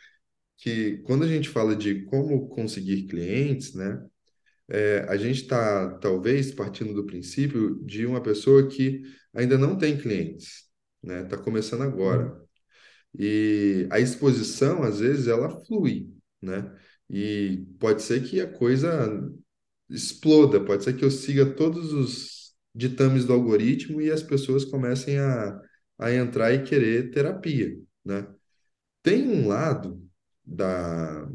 que 0.57 0.99
quando 1.03 1.25
a 1.25 1.27
gente 1.29 1.49
fala 1.49 1.75
de 1.75 2.03
como 2.05 2.49
conseguir 2.49 3.07
clientes, 3.07 3.75
né? 3.75 4.03
É, 4.69 4.99
a 5.09 5.17
gente 5.17 5.43
está, 5.43 5.97
talvez, 5.99 6.51
partindo 6.53 6.93
do 6.93 7.05
princípio 7.05 7.83
de 7.85 8.05
uma 8.05 8.21
pessoa 8.21 8.67
que 8.69 9.01
ainda 9.33 9.57
não 9.57 9.77
tem 9.77 9.97
clientes, 9.97 10.65
né? 11.03 11.23
Está 11.23 11.37
começando 11.37 11.83
uhum, 11.83 11.83
agora. 11.83 12.41
E 13.17 13.87
a 13.91 13.99
exposição, 13.99 14.83
às 14.83 14.99
vezes, 14.99 15.27
ela 15.27 15.49
flui, 15.65 16.09
né? 16.41 16.73
E 17.11 17.65
pode 17.79 18.03
ser 18.03 18.23
que 18.23 18.41
a 18.41 18.51
coisa 18.51 19.31
exploda, 19.89 20.63
pode 20.63 20.83
ser 20.83 20.95
que 20.97 21.05
eu 21.05 21.11
siga 21.11 21.45
todos 21.55 21.93
os 21.93 22.53
ditames 22.75 23.25
do 23.25 23.33
algoritmo 23.33 24.01
e 24.01 24.11
as 24.11 24.23
pessoas 24.23 24.65
comecem 24.65 25.19
a, 25.19 25.59
a 25.99 26.13
entrar 26.13 26.53
e 26.53 26.63
querer 26.63 27.11
terapia, 27.11 27.77
né? 28.05 28.27
Tem 29.03 29.27
um 29.27 29.47
lado 29.47 30.01
da, 30.45 31.29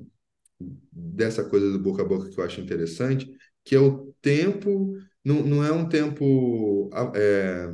dessa 0.92 1.44
coisa 1.48 1.70
do 1.70 1.78
boca 1.78 2.02
a 2.02 2.04
boca 2.04 2.30
que 2.30 2.38
eu 2.38 2.44
acho 2.44 2.60
interessante, 2.60 3.30
que 3.64 3.74
é 3.74 3.80
o 3.80 4.14
tempo, 4.22 4.94
não, 5.24 5.42
não 5.44 5.64
é 5.64 5.72
um 5.72 5.88
tempo 5.88 6.90
é, 7.14 7.68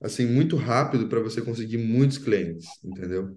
assim 0.00 0.26
muito 0.26 0.56
rápido 0.56 1.08
para 1.08 1.20
você 1.20 1.42
conseguir 1.42 1.78
muitos 1.78 2.18
clientes, 2.18 2.66
entendeu? 2.84 3.36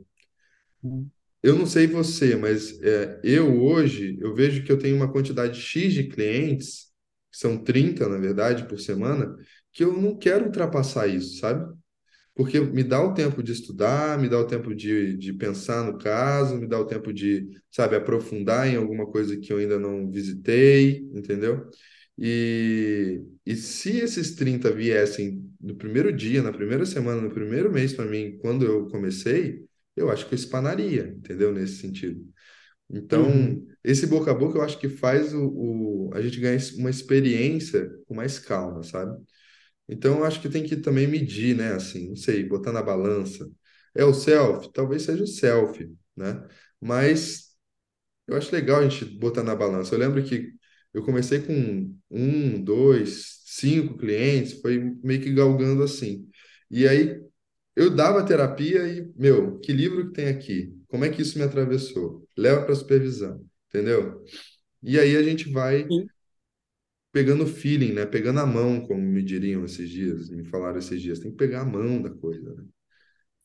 uhum, 0.83 1.11
Eu 1.41 1.55
não 1.57 1.65
sei 1.65 1.87
você, 1.87 2.35
mas 2.35 2.81
é, 2.81 3.19
eu 3.23 3.61
hoje 3.63 4.17
eu 4.21 4.35
vejo 4.35 4.63
que 4.63 4.71
eu 4.71 4.77
tenho 4.77 4.95
uma 4.95 5.11
quantidade 5.11 5.59
X 5.59 5.93
de 5.93 6.03
clientes, 6.09 6.87
que 7.31 7.37
são 7.37 7.57
30 7.63 8.07
na 8.09 8.17
verdade, 8.17 8.67
por 8.67 8.79
semana, 8.79 9.35
que 9.71 9.83
eu 9.83 9.93
não 9.93 10.17
quero 10.17 10.45
ultrapassar 10.47 11.07
isso, 11.07 11.37
sabe? 11.39 11.73
Porque 12.35 12.59
me 12.59 12.83
dá 12.83 13.01
o 13.03 13.13
tempo 13.13 13.43
de 13.43 13.51
estudar, 13.53 14.19
me 14.19 14.29
dá 14.29 14.39
o 14.39 14.47
tempo 14.47 14.75
de, 14.75 15.17
de 15.17 15.33
pensar 15.33 15.83
no 15.85 15.97
caso, 15.97 16.57
me 16.57 16.67
dá 16.67 16.79
o 16.79 16.85
tempo 16.85 17.13
de, 17.13 17.49
sabe, 17.71 17.95
aprofundar 17.95 18.67
em 18.67 18.77
alguma 18.77 19.05
coisa 19.07 19.37
que 19.37 19.51
eu 19.53 19.57
ainda 19.57 19.79
não 19.79 20.09
visitei, 20.11 20.99
entendeu? 21.13 21.69
E, 22.17 23.21
e 23.45 23.55
se 23.55 23.97
esses 23.99 24.35
30 24.35 24.71
viessem 24.71 25.43
no 25.59 25.75
primeiro 25.75 26.11
dia, 26.13 26.41
na 26.43 26.51
primeira 26.53 26.85
semana, 26.85 27.21
no 27.21 27.31
primeiro 27.33 27.71
mês 27.71 27.93
para 27.93 28.05
mim, 28.05 28.37
quando 28.41 28.65
eu 28.65 28.87
comecei, 28.89 29.65
eu 29.99 30.09
acho 30.11 30.27
que 30.27 30.33
eu 30.33 30.37
espanaria, 30.37 31.07
entendeu? 31.17 31.51
Nesse 31.53 31.77
sentido. 31.77 32.25
Então, 32.89 33.27
uhum, 33.27 33.67
esse 33.83 34.07
boca 34.07 34.31
a 34.31 34.33
boca 34.33 34.57
eu 34.57 34.63
acho 34.63 34.79
que 34.79 34.89
faz 34.89 35.33
o, 35.33 35.47
o, 35.47 36.11
a 36.13 36.21
gente 36.21 36.39
ganhar 36.39 36.59
uma 36.77 36.89
experiência 36.89 37.89
com 38.07 38.15
mais 38.15 38.39
calma, 38.39 38.83
sabe? 38.83 39.21
Então, 39.87 40.19
eu 40.19 40.25
acho 40.25 40.41
que 40.41 40.49
tem 40.49 40.63
que 40.63 40.77
também 40.77 41.07
medir, 41.07 41.55
né? 41.55 41.73
Assim, 41.73 42.09
não 42.09 42.15
sei, 42.15 42.43
botar 42.47 42.71
na 42.71 42.81
balança. 42.83 43.49
É 43.95 44.05
o 44.05 44.13
selfie? 44.13 44.71
Talvez 44.73 45.03
seja 45.03 45.23
o 45.23 45.27
selfie, 45.27 45.95
né? 46.15 46.47
Mas 46.81 47.49
eu 48.27 48.35
acho 48.37 48.51
legal 48.53 48.79
a 48.79 48.87
gente 48.87 49.05
botar 49.05 49.43
na 49.43 49.55
balança. 49.55 49.95
Eu 49.95 49.99
lembro 49.99 50.23
que 50.23 50.53
eu 50.93 51.03
comecei 51.03 51.39
com 51.41 51.93
um, 52.09 52.63
dois, 52.63 53.41
cinco 53.45 53.97
clientes, 53.97 54.61
foi 54.61 54.79
meio 55.03 55.21
que 55.21 55.33
galgando 55.33 55.83
assim. 55.83 56.29
E 56.69 56.87
aí 56.87 57.19
eu 57.79 57.89
dava 57.89 58.25
terapia 58.25 58.85
e, 58.87 59.09
meu, 59.15 59.57
que 59.59 59.71
livro 59.71 60.07
que 60.07 60.13
tem 60.13 60.27
aqui? 60.27 60.77
Como 60.89 61.05
é 61.05 61.09
que 61.09 61.21
isso 61.21 61.37
me 61.37 61.45
atravessou? 61.45 62.27
Leva 62.37 62.65
para 62.65 62.75
supervisão, 62.75 63.41
entendeu? 63.69 64.21
E 64.83 64.99
aí 64.99 65.15
a 65.15 65.23
gente 65.23 65.49
vai 65.49 65.87
uhum. 65.89 66.05
pegando 67.11 67.47
feeling, 67.47 67.93
né? 67.93 68.05
Pegando 68.05 68.41
a 68.41 68.45
mão, 68.45 68.81
como 68.85 69.01
me 69.01 69.23
diriam 69.23 69.63
esses 69.63 69.89
dias, 69.89 70.29
me 70.29 70.43
falaram 70.43 70.77
esses 70.77 71.01
dias. 71.01 71.19
Tem 71.19 71.31
que 71.31 71.37
pegar 71.37 71.61
a 71.61 71.65
mão 71.65 72.01
da 72.01 72.09
coisa, 72.09 72.53
né? 72.53 72.63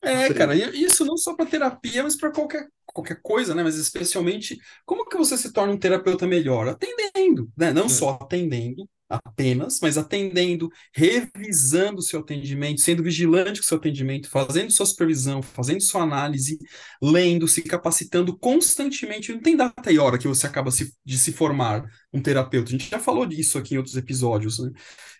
É, 0.01 0.33
cara, 0.33 0.53
isso 0.53 1.05
não 1.05 1.17
só 1.17 1.33
para 1.33 1.45
terapia, 1.45 2.03
mas 2.03 2.17
para 2.17 2.31
qualquer, 2.31 2.67
qualquer 2.95 3.21
coisa, 3.21 3.55
né? 3.55 3.63
Mas 3.63 3.75
especialmente, 3.77 4.57
como 4.85 5.05
que 5.07 5.17
você 5.17 5.37
se 5.37 5.53
torna 5.53 5.73
um 5.73 5.77
terapeuta 5.79 6.27
melhor? 6.27 6.67
Atendendo, 6.69 7.51
né? 7.57 7.73
Não 7.73 7.87
É, 7.87 7.89
só 7.89 8.11
atendendo 8.21 8.89
apenas, 9.09 9.79
mas 9.81 9.97
atendendo, 9.99 10.69
revisando 10.95 11.99
o 11.99 12.03
seu 12.03 12.21
atendimento, 12.21 12.81
sendo 12.81 13.03
vigilante 13.03 13.59
com 13.59 13.65
o 13.65 13.67
seu 13.67 13.77
atendimento, 13.77 14.29
fazendo 14.29 14.71
sua 14.71 14.85
supervisão, 14.87 15.43
fazendo 15.43 15.81
sua 15.81 16.01
análise, 16.03 16.57
lendo, 17.01 17.47
se 17.47 17.61
capacitando 17.61 18.37
constantemente. 18.37 19.31
Não 19.33 19.41
tem 19.41 19.55
data 19.55 19.91
e 19.91 19.99
hora 19.99 20.17
que 20.17 20.27
você 20.27 20.47
acaba 20.47 20.71
se- 20.71 20.93
de 21.05 21.17
se 21.19 21.31
formar 21.33 21.85
um 22.13 22.21
terapeuta. 22.21 22.69
A 22.69 22.71
gente 22.71 22.89
já 22.89 22.99
falou 22.99 23.25
disso 23.27 23.57
aqui 23.59 23.75
em 23.75 23.77
outros 23.77 23.95
episódios, 23.97 24.59
né? 24.59 24.71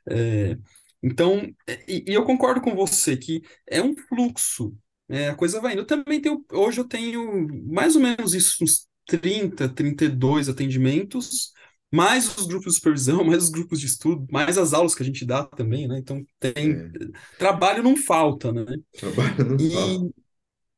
É, 0.09 0.57
então, 1.03 1.41
e, 1.87 2.05
e 2.11 2.13
eu 2.13 2.23
concordo 2.25 2.61
com 2.61 2.75
você 2.75 3.17
que 3.17 3.41
é 3.67 3.81
um 3.81 3.95
fluxo, 3.95 4.75
né? 5.07 5.29
A 5.29 5.35
coisa 5.35 5.59
vai 5.61 5.73
indo. 5.73 5.81
Eu 5.81 5.85
também 5.87 6.21
tenho, 6.21 6.43
hoje 6.51 6.79
eu 6.79 6.87
tenho 6.87 7.47
mais 7.71 7.95
ou 7.95 8.01
menos 8.01 8.33
isso, 8.33 8.63
uns 8.63 8.87
trinta, 9.05 9.69
trinta 9.69 10.05
e 10.05 10.09
dois 10.09 10.49
atendimentos, 10.49 11.51
mais 11.91 12.35
os 12.37 12.47
grupos 12.47 12.73
de 12.73 12.77
supervisão, 12.79 13.23
mais 13.25 13.43
os 13.43 13.49
grupos 13.49 13.79
de 13.79 13.85
estudo, 13.87 14.25
mais 14.31 14.57
as 14.57 14.73
aulas 14.73 14.95
que 14.95 15.03
a 15.03 15.05
gente 15.05 15.25
dá 15.25 15.43
também, 15.45 15.87
né? 15.87 15.97
Então, 15.99 16.25
tem, 16.39 16.81
é, 16.91 16.91
trabalho 17.37 17.83
não 17.83 17.95
falta, 17.97 18.51
né? 18.51 18.65
trabalho 18.95 19.45
não 19.45 19.59
E, 19.59 19.71
fala. 19.71 20.09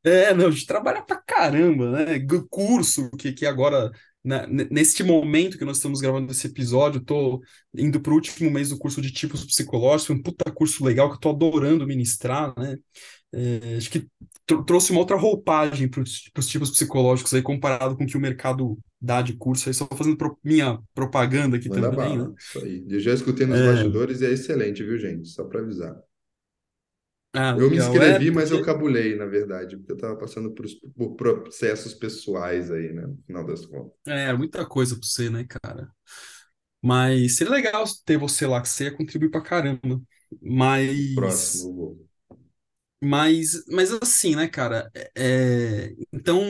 é, 0.03 0.33
não, 0.33 0.47
a 0.47 0.51
gente 0.51 0.65
trabalha 0.65 1.01
pra 1.03 1.17
caramba, 1.17 1.91
né? 2.05 2.19
Curso, 2.49 3.09
que, 3.11 3.33
que 3.33 3.45
agora, 3.45 3.91
na- 4.23 4.47
n- 4.47 4.67
neste 4.71 5.03
momento 5.03 5.57
que 5.57 5.65
nós 5.65 5.77
estamos 5.77 6.01
gravando 6.01 6.31
esse 6.31 6.47
episódio, 6.47 7.01
tô 7.01 7.41
indo 7.75 8.01
pro 8.01 8.13
último 8.15 8.49
mês 8.51 8.69
do 8.69 8.77
curso 8.79 9.01
de 9.01 9.11
tipos 9.11 9.45
psicológicos, 9.45 10.15
um 10.17 10.21
puta 10.21 10.51
curso 10.51 10.83
legal 10.85 11.09
que 11.09 11.15
eu 11.17 11.19
tô 11.19 11.29
adorando 11.31 11.87
ministrar, 11.87 12.53
né? 12.59 12.77
É, 13.33 13.75
acho 13.77 13.89
que 13.91 14.07
tro- 14.45 14.63
trouxe 14.63 14.91
uma 14.91 14.99
outra 15.01 15.15
roupagem 15.17 15.89
para 15.89 16.01
os 16.01 16.47
tipos 16.47 16.71
psicológicos 16.71 17.33
aí, 17.33 17.41
comparado 17.41 17.95
com 17.97 18.03
o 18.03 18.07
que 18.07 18.17
o 18.17 18.19
mercado 18.21 18.79
dá 19.01 19.21
de 19.21 19.33
curso, 19.35 19.69
aí 19.69 19.73
só 19.73 19.85
fazendo 19.87 20.17
pro- 20.17 20.39
minha 20.43 20.79
propaganda 20.93 21.57
aqui 21.57 21.69
Manda 21.69 21.89
também, 21.89 22.17
né? 22.19 22.31
isso 22.37 22.59
aí. 22.59 22.85
Eu 22.89 22.99
já 22.99 23.13
escutei 23.13 23.45
nos 23.45 23.59
É, 23.59 23.61
bastidores 23.61 24.21
e 24.21 24.25
é 24.25 24.31
excelente, 24.31 24.83
viu, 24.83 24.97
gente? 24.97 25.27
Só 25.29 25.43
para 25.45 25.59
avisar. 25.61 25.95
ah, 27.33 27.51
Eu 27.53 27.69
me 27.69 27.75
legal. 27.75 28.01
É, 28.01 28.19
inscrevi, 28.19 28.31
mas 28.31 28.51
eu 28.51 28.61
porque 28.61 28.61
cabulei, 28.61 29.15
na 29.15 29.25
verdade, 29.25 29.75
porque 29.77 29.91
eu 29.91 29.95
estava 29.95 30.15
passando 30.17 30.51
por, 30.53 30.65
por 30.95 31.15
processos 31.15 31.93
pessoais 31.93 32.71
aí, 32.71 32.93
né? 32.93 33.05
No 33.07 33.17
final 33.25 33.45
das 33.45 33.65
contas. 33.65 33.97
é 34.05 34.33
muita 34.33 34.65
coisa 34.67 34.95
para 34.95 35.05
você, 35.07 35.29
né, 35.29 35.45
cara? 35.45 35.91
Mas 36.81 37.37
seria 37.37 37.53
legal 37.53 37.83
ter 38.05 38.17
você 38.17 38.47
lá, 38.47 38.61
que 38.61 38.69
você 38.69 38.85
ia 38.85 38.97
contribuir 38.97 39.31
pra 39.31 39.41
caramba. 39.41 40.01
Próximo, 41.13 41.63
Mas, 41.63 41.69
eu 41.69 41.73
vou. 41.75 42.06
Mas, 43.03 43.63
mas 43.69 43.91
assim, 43.91 44.35
né, 44.35 44.47
cara? 44.47 44.89
É, 44.93 45.11
é, 45.15 45.95
então, 46.11 46.41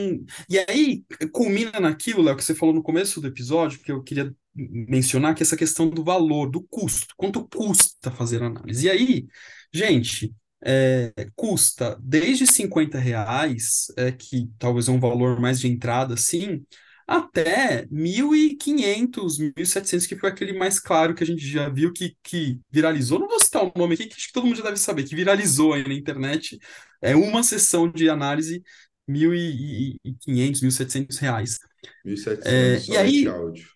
e 0.48 0.58
aí 0.58 1.04
culmina 1.32 1.78
naquilo, 1.80 2.22
Léo, 2.22 2.36
que 2.36 2.44
você 2.44 2.54
falou 2.54 2.74
no 2.74 2.82
começo 2.82 3.20
do 3.20 3.26
episódio, 3.28 3.80
que 3.80 3.92
eu 3.92 4.02
queria 4.02 4.34
mencionar, 4.54 5.34
que 5.34 5.42
é 5.42 5.44
essa 5.44 5.56
questão 5.56 5.88
do 5.90 6.02
valor, 6.02 6.50
do 6.50 6.62
custo. 6.62 7.14
Quanto 7.16 7.46
custa 7.48 8.10
fazer 8.10 8.42
análise? 8.42 8.86
E 8.86 8.90
aí, 8.90 9.26
gente, 9.72 10.34
é, 10.64 11.12
custa 11.36 11.98
desde 12.02 12.46
50 12.46 12.98
reais, 12.98 13.86
é, 13.96 14.10
que 14.10 14.50
talvez 14.58 14.88
é 14.88 14.92
um 14.92 15.00
valor 15.00 15.40
mais 15.40 15.60
de 15.60 15.68
entrada, 15.68 16.14
assim, 16.14 16.64
até 17.08 17.86
1.500, 17.90 19.38
1.700, 19.38 20.06
que 20.06 20.16
foi 20.16 20.30
aquele 20.30 20.54
mais 20.58 20.80
claro 20.80 21.14
que 21.16 21.24
a 21.24 21.26
gente 21.26 21.46
já 21.48 21.68
viu 21.70 21.92
que, 21.92 22.16
que 22.22 22.60
viralizou. 22.70 23.20
Não 23.20 23.28
vou 23.28 23.40
citar 23.40 23.64
o 23.64 23.72
nome 23.76 23.94
aqui, 23.94 24.06
que 24.08 24.14
acho 24.16 24.28
que 24.28 24.34
todo 24.34 24.46
mundo 24.46 24.56
já 24.58 24.64
deve 24.64 24.78
saber, 24.78 25.04
que 25.04 25.16
viralizou 25.16 25.74
aí 25.74 25.84
na 25.88 25.94
internet. 25.94 26.58
É 27.02 27.16
uma 27.16 27.42
sessão 27.44 27.90
de 27.90 28.10
análise, 28.10 28.62
1.500, 29.08 30.62
1.700 30.62 31.18
reais. 31.18 31.58
1.700 32.04 32.44
É, 32.44 32.84
e 32.88 32.96
aí, 32.96 33.28
áudio. 33.28 33.68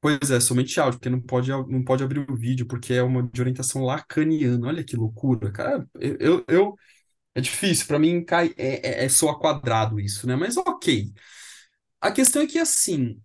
pois 0.00 0.30
é, 0.30 0.40
somente 0.40 0.78
áudio, 0.80 0.98
porque 0.98 1.10
não 1.10 1.20
pode, 1.20 1.50
não 1.50 1.84
pode 1.84 2.02
abrir 2.04 2.20
o 2.30 2.36
vídeo, 2.36 2.66
porque 2.66 2.94
é 2.94 3.02
uma 3.02 3.22
de 3.22 3.40
orientação 3.40 3.82
lacaniana. 3.84 4.66
Olha 4.68 4.84
que 4.84 4.96
loucura, 4.96 5.50
cara. 5.52 5.86
Eu, 6.00 6.16
eu, 6.20 6.44
eu- 6.48 6.74
é 7.34 7.40
difícil, 7.42 7.86
para 7.86 7.98
mim 7.98 8.24
cai, 8.24 8.54
é, 8.58 9.02
é, 9.02 9.06
é 9.06 9.08
soar 9.10 9.38
quadrado 9.38 10.00
isso, 10.00 10.26
né? 10.26 10.36
Mas 10.36 10.56
ok. 10.58 11.12
A 12.00 12.12
questão 12.12 12.42
é 12.42 12.46
que, 12.46 12.58
assim, 12.58 13.20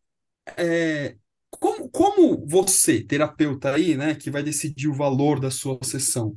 é, 0.57 1.17
como, 1.51 1.89
como 1.89 2.45
você, 2.47 3.03
terapeuta 3.03 3.73
aí, 3.75 3.97
né, 3.97 4.15
que 4.15 4.31
vai 4.31 4.43
decidir 4.43 4.87
o 4.89 4.93
valor 4.95 5.39
da 5.39 5.51
sua 5.51 5.79
sessão, 5.83 6.35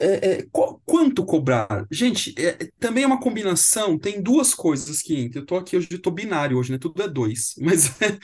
é, 0.00 0.30
é, 0.40 0.42
qu- 0.52 0.80
quanto 0.86 1.24
cobrar? 1.24 1.86
Gente, 1.90 2.34
é, 2.38 2.50
é, 2.64 2.70
também 2.78 3.04
é 3.04 3.06
uma 3.06 3.20
combinação, 3.20 3.98
tem 3.98 4.22
duas 4.22 4.54
coisas 4.54 5.02
que 5.02 5.18
entram. 5.18 5.42
Eu 5.42 5.46
tô 5.46 5.56
aqui 5.56 5.76
hoje, 5.76 5.88
eu 5.92 6.02
tô 6.02 6.10
binário 6.10 6.58
hoje, 6.58 6.72
né? 6.72 6.78
Tudo 6.78 7.02
é 7.02 7.08
dois. 7.08 7.54
Mas 7.60 7.86
é, 8.02 8.18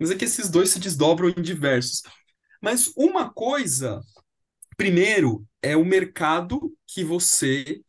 mas 0.00 0.10
é 0.12 0.16
que 0.16 0.24
esses 0.26 0.50
dois 0.50 0.70
se 0.70 0.80
desdobram 0.80 1.28
em 1.30 1.42
diversos. 1.42 2.02
Mas 2.62 2.92
uma 2.96 3.30
coisa, 3.32 4.00
primeiro, 4.76 5.46
é 5.62 5.76
o 5.76 5.84
mercado 5.84 6.72
que 6.86 7.04
você 7.04 7.82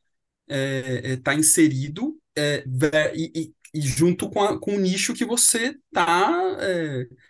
está 1.03 1.33
inserido 1.35 2.17
é, 2.35 2.63
ver- 2.67 3.13
e, 3.15 3.31
e- 3.35 3.53
e 3.77 3.81
junto 3.81 4.29
com, 4.29 4.41
a- 4.43 4.59
com 4.59 4.75
o 4.75 4.79
nicho 4.79 5.13
que 5.13 5.25
você 5.25 5.77
está 5.89 6.57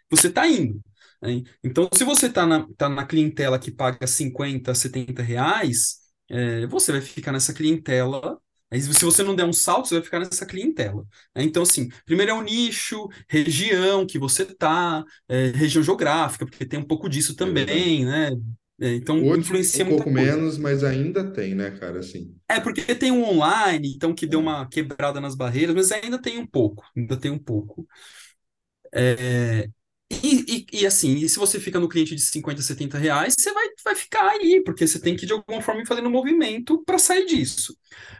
você 0.09 0.29
tá 0.29 0.47
indo. 0.47 0.81
né? 1.21 1.43
Então, 1.63 1.89
se 1.93 2.03
você 2.03 2.27
está 2.27 2.45
na, 2.45 2.67
tá 2.77 2.89
na 2.89 3.05
clientela 3.05 3.59
que 3.59 3.71
paga 3.71 4.07
50, 4.07 4.73
70 4.75 5.21
reais, 5.21 5.99
é, 6.29 6.65
você 6.67 6.91
vai 6.91 7.01
ficar 7.01 7.31
nessa 7.31 7.53
clientela. 7.53 8.39
Aí, 8.69 8.81
se 8.81 9.05
você 9.05 9.23
não 9.23 9.35
der 9.35 9.45
um 9.45 9.53
salto, 9.53 9.87
você 9.87 9.95
vai 9.95 10.03
ficar 10.03 10.19
nessa 10.19 10.45
clientela. 10.45 11.03
né? 11.35 11.43
Então, 11.43 11.63
assim, 11.63 11.89
primeiro 12.05 12.31
é 12.31 12.33
o 12.35 12.41
nicho, 12.41 13.07
região 13.29 14.05
que 14.05 14.19
você 14.19 14.45
tá, 14.45 15.03
é, 15.29 15.47
região 15.51 15.81
geográfica, 15.83 16.45
porque 16.45 16.65
tem 16.65 16.79
um 16.79 16.85
pouco 16.87 17.07
disso 17.09 17.35
É 17.41 17.49
também, 17.55 18.05
né? 18.05 18.31
É, 18.79 18.93
então, 18.95 19.17
Hoje, 19.19 19.53
um 19.73 19.81
influencia 19.81 19.85
muita 19.85 20.05
pouco 20.05 20.09
coisa. 20.09 20.37
menos, 20.37 20.57
mas 20.57 20.83
ainda 20.83 21.31
tem, 21.31 21.53
né, 21.55 21.71
cara? 21.79 21.99
Assim, 21.99 22.35
É, 22.49 22.59
porque 22.61 22.81
tem 22.95 23.11
um 23.11 23.23
online, 23.25 23.93
então 23.95 24.15
que 24.15 24.25
deu 24.25 24.39
é. 24.39 24.39
uma 24.39 24.67
quebrada 24.69 25.19
nas 25.19 25.35
barreiras, 25.35 25.75
mas 25.75 25.91
ainda 25.91 26.21
tem 26.21 26.39
um 26.39 26.47
pouco, 26.47 26.83
ainda 26.95 27.17
tem 27.17 27.29
um 27.29 27.37
pouco. 27.39 27.85
É, 28.93 29.69
e, 30.23 30.65
e, 30.71 30.81
e, 30.81 30.85
assim, 30.87 31.15
e 31.17 31.27
se 31.29 31.37
você 31.37 31.59
fica 31.59 31.79
no 31.79 31.89
cliente 31.89 32.15
de 32.15 32.21
50, 32.21 32.61
70 32.61 32.97
reais, 32.97 33.35
você 33.37 33.51
vai, 33.53 33.67
vai 33.83 33.95
ficar 33.95 34.29
aí, 34.29 34.63
porque 34.63 34.87
você 34.87 34.99
tem 34.99 35.15
que 35.15 35.25
de 35.25 35.33
alguma 35.33 35.61
forma 35.61 35.81
ir 35.81 35.85
fazendo 35.87 36.07
um 36.07 36.11
movimento 36.11 36.83
para 36.85 36.97
sair 36.97 37.25
disso. 37.25 37.75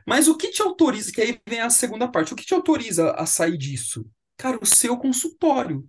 Mas 0.06 0.28
o 0.28 0.36
que 0.38 0.50
te 0.52 0.62
autoriza, 0.62 1.12
que 1.12 1.22
aí 1.22 1.40
vem 1.48 1.62
a 1.62 1.70
segunda 1.70 2.08
parte, 2.08 2.34
o 2.34 2.36
que 2.36 2.46
te 2.46 2.54
autoriza 2.54 3.12
a 3.12 3.26
sair 3.26 3.58
disso? 3.58 4.06
Cara, 4.38 4.60
o 4.62 4.66
seu 4.66 4.98
consultório. 4.98 5.88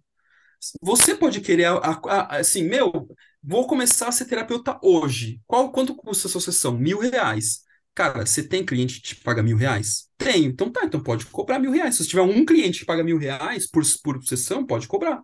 Você 0.83 1.15
pode 1.15 1.41
querer, 1.41 1.67
a- 1.67 1.77
a- 2.07 2.37
assim, 2.39 2.63
meu, 2.65 3.09
vou 3.43 3.67
começar 3.67 4.09
a 4.09 4.13
ser 4.13 4.25
terapeuta 4.27 4.79
hoje. 4.83 5.41
Qual, 5.47 5.71
quanto 5.73 5.95
custa 5.95 6.29
a 6.29 6.31
sua 6.31 6.41
sessão? 6.41 6.73
Mil 6.77 6.99
reais. 6.99 7.61
Cara, 7.95 8.25
você 8.27 8.43
tem 8.47 8.65
cliente 8.65 8.97
que 9.01 9.03
te 9.09 9.17
paga 9.17 9.43
mil 9.43 9.57
reais? 9.57 10.09
Tenho. 10.17 10.47
Então 10.51 10.71
tá, 10.71 10.85
então 10.85 11.03
pode 11.03 11.27
cobrar 11.27 11.59
mil 11.59 11.71
reais. 11.73 11.97
Se 11.97 12.05
você 12.05 12.11
tiver 12.11 12.23
um 12.23 12.45
cliente 12.45 12.81
que 12.81 12.85
paga 12.87 13.03
mil 13.05 13.19
reais 13.19 13.69
por, 13.69 13.83
por 14.03 14.23
sessão, 14.25 14.65
pode 14.67 14.87
cobrar. 14.89 15.21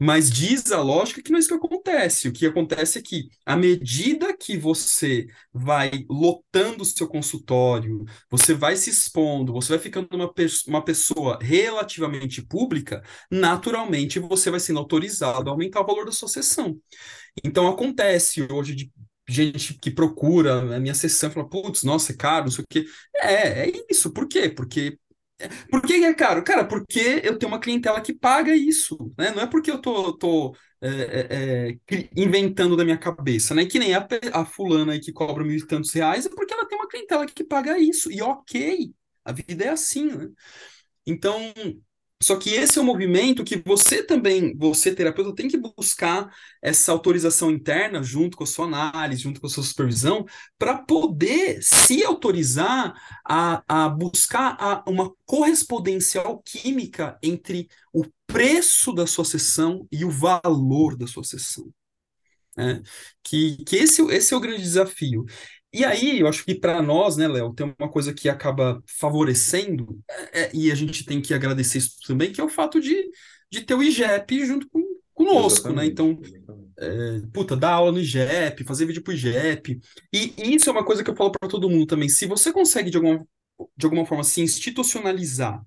Mas 0.00 0.30
diz 0.30 0.72
a 0.72 0.80
lógica 0.80 1.22
que 1.22 1.30
não 1.30 1.36
é 1.36 1.40
isso 1.40 1.48
que 1.48 1.54
acontece. 1.54 2.28
O 2.28 2.32
que 2.32 2.46
acontece 2.46 2.98
é 2.98 3.02
que, 3.02 3.28
à 3.44 3.54
medida 3.54 4.34
que 4.36 4.56
você 4.56 5.26
vai 5.52 5.90
lotando 6.08 6.82
o 6.82 6.86
seu 6.86 7.06
consultório, 7.06 8.04
você 8.30 8.54
vai 8.54 8.76
se 8.76 8.88
expondo, 8.88 9.52
você 9.52 9.68
vai 9.70 9.78
ficando 9.78 10.08
uma, 10.12 10.32
pe 10.32 10.46
uma 10.66 10.82
pessoa 10.82 11.38
relativamente 11.42 12.40
pública, 12.42 13.02
naturalmente 13.30 14.18
você 14.18 14.50
vai 14.50 14.60
sendo 14.60 14.78
autorizado 14.78 15.50
a 15.50 15.52
aumentar 15.52 15.80
o 15.82 15.86
valor 15.86 16.06
da 16.06 16.12
sua 16.12 16.28
sessão. 16.28 16.80
Então 17.44 17.68
acontece 17.68 18.46
hoje 18.50 18.74
de 18.74 18.92
gente 19.28 19.74
que 19.74 19.90
procura 19.90 20.76
a 20.76 20.80
minha 20.80 20.94
sessão 20.94 21.30
e 21.30 21.32
fala, 21.32 21.48
putz, 21.48 21.82
nossa, 21.84 22.12
é 22.12 22.16
caro, 22.16 22.46
não 22.46 22.52
sei 22.52 22.64
o 22.64 22.66
quê. 22.68 22.84
É, 23.16 23.68
é 23.68 23.72
isso. 23.90 24.12
Por 24.12 24.26
quê? 24.28 24.48
Porque 24.48 24.98
por 25.70 25.82
que 25.82 25.94
é 26.04 26.14
caro? 26.14 26.42
Cara, 26.44 26.64
porque 26.66 27.20
eu 27.24 27.38
tenho 27.38 27.50
uma 27.52 27.60
clientela 27.60 28.00
que 28.00 28.12
paga 28.12 28.54
isso, 28.54 29.12
né? 29.18 29.30
Não 29.32 29.42
é 29.42 29.46
porque 29.46 29.70
eu 29.70 29.80
tô, 29.80 30.12
tô 30.16 30.54
é, 30.80 30.88
é, 30.88 31.96
é, 31.96 32.08
inventando 32.16 32.76
da 32.76 32.84
minha 32.84 32.98
cabeça, 32.98 33.54
né? 33.54 33.66
Que 33.66 33.78
nem 33.78 33.94
a, 33.94 34.06
a 34.32 34.44
fulana 34.44 34.92
aí 34.92 35.00
que 35.00 35.12
cobra 35.12 35.44
mil 35.44 35.56
e 35.56 35.66
tantos 35.66 35.92
reais, 35.92 36.26
é 36.26 36.28
porque 36.30 36.52
ela 36.52 36.66
tem 36.66 36.78
uma 36.78 36.88
clientela 36.88 37.26
que 37.26 37.44
paga 37.44 37.78
isso. 37.78 38.10
E 38.10 38.22
ok, 38.22 38.92
a 39.24 39.32
vida 39.32 39.64
é 39.64 39.68
assim, 39.70 40.06
né? 40.06 40.28
Então, 41.06 41.40
só 42.22 42.36
que 42.36 42.50
esse 42.50 42.78
é 42.78 42.82
o 42.82 42.84
movimento 42.84 43.44
que 43.44 43.56
você 43.56 44.02
também, 44.02 44.54
você 44.56 44.94
terapeuta, 44.94 45.34
tem 45.34 45.48
que 45.48 45.56
buscar 45.56 46.30
essa 46.60 46.92
autorização 46.92 47.50
interna 47.50 48.02
junto 48.02 48.36
com 48.36 48.44
a 48.44 48.46
sua 48.46 48.66
análise, 48.66 49.22
junto 49.22 49.40
com 49.40 49.46
a 49.46 49.50
sua 49.50 49.62
supervisão, 49.64 50.26
para 50.58 50.78
poder 50.78 51.62
se 51.62 52.04
autorizar 52.04 52.94
a, 53.24 53.62
a 53.66 53.88
buscar 53.88 54.56
a, 54.60 54.84
uma 54.86 55.12
correspondência 55.24 56.20
alquímica 56.20 57.18
entre 57.22 57.68
o 57.92 58.04
preço 58.26 58.92
da 58.92 59.06
sua 59.06 59.24
sessão 59.24 59.86
e 59.90 60.04
o 60.04 60.10
valor 60.10 60.96
da 60.96 61.06
sua 61.06 61.24
sessão 61.24 61.72
né? 62.56 62.82
Que, 63.22 63.64
que 63.64 63.76
esse, 63.76 64.02
esse 64.10 64.34
é 64.34 64.36
o 64.36 64.40
grande 64.40 64.62
desafio. 64.62 65.24
E 65.72 65.84
aí, 65.84 66.18
eu 66.20 66.26
acho 66.26 66.44
que 66.44 66.54
para 66.54 66.82
nós, 66.82 67.16
né, 67.16 67.28
Léo, 67.28 67.54
tem 67.54 67.72
uma 67.78 67.88
coisa 67.90 68.12
que 68.12 68.28
acaba 68.28 68.82
favorecendo, 68.98 70.00
é- 70.32 70.42
é- 70.44 70.50
e 70.54 70.70
a 70.72 70.74
gente 70.74 71.04
tem 71.04 71.20
que 71.22 71.32
agradecer 71.32 71.78
isso 71.78 71.96
também, 72.06 72.32
que 72.32 72.40
é 72.40 72.44
o 72.44 72.48
fato 72.48 72.80
de, 72.80 73.08
de 73.50 73.62
ter 73.62 73.74
o 73.74 73.82
IGEP 73.82 74.44
junto 74.46 74.68
com, 74.68 74.82
conosco, 75.14 75.72
né? 75.72 75.86
Exatamente, 75.86 75.86
Então, 75.86 76.20
exatamente. 76.20 76.74
é, 76.78 77.20
puta, 77.32 77.56
dar 77.56 77.74
aula 77.74 77.92
no 77.92 78.00
IGEP, 78.00 78.64
fazer 78.64 78.86
vídeo 78.86 79.02
pro 79.02 79.12
IGEP. 79.12 79.80
E, 80.12 80.34
e 80.38 80.54
isso 80.56 80.68
é 80.70 80.72
uma 80.72 80.84
coisa 80.84 81.04
que 81.04 81.10
eu 81.10 81.16
falo 81.16 81.32
para 81.32 81.48
todo 81.48 81.70
mundo 81.70 81.86
também. 81.86 82.08
Se 82.08 82.26
você 82.26 82.52
consegue, 82.52 82.90
de 82.90 82.96
alguma, 82.96 83.26
de 83.76 83.86
alguma 83.86 84.06
forma, 84.06 84.24
se 84.24 84.40
institucionalizar 84.42 85.62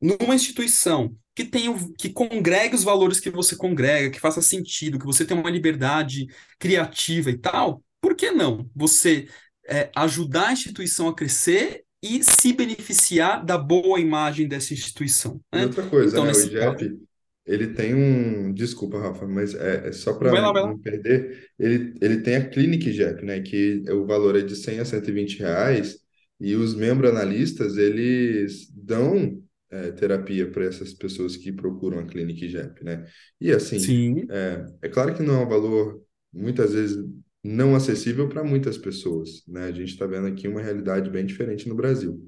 numa 0.00 0.34
instituição 0.34 1.16
que 1.34 1.44
tenha, 1.44 1.70
o- 1.70 1.92
que 1.94 2.10
congregue 2.10 2.74
os 2.74 2.84
valores 2.84 3.18
que 3.20 3.30
você 3.30 3.56
congrega, 3.56 4.10
que 4.10 4.20
faça 4.20 4.40
sentido, 4.42 4.98
que 4.98 5.06
você 5.06 5.24
tenha 5.24 5.40
uma 5.40 5.50
liberdade 5.50 6.26
criativa 6.58 7.30
e 7.30 7.38
tal, 7.38 7.82
por 8.04 8.14
que 8.14 8.30
não 8.30 8.68
você 8.76 9.26
é, 9.66 9.90
ajudar 9.96 10.48
a 10.48 10.52
instituição 10.52 11.08
a 11.08 11.14
crescer 11.14 11.84
e 12.02 12.22
se 12.22 12.52
beneficiar 12.52 13.42
da 13.42 13.56
boa 13.56 13.98
imagem 13.98 14.46
dessa 14.46 14.74
instituição, 14.74 15.40
E 15.54 15.56
né? 15.56 15.64
outra 15.64 15.88
coisa, 15.88 16.10
Então, 16.10 16.24
né? 16.26 16.28
O 16.32 16.32
nesse 16.32 16.50
caso, 16.50 16.76
IGEP, 16.76 16.98
ele 17.46 17.68
tem 17.68 17.94
um. 17.94 18.52
Desculpa, 18.52 18.98
Rafa, 18.98 19.26
mas 19.26 19.54
é, 19.54 19.88
é 19.88 19.92
só 19.92 20.12
para 20.12 20.30
lá, 20.32 20.52
não 20.52 20.78
perder. 20.78 21.48
Ele, 21.58 21.94
ele 22.02 22.20
tem 22.20 22.36
a 22.36 22.46
Clinic 22.48 22.88
IGEP, 22.90 23.24
né? 23.24 23.40
Que 23.40 23.82
o 23.90 24.04
valor 24.06 24.36
é 24.36 24.42
de 24.42 24.54
100 24.54 24.80
a 24.80 24.84
120 24.84 25.38
reais. 25.38 25.98
E 26.38 26.54
os 26.56 26.74
membros 26.74 27.10
analistas, 27.10 27.78
eles 27.78 28.68
dão 28.70 29.42
é, 29.70 29.92
terapia 29.92 30.50
para 30.50 30.64
essas 30.64 30.92
pessoas 30.92 31.36
que 31.36 31.52
procuram 31.52 31.98
a 32.00 32.04
Clinic 32.06 32.44
IGEP, 32.44 32.84
né? 32.84 33.06
E 33.40 33.50
assim, 33.50 33.78
Sim, 33.78 34.26
é, 34.28 34.66
é 34.82 34.88
claro 34.88 35.14
que 35.14 35.22
não 35.22 35.40
é 35.42 35.44
um 35.46 35.48
valor, 35.48 36.02
muitas 36.32 36.74
vezes, 36.74 36.98
não 37.44 37.76
acessível 37.76 38.28
para 38.28 38.44
muitas 38.44 38.78
pessoas, 38.78 39.44
né? 39.48 39.66
A 39.66 39.72
gente 39.72 39.90
está 39.92 40.06
vendo 40.06 40.28
aqui 40.28 40.48
uma 40.48 40.62
realidade 40.62 41.10
bem 41.10 41.26
diferente 41.26 41.68
no 41.68 41.76
Brasil. 41.76 42.20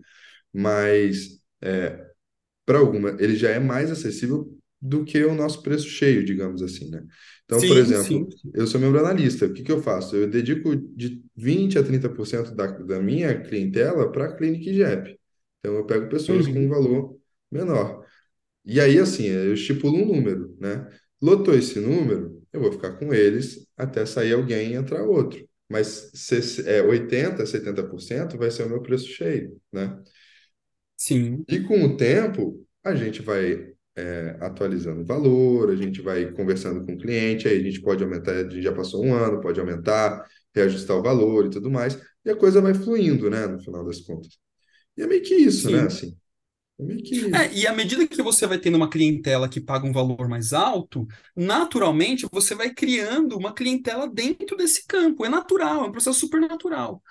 Mas. 0.55 1.41
é, 1.63 2.07
para 2.65 2.79
alguma, 2.79 3.11
ele 3.21 3.37
já 3.37 3.51
é 3.51 3.59
mais 3.59 3.91
acessível 3.91 4.53
do 4.81 5.05
que 5.05 5.25
o 5.25 5.35
nosso 5.35 5.63
preço 5.63 5.89
cheio, 5.89 6.25
digamos 6.25 6.63
assim, 6.63 6.91
né? 6.91 7.03
Então, 7.45 7.65
por 7.67 7.77
sim, 7.77 7.77
exemplo, 7.77 8.27
sim, 8.27 8.29
eu 8.55 8.67
sou 8.67 8.81
membro 8.81 8.99
analista, 9.01 9.47
o 9.47 9.53
que 9.53 9.63
que 9.63 9.73
eu 9.73 9.83
faço? 9.83 10.17
Eu 10.17 10.29
dedico 10.29 10.75
de 10.77 11.25
20 11.37 11.79
a 11.79 11.83
30% 11.83 12.55
da, 12.55 12.67
da 12.67 13.01
minha 13.01 13.41
clientela 13.43 14.11
para 14.11 14.27
a 14.27 14.37
Clínica 14.37 14.71
IGEP. 14.71 15.19
Então, 15.61 15.77
eu 15.77 15.87
pego 15.87 16.09
pessoas 16.09 16.47
com 16.49 16.61
um 16.61 16.69
uhum, 16.69 16.69
valor 16.69 17.19
menor. 17.51 18.05
E 18.65 18.81
aí, 18.81 18.99
assim, 18.99 19.27
eu 19.27 19.55
estipulo 19.55 19.97
um 19.99 20.07
número, 20.07 20.57
né? 20.61 20.89
Lotou 21.23 21.55
esse 21.55 21.81
número, 21.81 22.43
eu 22.53 22.61
vou 22.61 22.73
ficar 22.73 22.93
com 22.99 23.15
eles 23.15 23.66
até 23.77 24.07
sair 24.07 24.35
alguém 24.35 24.73
e 24.73 24.75
entrar 24.75 25.03
outro. 25.05 25.47
Mas 25.69 26.11
se, 26.15 26.69
é, 26.69 26.83
80, 26.83 27.45
70% 27.47 28.37
vai 28.39 28.51
ser 28.51 28.65
o 28.65 28.69
meu 28.69 28.83
preço 28.83 29.09
cheio, 29.09 29.61
né? 29.73 30.03
sim, 30.97 31.47
E 31.49 31.61
com 31.61 31.83
o 31.85 31.97
tempo, 31.97 32.67
a 32.85 32.95
gente 32.95 33.23
vai 33.23 33.73
é, 33.97 34.37
atualizando 34.41 35.03
o 35.03 35.05
valor, 35.05 35.71
a 35.71 35.77
gente 35.77 36.01
vai 36.03 36.31
conversando 36.33 36.85
com 36.85 36.95
o 36.95 36.99
cliente, 36.99 37.47
aí 37.49 37.59
a 37.59 37.63
gente 37.63 37.81
pode 37.81 38.03
aumentar, 38.03 38.33
a 38.33 38.43
gente 38.43 38.63
já 38.63 38.73
passou 38.73 39.05
um 39.05 39.15
ano, 39.15 39.41
pode 39.41 39.61
aumentar, 39.61 40.25
reajustar 40.55 40.97
o 40.97 41.03
valor 41.03 41.47
e 41.47 41.51
tudo 41.51 41.71
mais, 41.71 41.99
e 42.25 42.31
a 42.31 42.37
coisa 42.37 42.61
vai 42.61 42.75
fluindo, 42.75 43.31
né, 43.31 43.47
no 43.47 43.61
final 43.61 43.85
das 43.85 44.01
contas. 44.01 44.39
E 44.97 45.03
é 45.03 45.07
meio 45.07 45.23
que 45.23 45.35
isso, 45.35 45.71
né, 45.71 45.83
sim. 45.83 45.87
assim. 45.87 46.17
É 46.79 47.53
e 47.55 47.67
à 47.67 47.73
medida 47.73 48.07
que 48.07 48.23
você 48.23 48.47
vai 48.47 48.59
tendo 48.59 48.77
uma 48.77 48.91
clientela 48.91 49.49
que 49.49 49.61
paga 49.61 49.87
um 49.87 49.93
valor 49.93 50.29
mais 50.29 50.53
alto, 50.53 51.07
naturalmente 51.35 52.27
você 52.31 52.55
vai 52.55 52.73
criando 52.73 53.37
uma 53.37 53.55
clientela 53.55 54.07
dentro 54.07 54.57
desse 54.57 54.87
campo. 54.87 55.25
É 55.25 55.29
natural, 55.29 55.85
é 55.85 55.89
um 55.89 55.93
processo 55.93 56.21
super 56.21 56.41
natural. 56.41 57.03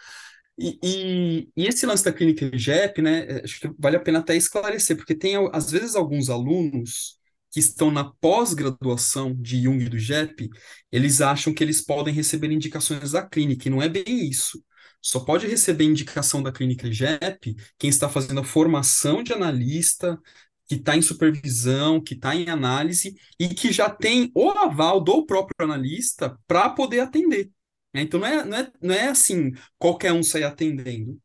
E, 0.57 0.79
e, 0.83 1.49
e 1.57 1.67
esse 1.67 1.85
lance 1.85 2.03
da 2.03 2.13
clínica 2.13 2.49
IGEP, 2.53 3.01
né, 3.01 3.25
é, 3.27 3.43
acho 3.43 3.59
que 3.59 3.69
vale 3.77 3.97
a 3.97 3.99
pena 3.99 4.19
até 4.19 4.35
esclarecer, 4.35 4.95
porque 4.95 5.15
tem, 5.15 5.35
às 5.51 5.71
vezes, 5.71 5.95
alguns 5.95 6.29
alunos 6.29 7.17
que 7.51 7.59
estão 7.59 7.91
na 7.91 8.03
pós-graduação 8.03 9.33
de 9.33 9.63
Jung 9.63 9.83
e 9.83 9.89
do 9.89 9.97
IGEP, 9.97 10.49
eles 10.91 11.21
acham 11.21 11.53
que 11.53 11.63
eles 11.63 11.83
podem 11.83 12.13
receber 12.13 12.51
indicações 12.51 13.11
da 13.11 13.27
clínica, 13.27 13.67
e 13.67 13.71
não 13.71 13.81
é 13.81 13.89
bem 13.89 14.29
isso. 14.29 14.63
Só 15.05 15.19
pode 15.19 15.45
receber 15.45 15.83
indicação 15.83 16.41
da 16.41 16.51
clínica 16.51 16.87
IGEP 16.87 17.55
quem 17.77 17.91
está 17.91 18.09
fazendo 18.09 18.39
a 18.39 18.43
formação 18.43 19.21
de 19.21 19.31
analista, 19.31 20.19
que 20.67 20.73
está 20.73 20.97
em 20.97 21.01
supervisão, 21.03 22.01
que 22.01 22.15
está 22.15 22.35
em 22.35 22.49
análise 22.49 23.15
e 23.39 23.49
que 23.49 23.71
já 23.71 23.87
tem 23.87 24.31
o 24.33 24.49
aval 24.49 24.99
do 24.99 25.23
próprio 25.23 25.53
analista 25.59 26.35
para 26.47 26.71
poder 26.71 27.01
atender. 27.01 27.51
Né? 27.93 28.01
Então 28.01 28.19
não 28.19 28.27
é, 28.27 28.43
não, 28.43 28.57
é, 28.57 28.71
não 28.81 28.95
é 28.95 29.07
assim 29.09 29.51
qualquer 29.77 30.11
um 30.11 30.23
sair 30.23 30.43
atendendo. 30.43 31.21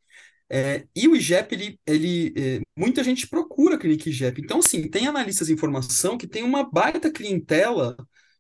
É, 0.51 0.87
e 0.95 1.09
o 1.09 1.16
IGEP, 1.16 1.55
ele, 1.55 1.81
ele 1.87 2.35
é, 2.37 2.61
muita 2.76 3.03
gente 3.03 3.28
procura 3.28 3.76
a 3.76 3.78
clínica 3.78 4.11
IGEP. 4.11 4.43
Então, 4.43 4.59
assim, 4.59 4.91
tem 4.91 5.07
analistas 5.07 5.47
de 5.47 5.55
informação 5.55 6.18
que 6.18 6.26
tem 6.26 6.43
uma 6.43 6.68
baita 6.68 7.11
clientela 7.11 7.97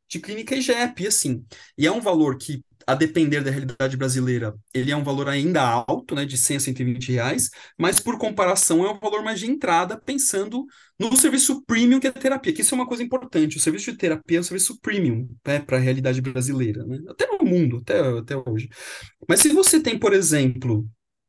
de 0.06 0.20
clínica 0.20 0.54
IGEP, 0.54 1.06
assim, 1.06 1.46
e 1.78 1.86
é 1.86 1.92
um 1.92 2.00
valor 2.00 2.36
que 2.36 2.62
a 2.90 2.94
depender 2.94 3.40
da 3.42 3.50
realidade 3.50 3.96
brasileira, 3.96 4.52
ele 4.74 4.90
é 4.90 4.96
um 4.96 5.04
valor 5.04 5.28
ainda 5.28 5.62
alto, 5.62 6.14
né, 6.14 6.24
de 6.24 6.36
100 6.36 6.56
a 6.56 6.60
120 6.60 7.12
reais, 7.12 7.50
mas 7.78 8.00
por 8.00 8.18
comparação 8.18 8.84
é 8.84 8.90
um 8.90 8.98
valor 8.98 9.22
mais 9.22 9.38
de 9.38 9.46
entrada, 9.46 9.96
pensando 9.96 10.66
no 10.98 11.16
serviço 11.16 11.62
premium 11.64 12.00
que 12.00 12.08
é 12.08 12.10
a 12.10 12.12
terapia, 12.12 12.52
que 12.52 12.62
isso 12.62 12.74
é 12.74 12.78
uma 12.78 12.88
coisa 12.88 13.02
importante, 13.02 13.56
o 13.56 13.60
serviço 13.60 13.92
de 13.92 13.98
terapia 13.98 14.38
é 14.38 14.40
um 14.40 14.42
serviço 14.42 14.80
premium 14.80 15.28
né, 15.46 15.60
para 15.60 15.76
a 15.76 15.80
realidade 15.80 16.20
brasileira, 16.20 16.84
né, 16.84 16.98
até 17.08 17.26
no 17.26 17.44
mundo, 17.44 17.78
até, 17.78 18.00
até 18.00 18.36
hoje. 18.36 18.68
Mas 19.28 19.38
se 19.38 19.50
você 19.50 19.80
tem, 19.80 19.96
por 19.96 20.12
exemplo, 20.12 20.88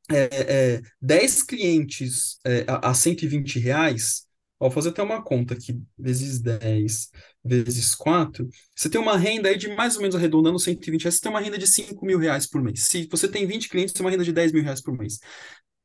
é, 0.10 0.76
é, 0.78 0.82
10 1.00 1.44
clientes 1.44 2.40
é, 2.44 2.66
a, 2.68 2.90
a 2.90 2.94
120 2.96 3.60
reais, 3.60 4.26
vou 4.60 4.72
fazer 4.72 4.90
até 4.90 5.04
uma 5.04 5.24
conta 5.24 5.54
aqui, 5.54 5.80
vezes 5.98 6.40
10, 6.40 7.12
vezes 7.44 7.96
4, 7.96 8.48
você 8.76 8.90
tem 8.90 9.00
uma 9.02 9.18
renda 9.18 9.50
aí 9.50 9.58
de 9.58 9.70
mais 9.76 9.96
ou 9.96 10.02
menos 10.02 10.16
arredondando 10.16 10.60
120 10.60 11.04
reais, 11.04 11.16
você 11.16 11.22
tem 11.22 11.32
uma 11.32 11.40
renda 11.42 11.58
de 11.58 11.68
5 11.68 12.06
mil 12.06 12.20
reais 12.20 12.48
por 12.48 12.62
mês. 12.62 12.84
Se 12.84 13.08
você 13.10 13.28
tem 13.28 13.46
20 13.48 13.70
clientes, 13.70 13.92
você 13.92 13.98
tem 13.98 14.06
uma 14.06 14.12
renda 14.12 14.24
de 14.24 14.34
10 14.34 14.52
mil 14.52 14.64
reais 14.64 14.82
por 14.82 14.98
mês. 14.98 15.20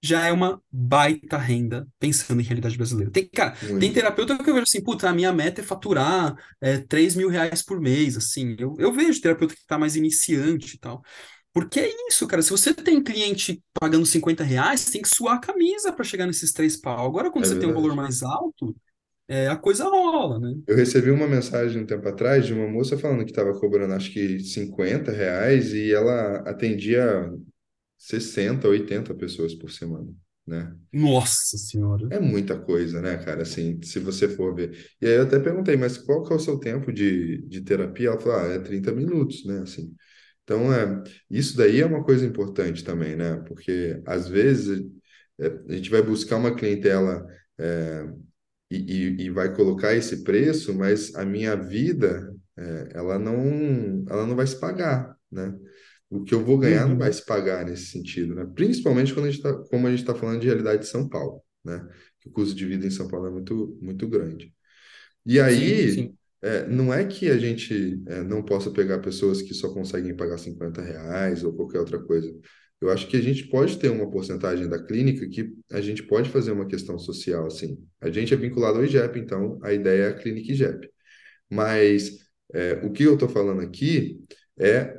Já 0.03 0.27
é 0.27 0.33
uma 0.33 0.63
baita 0.71 1.37
renda 1.39 1.89
pensando 1.99 2.41
em 2.41 2.45
realidade 2.45 2.77
brasileira. 2.77 3.11
Tem, 3.11 3.29
cara, 3.29 3.57
Muito. 3.61 3.81
tem 3.81 3.93
terapeuta 3.93 4.37
que 4.39 4.49
eu 4.49 4.55
vejo 4.55 4.65
assim, 4.65 4.83
puta, 4.83 5.09
a 5.09 5.13
minha 5.13 5.33
meta 5.33 5.61
é 5.63 5.65
faturar 5.65 6.37
é, 6.61 6.79
3 6.79 7.17
mil 7.17 7.29
reais 7.29 7.63
por 7.63 7.81
mês, 7.81 8.17
assim. 8.17 8.55
Eu, 8.59 8.77
eu 8.79 8.93
vejo 8.93 9.21
terapeuta 9.21 9.55
que 9.55 9.61
está 9.61 9.79
mais 9.79 9.97
iniciante 9.97 10.77
e 10.77 10.79
tal. 10.79 11.03
Porque 11.53 11.81
é 11.81 11.91
isso, 12.09 12.27
cara. 12.27 12.43
Se 12.43 12.51
você 12.51 12.75
tem 12.75 13.03
cliente 13.03 13.63
pagando 13.81 14.05
50 14.07 14.45
reais, 14.45 14.81
você 14.83 14.93
tem 14.93 15.03
que 15.03 15.09
suar 15.09 15.37
a 15.37 15.41
camisa 15.41 15.93
para 15.93 16.05
chegar 16.05 16.27
nesses 16.27 16.53
três 16.53 16.77
pau. 16.77 17.07
Agora, 17.07 17.31
quando 17.31 17.45
É 17.45 17.47
você 17.47 17.57
tem 17.57 17.69
um 17.69 17.73
valor 17.73 17.95
verdade. 17.95 17.97
mais 17.97 18.23
alto, 18.23 18.77
é, 19.29 19.49
a 19.49 19.57
coisa 19.57 19.85
rola, 19.85 20.39
né? 20.39 20.55
Eu 20.67 20.77
recebi 20.77 21.11
uma 21.11 21.27
mensagem 21.27 21.83
um 21.83 21.87
tempo 21.87 22.09
atrás 22.09 22.47
de 22.47 22.53
uma 22.53 22.69
moça 22.69 22.97
falando 22.97 23.25
que 23.25 23.31
estava 23.31 23.53
cobrando 23.59 23.95
acho 23.95 24.13
que 24.13 24.41
50 24.41 25.11
reais 25.11 25.73
e 25.73 25.93
ela 25.93 26.39
atendia 26.49 27.31
60, 27.99 28.69
80 28.69 29.15
pessoas 29.15 29.55
por 29.55 29.71
semana, 29.71 30.13
né? 30.47 30.75
Nossa 30.93 31.57
senhora. 31.59 32.09
É 32.11 32.21
muita 32.21 32.59
coisa, 32.59 33.01
né, 33.01 33.17
cara? 33.17 33.43
Assim, 33.43 33.81
se 33.83 33.99
você 33.99 34.29
for 34.29 34.55
ver. 34.55 34.77
E 35.01 35.07
aí 35.07 35.15
eu 35.15 35.23
até 35.23 35.39
perguntei, 35.41 35.77
mas 35.77 35.99
qual 35.99 36.23
que 36.23 36.33
é 36.33 36.37
o 36.37 36.41
seu 36.41 36.59
tempo 36.59 36.93
de, 36.93 37.43
de 37.49 37.61
terapia? 37.63 38.09
Ela 38.11 38.21
falou, 38.21 38.39
ah, 38.39 38.47
é 38.47 38.59
30 38.59 38.93
minutos, 38.93 39.45
né? 39.45 39.61
Assim, 39.63 39.95
então, 40.45 40.73
é, 40.73 41.03
isso 41.29 41.57
daí 41.57 41.81
é 41.81 41.87
uma 41.87 42.05
coisa 42.05 42.25
importante 42.25 42.85
também, 42.85 43.17
né? 43.17 43.37
Porque 43.49 44.01
às 44.07 44.29
vezes 44.29 44.87
é, 45.41 45.47
a 45.69 45.73
gente 45.75 45.91
vai 45.91 46.01
buscar 46.03 46.37
uma 46.37 46.55
clientela 46.55 47.27
é, 47.59 48.07
e, 48.71 48.77
e, 48.77 49.23
e 49.27 49.31
vai 49.31 49.55
colocar 49.55 49.95
esse 49.95 50.25
preço, 50.25 50.75
mas 50.75 51.15
a 51.15 51.25
minha 51.25 51.57
vida, 51.57 52.35
é, 52.57 52.89
ela 52.95 53.19
não, 53.19 54.05
ela 54.09 54.27
não 54.27 54.37
vai 54.37 54.47
se 54.47 54.59
pagar, 54.61 55.17
né? 55.31 55.55
O 56.11 56.23
que 56.25 56.35
eu 56.35 56.45
vou 56.45 56.59
ganhar 56.59 56.87
não 56.89 56.97
vai 56.99 57.13
Uhum. 57.13 57.13
se 57.13 57.25
pagar 57.25 57.65
nesse 57.67 57.87
sentido, 57.87 58.35
né? 58.35 58.47
Principalmente 58.55 59.13
quando 59.15 59.27
a 59.27 59.31
gente 59.31 59.43
tá, 59.43 59.55
como 59.71 59.87
a 59.87 59.91
gente 59.91 60.01
está 60.01 60.15
falando 60.15 60.41
de 60.41 60.47
realidade 60.47 60.83
de 60.83 60.89
São 60.89 61.09
Paulo, 61.09 61.43
né? 61.65 61.87
Que 62.21 62.29
o 62.29 62.33
custo 62.33 62.55
de 62.55 62.67
vida 62.67 62.87
em 62.87 62.91
São 62.91 63.09
Paulo 63.09 63.27
é 63.27 63.31
muito, 63.31 63.77
muito 63.83 64.09
grande. 64.09 64.55
E 65.25 65.41
Sim, 65.45 65.87
aí, 65.87 65.89
sim. 65.89 66.19
é, 66.43 66.67
não 66.69 66.93
é 66.95 67.05
que 67.07 67.31
a 67.31 67.39
gente 67.39 68.03
é, 68.07 68.23
não 68.23 68.43
possa 68.45 68.71
pegar 68.71 69.01
pessoas 69.01 69.43
que 69.43 69.55
só 69.55 69.73
conseguem 69.73 70.17
pagar 70.17 70.39
50 70.39 70.83
reais 70.83 71.43
ou 71.45 71.53
qualquer 71.55 71.81
outra 71.81 71.99
coisa. 72.03 72.33
Eu 72.81 72.91
acho 72.91 73.09
que 73.09 73.17
a 73.17 73.21
gente 73.23 73.47
pode 73.49 73.79
ter 73.79 73.89
uma 73.91 74.11
porcentagem 74.11 74.69
da 74.69 74.83
clínica 74.83 75.29
que 75.29 75.55
a 75.73 75.81
gente 75.81 76.03
pode 76.03 76.29
fazer 76.31 76.53
uma 76.53 76.67
questão 76.67 76.99
social, 76.99 77.47
assim. 77.47 77.79
A 78.01 78.11
gente 78.11 78.35
é 78.35 78.37
vinculado 78.37 78.79
ao 78.79 78.85
IGEP, 78.85 79.19
então 79.19 79.59
a 79.63 79.73
ideia 79.73 80.05
é 80.05 80.09
a 80.11 80.15
clínica 80.15 80.53
IGEP. 80.53 80.91
Mas 81.51 82.19
é, 82.55 82.75
o 82.85 82.93
que 82.93 83.05
eu 83.05 83.15
estou 83.15 83.29
falando 83.29 83.61
aqui 83.63 84.21
é 84.59 84.99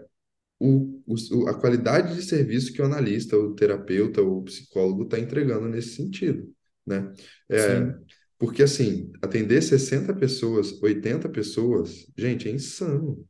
o, 0.59 1.01
o- 1.07 1.47
a 1.47 1.53
qualidade 1.59 2.15
de 2.15 2.23
serviço 2.23 2.73
que 2.73 2.82
o 2.82 2.86
analista, 2.86 3.38
o 3.38 3.53
terapeuta, 3.55 4.21
o 4.21 4.43
psicólogo 4.43 5.03
está 5.03 5.19
entregando 5.19 5.67
nesse 5.67 5.95
sentido, 5.95 6.51
né? 6.86 7.11
É, 7.49 7.93
porque, 8.39 8.63
assim, 8.63 9.11
atender 9.21 9.61
60 9.63 10.13
pessoas, 10.15 10.71
80 10.82 11.30
pessoas, 11.30 12.05
gente, 12.17 12.47
é 12.47 12.51
insano, 12.51 13.25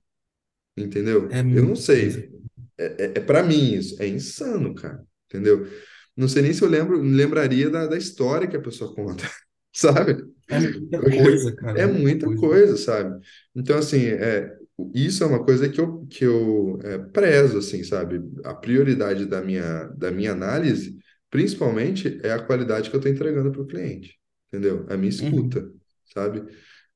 entendeu? 0.78 1.30
É 1.32 1.42
Eu 1.52 1.64
não 1.66 1.76
sei, 1.76 2.32
é, 2.78 2.86
é, 3.06 3.14
é 3.18 3.20
para 3.22 3.44
mim 3.44 3.74
isso, 3.76 4.02
é 4.02 4.08
insano, 4.08 4.74
cara, 4.76 5.04
entendeu? 5.28 5.68
Não 6.16 6.28
sei 6.28 6.42
nem 6.42 6.54
se 6.54 6.62
eu 6.64 6.70
lembro, 6.70 7.02
lembraria 7.02 7.70
da, 7.70 7.88
da 7.88 7.98
história 7.98 8.48
que 8.48 8.58
a 8.58 8.62
pessoa 8.62 8.94
conta, 8.96 9.24
sabe? 9.74 10.24
É 10.50 10.60
muita 10.60 11.08
coisa, 11.10 11.56
cara. 11.56 11.80
é 11.80 11.86
muita 11.88 12.30
coisa. 12.30 12.34
coisa, 12.34 12.78
sabe? 12.78 13.20
Então, 13.56 13.78
assim, 13.78 14.06
é, 14.08 14.56
isso 14.94 15.24
é 15.24 15.28
uma 15.28 15.44
coisa 15.44 15.70
que 15.70 15.80
eu, 15.80 16.06
que 16.08 16.24
eu 16.26 16.80
é, 16.84 16.98
prezo, 16.98 17.58
assim, 17.60 17.84
sabe? 17.84 18.22
A 18.44 18.54
prioridade 18.54 19.26
da 19.26 19.42
minha, 19.42 19.86
da 19.96 20.12
minha 20.12 20.32
análise, 20.32 20.98
principalmente, 21.30 22.20
é 22.24 22.32
a 22.32 22.40
qualidade 22.44 22.90
que 22.90 22.96
eu 22.96 23.00
estou 23.00 23.12
entregando 23.12 23.52
para 23.52 23.62
o 23.62 23.68
cliente, 23.68 24.18
entendeu? 24.48 24.86
A 24.90 24.98
minha 24.98 25.10
Uhum. 25.20 25.50
escuta, 25.50 25.70
sabe? 26.14 26.44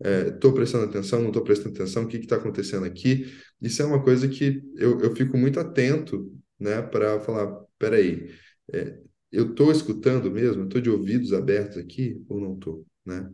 Estou 0.04 0.54
prestando 0.54 0.86
atenção, 0.86 1.20
não 1.22 1.28
estou 1.30 1.44
prestando 1.44 1.76
atenção, 1.76 2.04
o 2.04 2.08
que 2.08 2.18
está 2.18 2.36
acontecendo 2.38 2.86
aqui? 2.86 3.26
Isso 3.62 3.82
é 3.82 3.86
uma 3.86 4.04
coisa 4.04 4.28
que 4.28 4.62
eu, 4.76 5.00
eu 5.02 5.16
fico 5.16 5.38
muito 5.38 5.60
atento, 5.60 6.32
né, 6.60 6.82
para 6.82 7.20
falar, 7.22 7.48
peraí, 7.78 8.32
é, 8.74 9.00
eu 9.32 9.52
estou 9.52 9.72
escutando 9.72 10.32
mesmo? 10.32 10.64
Estou 10.64 10.82
de 10.82 10.90
ouvidos 10.90 11.34
abertos 11.34 11.78
aqui 11.78 12.24
ou 12.30 12.40
não 12.40 12.54
estou, 12.56 12.86
né? 13.06 13.30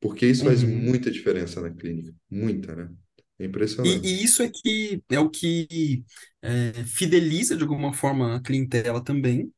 Porque 0.00 0.26
isso 0.26 0.44
faz 0.44 0.62
Uhum. 0.62 0.64
muita 0.64 1.10
diferença 1.10 1.60
na 1.60 1.70
clínica, 1.70 2.14
muita, 2.30 2.74
né? 2.76 2.90
É 3.38 3.46
E, 3.82 3.88
impressionante. 3.88 4.20
e 4.20 4.24
isso 4.24 4.42
é 4.42 4.50
que 4.50 5.02
é 5.10 5.18
o 5.20 5.28
que 5.30 6.04
é, 6.42 6.84
fideliza 6.84 7.56
de 7.56 7.62
alguma 7.62 7.92
forma 7.92 8.36
a 8.36 8.42
clientela 8.42 9.02
também. 9.02 9.52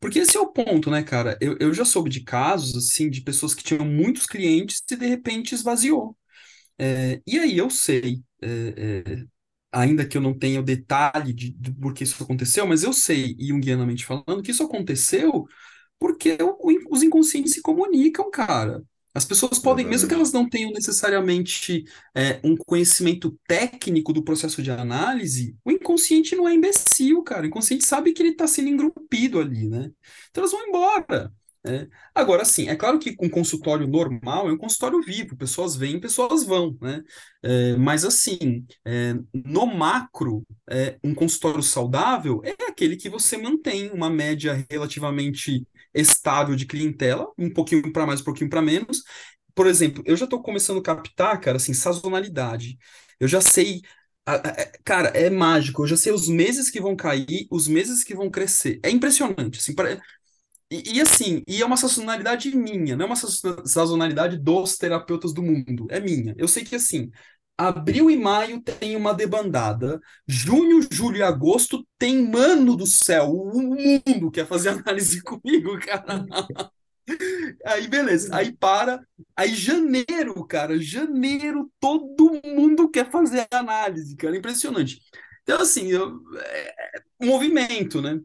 Porque 0.00 0.18
esse 0.20 0.36
é 0.36 0.40
o 0.40 0.46
ponto, 0.52 0.90
né, 0.90 1.02
cara? 1.02 1.36
Eu, 1.40 1.56
eu 1.60 1.72
já 1.74 1.84
soube 1.84 2.10
de 2.10 2.22
casos, 2.22 2.76
assim, 2.76 3.10
de 3.10 3.20
pessoas 3.22 3.54
que 3.54 3.62
tinham 3.64 3.84
muitos 3.84 4.26
clientes 4.26 4.82
e 4.90 4.96
de 4.96 5.06
repente 5.06 5.54
esvaziou. 5.54 6.16
É, 6.78 7.20
e 7.26 7.38
aí 7.38 7.58
eu 7.58 7.70
sei, 7.70 8.22
é, 8.42 9.04
é, 9.06 9.24
ainda 9.72 10.06
que 10.06 10.16
eu 10.18 10.20
não 10.22 10.38
tenha 10.38 10.60
o 10.60 10.64
detalhe 10.64 11.32
de, 11.34 11.52
de 11.52 11.72
por 11.74 11.94
que 11.94 12.04
isso 12.04 12.22
aconteceu, 12.22 12.66
mas 12.66 12.82
eu 12.84 12.92
sei, 12.92 13.36
junguianamente 13.40 14.04
falando, 14.06 14.42
que 14.42 14.50
isso 14.52 14.62
aconteceu 14.64 15.46
porque 15.98 16.38
o- 16.42 16.58
os 16.90 17.02
inconscientes 17.02 17.52
se 17.54 17.62
comunicam, 17.62 18.30
cara. 18.30 18.82
As 19.16 19.24
pessoas 19.24 19.58
podem, 19.58 19.86
mesmo 19.86 20.08
que 20.08 20.14
elas 20.14 20.32
não 20.32 20.48
tenham 20.48 20.70
necessariamente 20.72 21.84
é, 22.14 22.38
um 22.44 22.54
conhecimento 22.56 23.38
técnico 23.48 24.12
do 24.12 24.22
processo 24.22 24.62
de 24.62 24.70
análise, 24.70 25.56
o 25.64 25.70
inconsciente 25.70 26.36
não 26.36 26.46
é 26.48 26.52
imbecil, 26.54 27.22
cara. 27.22 27.44
O 27.44 27.46
inconsciente 27.46 27.86
sabe 27.86 28.12
que 28.12 28.22
ele 28.22 28.30
está 28.30 28.46
sendo 28.46 28.68
engrupido 28.68 29.40
ali, 29.40 29.68
né? 29.68 29.90
Então 30.30 30.42
elas 30.42 30.52
vão 30.52 30.66
embora. 30.68 31.32
né? 31.64 31.88
Agora, 32.14 32.44
sim, 32.44 32.68
é 32.68 32.76
claro 32.76 32.98
que 32.98 33.16
um 33.20 33.28
consultório 33.30 33.86
normal 33.86 34.48
é 34.48 34.52
um 34.52 34.56
consultório 34.58 35.00
vivo, 35.02 35.36
pessoas 35.36 35.76
vêm, 35.76 35.98
pessoas 35.98 36.44
vão, 36.44 36.76
né? 36.80 37.02
É, 37.42 37.76
mas 37.76 38.04
assim, 38.04 38.66
é, 38.84 39.14
no 39.32 39.66
macro, 39.66 40.44
é, 40.68 40.98
um 41.02 41.14
consultório 41.14 41.62
saudável 41.62 42.40
é 42.44 42.52
aquele 42.68 42.96
que 42.96 43.08
você 43.08 43.36
mantém 43.36 43.90
uma 43.90 44.10
média 44.10 44.64
relativamente 44.70 45.66
estável 46.00 46.56
de 46.56 46.66
clientela, 46.66 47.26
um 47.38 47.50
pouquinho 47.52 47.92
para 47.92 48.06
mais, 48.06 48.20
um 48.20 48.24
pouquinho 48.24 48.50
para 48.50 48.62
menos. 48.62 49.02
Por 49.54 49.66
exemplo, 49.66 50.02
eu 50.06 50.16
já 50.16 50.24
estou 50.24 50.42
começando 50.42 50.78
a 50.80 50.82
captar, 50.82 51.40
cara, 51.40 51.56
assim, 51.56 51.72
sazonalidade. 51.74 52.78
Eu 53.18 53.26
já 53.28 53.40
sei, 53.40 53.80
a- 54.26 54.38
cara, 54.84 55.08
é 55.10 55.30
mágico. 55.30 55.82
Eu 55.82 55.86
já 55.86 55.96
sei 55.96 56.12
os 56.12 56.28
meses 56.28 56.70
que 56.70 56.80
vão 56.80 56.94
cair, 56.96 57.46
os 57.50 57.66
meses 57.68 58.04
que 58.04 58.14
vão 58.14 58.30
crescer. 58.30 58.78
É 58.82 58.90
impressionante, 58.90 59.58
assim, 59.58 59.74
E, 60.70 60.96
e, 60.96 61.00
assim, 61.00 61.42
e 61.46 61.62
é 61.62 61.64
uma 61.66 61.76
sazonalidade 61.76 62.54
minha, 62.56 62.96
não 62.96 63.04
é 63.04 63.06
uma 63.08 63.16
sazonalidade 63.16 64.36
dos 64.36 64.76
terapeutas 64.76 65.32
do 65.32 65.40
mundo, 65.42 65.86
é 65.90 66.00
minha. 66.00 66.34
Eu 66.36 66.48
sei 66.48 66.64
que 66.64 66.74
assim, 66.74 67.10
abril 67.58 68.10
e 68.10 68.16
maio 68.16 68.60
tem 68.60 68.96
uma 68.96 69.14
debandada, 69.14 70.00
junho, 70.26 70.86
julho 70.90 71.18
e 71.18 71.22
agosto 71.22 71.86
tem 71.98 72.28
mano 72.28 72.76
do 72.76 72.86
céu, 72.86 73.30
o 73.30 73.60
mundo 73.60 74.30
quer 74.30 74.46
fazer 74.46 74.70
análise 74.84 75.22
comigo, 75.22 75.78
cara. 75.80 76.24
Aí 77.64 77.86
beleza, 77.86 78.34
aí 78.34 78.52
para, 78.52 79.00
aí 79.36 79.54
janeiro, 79.54 80.44
cara, 80.46 80.76
janeiro 80.80 81.70
todo 81.78 82.40
mundo 82.44 82.90
quer 82.90 83.10
fazer 83.10 83.46
análise, 83.50 84.16
cara, 84.16 84.36
impressionante. 84.36 85.00
Então 85.42 85.60
assim, 85.60 85.86
eu, 85.86 86.20
é, 86.36 86.96
é 86.98 87.26
movimento, 87.26 88.02
né? 88.02 88.20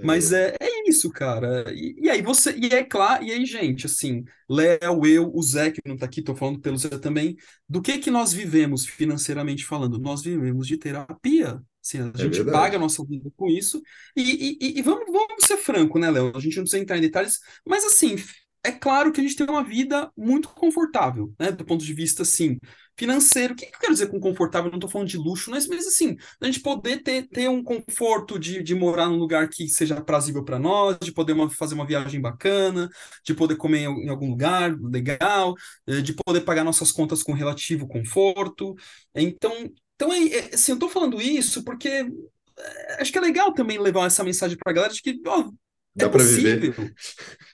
Mas 0.00 0.32
é, 0.32 0.54
é 0.60 0.88
isso, 0.88 1.10
cara. 1.10 1.64
E, 1.74 1.94
e, 1.98 2.10
aí 2.10 2.22
você. 2.22 2.56
E 2.56 2.66
é 2.74 2.84
claro, 2.84 3.24
e 3.24 3.32
aí, 3.32 3.44
gente, 3.44 3.86
assim, 3.86 4.24
Léo, 4.48 5.04
eu, 5.06 5.30
o 5.34 5.42
Zé, 5.42 5.70
que 5.72 5.80
não 5.86 5.96
tá 5.96 6.06
aqui, 6.06 6.22
tô 6.22 6.34
falando 6.36 6.60
pelo 6.60 6.76
Zé 6.78 6.88
também, 6.98 7.36
do 7.68 7.82
que 7.82 7.98
que 7.98 8.10
nós 8.10 8.32
vivemos 8.32 8.86
financeiramente 8.86 9.64
falando? 9.64 9.98
Nós 9.98 10.22
vivemos 10.22 10.66
de 10.66 10.76
terapia. 10.78 11.60
Assim, 11.84 11.98
a 12.00 12.12
É 12.14 12.18
gente 12.18 12.36
verdade. 12.36 12.52
paga 12.52 12.76
a 12.76 12.80
nossa 12.80 13.04
vida 13.04 13.30
com 13.36 13.48
isso. 13.48 13.82
E, 14.16 14.56
e, 14.60 14.78
e 14.78 14.82
vamos, 14.82 15.06
vamos 15.10 15.44
ser 15.46 15.56
franco, 15.56 15.98
né, 15.98 16.10
Léo? 16.10 16.32
A 16.36 16.40
gente 16.40 16.56
não 16.56 16.62
precisa 16.64 16.82
entrar 16.82 16.98
em 16.98 17.00
detalhes, 17.00 17.38
mas 17.66 17.84
assim, 17.84 18.16
é 18.64 18.72
claro 18.72 19.12
que 19.12 19.20
a 19.20 19.22
gente 19.22 19.36
tem 19.36 19.46
uma 19.48 19.62
vida 19.62 20.10
muito 20.16 20.48
confortável, 20.48 21.32
né? 21.38 21.52
Do 21.52 21.64
ponto 21.64 21.84
de 21.84 21.92
vista, 21.94 22.22
assim, 22.22 22.58
financeiro. 22.96 23.54
O 23.54 23.56
que, 23.56 23.66
eu 23.66 23.78
quero 23.80 23.92
dizer 23.92 24.08
com 24.08 24.20
confortável? 24.20 24.70
Não 24.70 24.78
estou 24.78 24.90
falando 24.90 25.08
de 25.08 25.16
luxo, 25.16 25.50
mas, 25.50 25.66
mas 25.68 25.86
assim, 25.86 26.16
a 26.40 26.46
gente 26.46 26.60
poder 26.60 27.02
ter, 27.02 27.28
ter 27.28 27.48
um 27.48 27.62
conforto 27.62 28.38
de, 28.38 28.62
de 28.62 28.74
morar 28.74 29.08
num 29.08 29.16
lugar 29.16 29.48
que 29.48 29.68
seja 29.68 30.00
prazível 30.00 30.44
para 30.44 30.58
nós, 30.58 30.98
de 30.98 31.12
poder 31.12 31.32
uma, 31.32 31.48
fazer 31.48 31.74
uma 31.74 31.86
viagem 31.86 32.20
bacana, 32.20 32.88
de 33.24 33.32
poder 33.34 33.56
comer 33.56 33.82
em, 33.84 34.08
algum 34.08 34.28
lugar 34.30 34.76
legal, 34.80 35.54
eh, 35.86 36.00
de 36.00 36.12
poder 36.12 36.40
pagar 36.40 36.64
nossas 36.64 36.90
contas 36.90 37.22
com 37.22 37.32
relativo 37.32 37.86
conforto. 37.86 38.74
Então, 39.14 39.52
então 39.94 40.12
é, 40.12 40.26
é, 40.26 40.54
assim, 40.54 40.72
eu 40.72 40.76
estou 40.76 40.88
falando 40.88 41.20
isso 41.20 41.64
porque 41.64 41.88
é, 41.88 43.00
acho 43.00 43.12
que 43.12 43.18
é 43.18 43.20
legal 43.20 43.52
também 43.54 43.78
levar 43.78 44.06
essa 44.06 44.24
mensagem 44.24 44.56
para 44.56 44.72
a 44.72 44.74
galera 44.74 44.92
de 44.92 45.00
que 45.02 45.20
ó, 45.26 45.50
é 45.98 46.06
Dá 46.06 46.10
para 46.10 46.24
viver. 46.24 46.76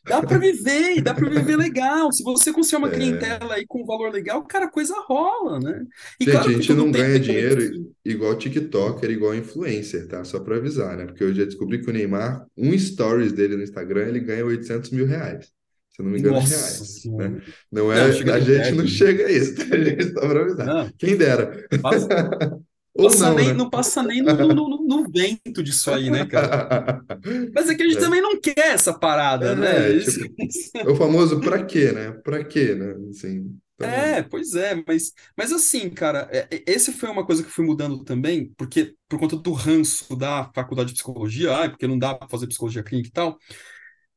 Dá 0.06 0.22
para 0.22 0.38
viver, 0.38 1.00
dá 1.02 1.14
para 1.14 1.28
viver 1.30 1.56
legal. 1.56 2.12
Se 2.12 2.22
você 2.22 2.52
conseguir 2.52 2.76
uma 2.76 2.90
É, 2.90 2.90
clientela 2.90 3.54
aí 3.54 3.66
com 3.66 3.84
valor 3.86 4.12
legal, 4.12 4.44
cara, 4.46 4.66
a 4.66 4.70
coisa 4.70 4.94
rola, 5.06 5.58
né? 5.60 5.84
E 6.20 6.26
Gente, 6.26 6.48
a 6.48 6.52
claro 6.52 6.52
que 6.52 6.62
gente 6.62 6.72
não 6.72 6.90
ganha 6.92 7.18
dinheiro 7.18 7.60
assim. 7.60 7.94
igual 8.04 8.36
TikToker, 8.38 9.10
igual 9.10 9.34
influencer, 9.34 10.06
tá? 10.08 10.24
Só 10.24 10.40
para 10.40 10.56
avisar, 10.56 10.96
né? 10.96 11.06
Porque 11.06 11.22
eu 11.24 11.34
já 11.34 11.44
descobri 11.44 11.82
que 11.82 11.90
o 11.90 11.92
Neymar, 11.92 12.46
um 12.56 12.76
stories 12.78 13.32
dele 13.32 13.56
no 13.56 13.62
Instagram, 13.62 14.08
ele 14.08 14.20
ganha 14.20 14.44
800 14.44 14.90
mil 14.90 15.06
reais. 15.06 15.46
Se 15.90 16.00
eu 16.00 16.04
não 16.04 16.12
me 16.12 16.18
engano, 16.18 16.38
Nossa 16.38 16.44
reais, 16.44 17.04
né? 17.16 17.40
Não 17.70 17.92
Não, 17.92 18.08
é, 18.08 18.12
chega 18.12 18.34
a 18.34 18.40
gente 18.40 18.72
não 18.72 18.86
chega 18.86 19.26
a 19.26 19.30
isso, 19.32 19.54
tá? 19.68 19.76
gente? 19.78 20.12
Só 20.12 20.20
para 20.20 20.40
avisar. 20.42 20.72
Não, 20.72 20.90
Quem 20.98 21.16
dera. 21.16 21.66
Ou 21.82 22.64
passa 22.96 23.28
não, 23.28 23.34
nem, 23.34 23.46
né? 23.48 23.52
não 23.54 23.70
passa 23.70 24.02
nem 24.02 24.22
no, 24.22 24.32
no, 24.32 24.86
no, 24.86 25.10
vento 25.10 25.62
disso 25.62 25.90
aí, 25.90 26.10
né, 26.10 26.24
cara? 26.26 27.02
Mas 27.54 27.68
é 27.68 27.74
que 27.74 27.82
a 27.82 27.88
gente 27.88 27.98
também 27.98 28.22
não 28.22 28.40
quer 28.40 28.58
essa 28.58 28.92
parada, 28.96 29.54
né? 29.54 29.88
É, 29.88 29.92
é, 29.92 29.96
Isso- 29.96 30.20
tipo, 30.20 30.34
é 30.76 30.90
o 30.90 30.96
famoso 30.96 31.40
pra 31.40 31.64
quê, 31.64 31.92
né? 31.92 32.12
Pra 32.12 32.44
quê, 32.44 32.74
né? 32.74 32.94
Assim, 33.10 33.58
então, 33.74 33.88
É, 33.88 34.22
pois 34.22 34.54
é, 34.54 34.80
mas, 34.86 35.12
mas 35.36 35.52
assim, 35.52 35.90
cara, 35.90 36.28
é, 36.30 36.46
é, 36.50 36.62
esse 36.66 36.92
foi 36.92 37.08
uma 37.08 37.26
coisa 37.26 37.42
que 37.42 37.50
foi 37.50 37.64
mudando 37.64 38.04
também, 38.04 38.52
porque 38.56 38.94
por 39.08 39.18
conta 39.18 39.36
do 39.36 39.52
ranço 39.52 40.14
da 40.16 40.50
faculdade 40.54 40.88
de 40.90 40.94
psicologia, 40.94 41.56
ai, 41.56 41.70
porque 41.70 41.86
não 41.86 41.98
dá 41.98 42.14
para 42.14 42.28
fazer 42.28 42.46
psicologia 42.46 42.84
clínica 42.84 43.08
e 43.08 43.12
tal, 43.12 43.38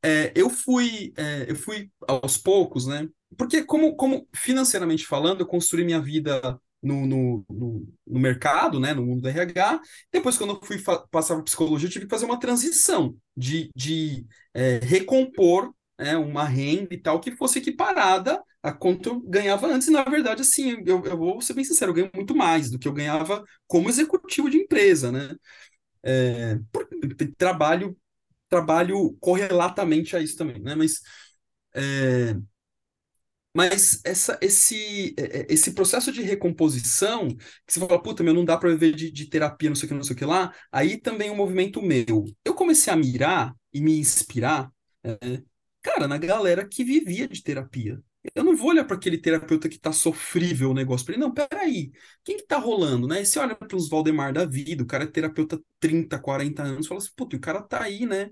é, 0.03 0.31
eu 0.35 0.49
fui, 0.49 1.13
é, 1.17 1.45
eu 1.49 1.55
fui 1.55 1.89
aos 2.07 2.37
poucos, 2.37 2.85
né? 2.87 3.07
Porque 3.37 3.63
como, 3.63 3.95
como 3.95 4.27
financeiramente 4.33 5.05
falando, 5.05 5.41
eu 5.41 5.47
construí 5.47 5.83
minha 5.83 5.99
vida 6.01 6.59
no, 6.81 7.05
no, 7.05 7.45
no, 7.49 7.87
no 8.05 8.19
mercado, 8.19 8.79
né? 8.79 8.93
No 8.93 9.05
mundo 9.05 9.21
do 9.21 9.29
RH. 9.29 9.81
Depois, 10.11 10.37
quando 10.37 10.53
eu 10.55 10.61
fui 10.63 10.81
passar 11.11 11.35
para 11.35 11.43
psicologia, 11.43 11.87
eu 11.87 11.91
tive 11.91 12.05
que 12.05 12.11
fazer 12.11 12.25
uma 12.25 12.39
transição 12.39 13.15
de, 13.35 13.69
de 13.75 14.25
é, 14.53 14.79
recompor 14.79 15.73
é, 15.97 16.15
uma 16.17 16.43
renda 16.45 16.93
e 16.93 16.97
tal 17.01 17.19
que 17.19 17.35
fosse 17.35 17.59
equiparada 17.59 18.41
a 18.61 18.71
quanto 18.71 19.09
eu 19.09 19.19
ganhava 19.21 19.67
antes. 19.67 19.87
E, 19.87 19.91
na 19.91 20.03
verdade, 20.03 20.41
assim, 20.41 20.77
eu, 20.85 21.03
eu 21.05 21.17
vou 21.17 21.41
ser 21.41 21.53
bem 21.53 21.63
sincero, 21.63 21.91
eu 21.91 21.95
ganho 21.95 22.11
muito 22.13 22.35
mais 22.35 22.69
do 22.69 22.77
que 22.79 22.87
eu 22.87 22.93
ganhava 22.93 23.43
como 23.67 23.89
executivo 23.89 24.49
de 24.49 24.57
empresa, 24.57 25.11
né? 25.11 25.35
É, 26.03 26.59
trabalho 27.37 27.97
trabalho 28.49 29.17
correlatamente 29.19 30.15
a 30.15 30.21
isso 30.21 30.37
também, 30.37 30.61
né? 30.61 30.75
Mas, 30.75 31.01
é, 31.75 32.35
mas 33.57 33.99
essa, 34.05 34.37
esse, 34.41 35.15
é, 35.17 35.39
é, 35.41 35.47
esse 35.49 35.73
processo 35.73 36.11
de 36.11 36.21
recomposição, 36.21 37.27
que 37.29 37.73
você 37.73 37.79
fala, 37.79 38.01
puta, 38.01 38.23
meu, 38.23 38.33
não 38.33 38.45
dá 38.45 38.55
para 38.57 38.69
viver 38.69 38.93
de, 38.95 39.11
de 39.11 39.25
terapia, 39.29 39.69
não 39.69 39.75
sei 39.75 39.85
o 39.87 39.89
que, 39.89 39.95
não 39.95 40.03
sei 40.03 40.15
o 40.15 40.19
que 40.19 40.25
lá, 40.25 40.53
aí 40.71 40.97
também 40.99 41.29
é 41.29 41.31
um 41.31 41.35
movimento 41.35 41.81
meu. 41.81 42.25
Eu 42.45 42.53
comecei 42.53 42.93
a 42.93 42.95
mirar 42.95 43.53
e 43.73 43.81
me 43.81 43.97
inspirar, 43.99 44.71
é, 45.03 45.41
cara, 45.81 46.07
na 46.07 46.17
galera 46.17 46.67
que 46.67 46.83
vivia 46.83 47.27
de 47.27 47.41
terapia. 47.43 48.01
Eu 48.35 48.43
não 48.43 48.55
vou 48.57 48.69
olhar 48.71 48.83
para 48.85 48.97
aquele 48.97 49.17
terapeuta 49.17 49.69
que 49.69 49.79
tá 49.79 49.91
sofrível 49.93 50.71
o 50.71 50.73
negócio 50.73 51.05
para 51.05 51.15
ele. 51.15 51.23
Não, 51.23 51.33
peraí. 51.33 51.91
Quem 52.23 52.37
que 52.37 52.45
tá 52.45 52.57
rolando, 52.57 53.07
né? 53.07 53.21
E 53.21 53.25
você 53.25 53.39
olha 53.39 53.55
para 53.55 53.75
os 53.75 53.87
Valdemar 53.89 54.33
da 54.33 54.45
vida, 54.45 54.83
o 54.83 54.87
cara 54.87 55.05
é 55.05 55.07
terapeuta 55.07 55.59
30, 55.79 56.19
40 56.19 56.61
anos, 56.63 56.87
fala 56.87 56.99
assim, 56.99 57.11
puta, 57.15 57.37
o 57.37 57.39
cara 57.39 57.61
tá 57.61 57.81
aí, 57.83 58.05
né? 58.05 58.29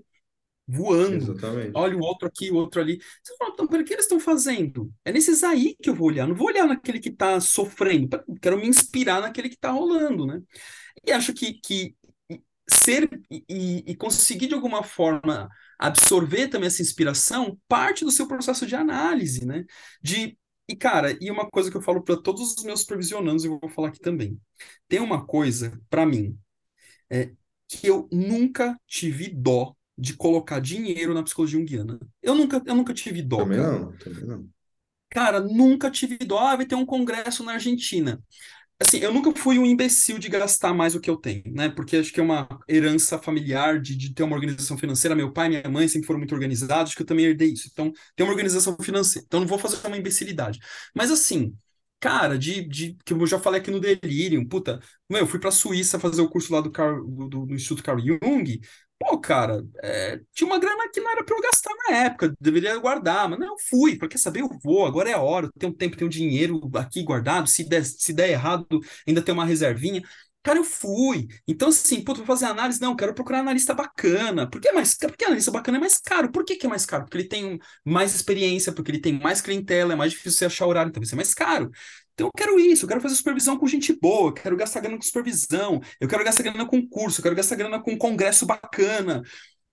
Voando. 0.66 1.26
exatamente. 1.28 1.74
Olha 1.74 1.96
o 1.96 2.00
outro 2.00 2.26
aqui, 2.28 2.50
o 2.50 2.56
outro 2.56 2.80
ali. 2.80 2.98
Você 3.22 3.36
fala, 3.36 3.52
então, 3.52 3.66
o 3.66 3.68
que 3.84 3.92
eles 3.92 4.04
estão 4.04 4.18
fazendo? 4.20 4.92
É 5.04 5.12
nesses 5.12 5.44
aí 5.44 5.76
que 5.82 5.90
eu 5.90 5.94
vou 5.94 6.08
olhar. 6.08 6.26
Não 6.26 6.34
vou 6.34 6.48
olhar 6.48 6.66
naquele 6.66 7.00
que 7.00 7.10
está 7.10 7.40
sofrendo. 7.40 8.08
Quero 8.40 8.56
me 8.58 8.66
inspirar 8.66 9.20
naquele 9.20 9.48
que 9.48 9.56
está 9.56 9.70
rolando, 9.70 10.26
né? 10.26 10.40
E 11.06 11.12
acho 11.12 11.32
que, 11.34 11.54
que 11.54 11.94
ser 12.68 13.08
e, 13.30 13.84
e- 13.86 13.96
conseguir 13.96 14.48
de 14.48 14.54
alguma 14.54 14.82
forma 14.82 15.48
absorver 15.78 16.48
também 16.48 16.66
essa 16.66 16.82
inspiração 16.82 17.58
parte 17.68 18.04
do 18.04 18.10
seu 18.10 18.26
processo 18.26 18.66
de 18.66 18.74
análise, 18.74 19.46
né? 19.46 19.64
De 20.02 20.38
e 20.68 20.74
cara, 20.74 21.16
e 21.20 21.30
uma 21.30 21.48
coisa 21.48 21.70
que 21.70 21.76
eu 21.76 21.82
falo 21.82 22.02
para 22.02 22.16
todos 22.20 22.56
os 22.56 22.64
meus 22.64 22.80
supervisionandos, 22.80 23.44
e 23.44 23.48
eu 23.48 23.58
vou 23.60 23.70
falar 23.70 23.88
aqui 23.88 24.00
também. 24.00 24.40
Tem 24.88 24.98
uma 25.00 25.24
coisa 25.24 25.80
para 25.88 26.04
mim 26.04 26.36
é 27.10 27.30
que 27.68 27.86
eu 27.86 28.08
nunca 28.12 28.78
tive 28.86 29.28
dó 29.28 29.74
de 29.98 30.14
colocar 30.16 30.60
dinheiro 30.60 31.14
na 31.14 31.22
psicologia 31.22 31.58
junguiana. 31.58 31.98
Eu 32.22 32.34
nunca, 32.34 32.62
eu 32.66 32.74
nunca 32.74 32.94
tive 32.94 33.22
dó, 33.22 33.46
Também 33.46 33.58
cara. 33.58 33.72
não, 33.78 33.96
também 33.98 34.24
não. 34.26 34.50
Cara, 35.10 35.40
nunca 35.40 35.90
tive 35.90 36.16
dó. 36.18 36.38
Ah, 36.38 36.56
vai 36.56 36.66
ter 36.66 36.74
um 36.74 36.84
congresso 36.86 37.42
na 37.44 37.52
Argentina. 37.54 38.22
Assim, 38.80 38.98
eu 38.98 39.12
nunca 39.14 39.32
fui 39.38 39.58
um 39.58 39.66
imbecil 39.66 40.18
de 40.18 40.28
gastar 40.28 40.74
mais 40.74 40.94
do 40.94 41.00
que 41.00 41.10
eu 41.10 41.16
tenho, 41.16 41.44
né? 41.52 41.68
Porque 41.70 41.96
acho 41.98 42.12
que 42.12 42.20
é 42.20 42.22
uma 42.24 42.48
herança 42.68 43.18
familiar 43.18 43.80
de, 43.80 43.96
de 43.96 44.14
ter 44.14 44.24
uma 44.24 44.36
organização 44.36 44.78
financeira. 44.78 45.16
Meu 45.16 45.32
pai 45.32 45.46
e 45.46 45.50
minha 45.50 45.70
mãe 45.70 45.88
sempre 45.88 46.06
foram 46.06 46.20
muito 46.20 46.34
organizados, 46.34 46.90
acho 46.90 46.96
que 46.96 47.02
eu 47.02 47.06
também 47.06 47.26
herdei 47.26 47.52
isso. 47.52 47.68
Então, 47.72 47.92
tem 48.16 48.26
uma 48.26 48.32
organização 48.32 48.76
financeira. 48.82 49.24
Então, 49.26 49.40
não 49.40 49.46
vou 49.48 49.58
fazer 49.58 49.86
uma 49.86 49.96
imbecilidade. 49.98 50.60
Mas, 50.94 51.10
assim, 51.12 51.54
cara, 52.00 52.38
de, 52.38 52.68
de 52.68 52.96
que 53.04 53.14
eu 53.14 53.26
já 53.26 53.38
falei 53.40 53.60
aqui 53.60 53.70
no 53.70 53.80
Delirium, 53.80 54.46
puta, 54.46 54.80
meu, 55.10 55.20
eu 55.20 55.26
fui 55.26 55.40
pra 55.40 55.50
Suíça 55.52 55.98
fazer 56.00 56.22
o 56.22 56.28
curso 56.30 56.52
lá 56.52 56.60
do, 56.60 56.70
Carl, 56.70 57.04
do, 57.06 57.46
do 57.46 57.54
Instituto 57.54 57.82
Carl 57.84 57.98
Jung. 58.00 58.60
Pô, 58.98 59.18
cara, 59.20 59.62
é, 59.82 60.20
tinha 60.32 60.46
uma 60.48 60.58
grana 60.58 60.88
que 60.92 61.00
não 61.00 61.10
era 61.10 61.22
para 61.24 61.36
eu 61.36 61.42
gastar 61.42 61.70
na 61.88 61.96
época, 61.98 62.34
deveria 62.40 62.76
guardar, 62.78 63.28
mas 63.28 63.38
não, 63.38 63.48
eu 63.48 63.56
fui, 63.68 63.96
porque 63.98 64.16
saber, 64.16 64.40
eu 64.40 64.48
vou, 64.64 64.86
agora 64.86 65.10
é 65.10 65.12
a 65.12 65.20
hora, 65.20 65.50
tenho 65.58 65.72
tempo, 65.72 65.96
tenho 65.96 66.08
dinheiro 66.10 66.60
aqui 66.74 67.02
guardado, 67.02 67.46
se 67.48 67.62
der, 67.68 67.84
se 67.84 68.12
der 68.14 68.30
errado, 68.30 68.80
ainda 69.06 69.20
tem 69.22 69.34
uma 69.34 69.44
reservinha. 69.44 70.02
Cara, 70.42 70.58
eu 70.60 70.64
fui. 70.64 71.26
Então, 71.46 71.68
assim, 71.68 72.02
pô, 72.04 72.14
vou 72.14 72.24
fazer 72.24 72.46
análise, 72.46 72.80
não, 72.80 72.94
quero 72.96 73.12
procurar 73.14 73.40
analista 73.40 73.74
bacana. 73.74 74.48
Por 74.48 74.60
que 74.60 74.68
é 74.68 74.72
mais 74.72 74.94
Porque 74.94 75.24
analista 75.24 75.50
bacana 75.50 75.76
é 75.78 75.80
mais 75.80 75.98
caro. 75.98 76.30
Por 76.30 76.44
que, 76.44 76.54
que 76.56 76.66
é 76.66 76.68
mais 76.68 76.86
caro? 76.86 77.02
Porque 77.04 77.18
ele 77.18 77.28
tem 77.28 77.58
mais 77.84 78.14
experiência, 78.14 78.72
porque 78.72 78.92
ele 78.92 79.00
tem 79.00 79.12
mais 79.18 79.40
clientela, 79.40 79.92
é 79.92 79.96
mais 79.96 80.12
difícil 80.12 80.38
você 80.38 80.44
achar 80.46 80.66
horário, 80.66 80.90
então 80.90 81.00
vai 81.00 81.08
ser 81.08 81.16
mais 81.16 81.34
caro. 81.34 81.68
Então 82.16 82.28
eu 82.28 82.32
quero 82.34 82.58
isso, 82.58 82.84
eu 82.84 82.88
quero 82.88 83.00
fazer 83.00 83.14
supervisão 83.14 83.58
com 83.58 83.66
gente 83.66 83.92
boa, 83.92 84.30
eu 84.30 84.32
quero 84.32 84.56
gastar 84.56 84.80
grana 84.80 84.96
com 84.96 85.02
supervisão, 85.02 85.82
eu 86.00 86.08
quero 86.08 86.24
gastar 86.24 86.42
grana 86.44 86.64
com 86.66 86.86
curso, 86.88 87.20
eu 87.20 87.22
quero 87.22 87.36
gastar 87.36 87.56
grana 87.56 87.78
com 87.78 87.96
congresso 87.98 88.46
bacana. 88.46 89.22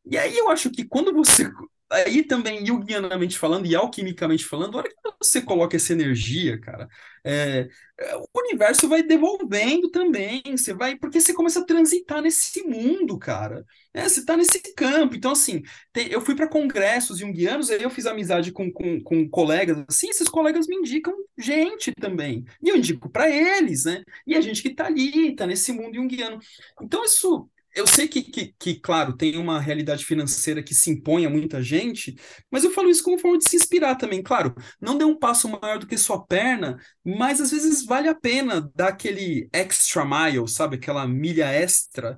E 0.06 0.18
aí 0.18 0.38
eu 0.38 0.50
acho 0.50 0.70
que 0.70 0.84
quando 0.86 1.14
você. 1.14 1.50
Aí 1.94 2.24
também, 2.24 2.66
junguianamente 2.66 3.38
falando 3.38 3.66
e 3.68 3.76
alquimicamente 3.76 4.46
falando, 4.46 4.76
a 4.76 4.80
hora 4.82 4.90
que 4.90 4.96
você 5.22 5.42
coloca 5.42 5.76
essa 5.76 5.94
energia, 5.94 6.60
cara, 6.60 6.88
é, 7.24 7.70
é, 8.00 8.16
o 8.18 8.28
universo 8.36 8.90
vai 8.90 9.04
devolvendo 9.04 9.90
também. 9.92 10.42
Você 10.52 10.74
vai. 10.74 10.96
Porque 10.98 11.22
você 11.22 11.34
começa 11.34 11.60
a 11.62 11.66
transitar 11.66 12.22
nesse 12.22 12.64
mundo, 12.64 13.18
cara. 13.20 13.66
É, 13.94 14.10
você 14.10 14.26
tá 14.26 14.36
nesse 14.36 14.60
campo. 14.76 15.16
Então, 15.16 15.32
assim, 15.32 15.62
tem- 15.92 16.08
eu 16.12 16.20
fui 16.22 16.36
para 16.36 16.48
congressos 16.50 17.20
junguianos, 17.20 17.70
aí 17.70 17.82
eu 17.84 17.90
fiz 17.90 18.06
amizade 18.08 18.52
com, 18.52 18.72
com, 18.72 19.02
com 19.02 19.30
colegas, 19.30 19.84
assim, 19.88 20.10
esses 20.10 20.28
colegas 20.28 20.68
me 20.68 20.76
indicam 20.78 21.14
gente 21.38 21.92
também. 21.94 22.44
E 22.62 22.70
eu 22.70 22.76
indico 22.78 23.10
para 23.10 23.30
eles, 23.30 23.86
né? 23.86 24.04
E 24.26 24.36
a 24.36 24.42
gente 24.42 24.62
que 24.64 24.74
tá 24.74 24.88
ali, 24.88 25.36
tá 25.36 25.46
nesse 25.46 25.72
mundo 25.72 25.96
junguiano. 25.96 26.40
Então, 26.82 27.04
isso. 27.06 27.50
Eu 27.76 27.88
sei 27.88 28.08
que, 28.08 28.22
que, 28.24 28.54
que, 28.60 28.76
claro, 28.80 29.16
tem 29.18 29.38
uma 29.38 29.60
realidade 29.60 30.06
financeira 30.06 30.62
que 30.64 30.76
se 30.76 30.90
impõe 30.92 31.26
a 31.26 31.30
muita 31.30 31.62
gente, 31.62 32.16
mas 32.52 32.64
eu 32.64 32.72
falo 32.72 32.90
isso 32.90 33.04
como 33.04 33.18
forma 33.20 33.38
de 33.38 33.50
se 33.50 33.56
inspirar 33.56 33.96
também. 33.96 34.22
Claro, 34.22 34.54
não 34.80 34.98
dê 34.98 35.04
um 35.06 35.18
passo 35.18 35.48
maior 35.50 35.80
do 35.80 35.88
que 35.88 35.98
sua 35.98 36.24
perna, 36.26 36.78
mas 37.04 37.42
às 37.42 37.52
vezes 37.52 37.86
vale 37.86 38.08
a 38.08 38.16
pena 38.16 38.70
dar 38.76 38.90
aquele 38.90 39.50
extra 39.54 40.06
mile, 40.06 40.48
sabe? 40.48 40.76
Aquela 40.76 41.08
milha 41.08 41.46
extra 41.52 42.18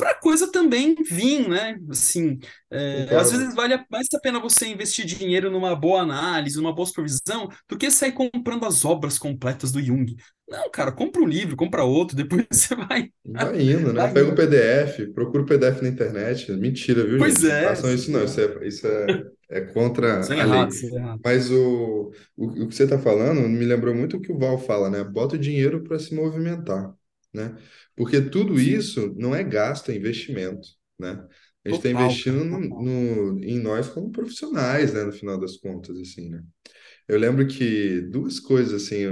para 0.00 0.14
coisa 0.14 0.50
também 0.50 0.94
vir, 0.94 1.48
né? 1.48 1.78
Assim, 1.90 2.38
é, 2.70 3.14
às 3.16 3.30
vezes 3.30 3.54
vale 3.54 3.84
mais 3.90 4.06
a 4.14 4.20
pena 4.20 4.40
você 4.40 4.66
investir 4.66 5.04
dinheiro 5.04 5.50
numa 5.50 5.76
boa 5.76 6.00
análise, 6.02 6.56
numa 6.56 6.74
boa 6.74 6.86
supervisão, 6.86 7.48
do 7.68 7.76
que 7.76 7.90
sair 7.90 8.12
comprando 8.12 8.64
as 8.64 8.84
obras 8.84 9.18
completas 9.18 9.70
do 9.72 9.82
Jung. 9.82 10.16
Não, 10.48 10.70
cara, 10.70 10.90
compra 10.90 11.20
um 11.22 11.26
livro, 11.28 11.56
compra 11.56 11.84
outro, 11.84 12.16
depois 12.16 12.46
você 12.50 12.74
vai, 12.74 13.10
Vai 13.24 13.60
indo, 13.62 13.92
né? 13.92 14.06
vai 14.06 14.12
Pega 14.12 14.30
o 14.30 14.34
indo. 14.34 14.34
PDF, 14.34 15.12
procura 15.14 15.42
o 15.42 15.46
PDF 15.46 15.82
na 15.82 15.88
internet. 15.88 16.50
Mentira, 16.52 17.04
viu, 17.06 17.18
Pois 17.18 17.44
gente? 17.44 17.44
É, 17.44 17.60
façam 17.62 17.92
isso, 17.92 18.10
não. 18.10 18.24
Isso 18.24 18.40
isso 18.40 18.40
é, 18.40 18.66
isso 18.66 18.86
é, 18.86 19.24
é 19.50 19.60
contra 19.62 20.08
é 20.30 20.40
a 20.40 20.44
lei. 20.46 20.66
errado, 20.66 20.70
isso 20.72 20.86
é. 20.98 21.16
Mas 21.24 21.50
o, 21.50 22.12
o, 22.36 22.46
o 22.64 22.68
que 22.68 22.74
você 22.74 22.84
está 22.84 22.98
falando 22.98 23.40
me 23.48 23.64
lembrou 23.64 23.94
muito 23.94 24.16
o 24.16 24.20
que 24.20 24.32
o 24.32 24.38
Val 24.38 24.58
fala, 24.58 24.88
né? 24.90 25.04
Bota 25.04 25.36
o 25.36 25.38
dinheiro 25.38 25.82
para 25.84 25.98
se 25.98 26.14
movimentar, 26.14 26.94
né? 27.32 27.56
Porque 27.96 28.20
tudo 28.20 28.60
isso 28.60 29.14
não 29.18 29.34
é 29.34 29.42
gasto, 29.44 29.90
é 29.90 29.96
investimento, 29.96 30.68
né? 30.98 31.26
A 31.64 31.68
gente 31.68 31.78
está 31.78 31.90
investindo 31.90 32.44
no, 32.44 32.58
no- 32.60 33.44
em 33.44 33.58
nós 33.60 33.88
como 33.88 34.10
profissionais, 34.10 34.92
né? 34.94 35.04
No 35.04 35.12
final 35.12 35.38
das 35.38 35.56
contas, 35.58 35.98
assim, 35.98 36.28
né? 36.30 36.42
Eu 37.08 37.18
lembro 37.18 37.46
que 37.46 38.00
duas 38.02 38.40
coisas, 38.40 38.84
assim, 38.84 39.06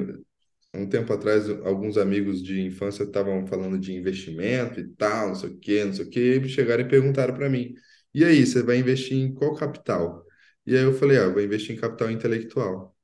um 0.75 0.89
tempo 0.89 1.13
atrás, 1.13 1.49
alguns 1.65 1.97
amigos 1.99 2.43
de 2.43 2.61
infância 2.63 3.05
estavam 3.05 3.47
falando 3.47 3.79
de 3.79 3.93
investimento 3.95 4.81
e 4.81 4.89
tal, 4.95 5.29
não 5.29 5.35
sei 5.35 5.51
o 5.51 5.59
quê, 5.59 5.85
não 5.85 5.93
sei 5.95 6.05
o 6.07 6.11
quê, 6.11 6.41
e 6.45 6.49
chegaram 6.49 6.85
e 6.85 6.89
perguntaram 6.89 7.35
para 7.35 7.49
mim: 7.51 7.75
e 8.15 8.25
aí, 8.25 8.45
você 8.47 8.63
vai 8.63 8.79
investir 8.79 9.17
em 9.19 9.35
qual 9.35 9.55
capital? 9.57 10.25
E 10.67 10.77
aí 10.77 10.83
eu 10.85 10.95
falei: 10.95 11.19
ah, 11.19 11.23
eu 11.25 11.33
vou 11.35 11.43
investir 11.43 11.77
em 11.77 11.81
capital 11.81 12.11
intelectual. 12.11 12.97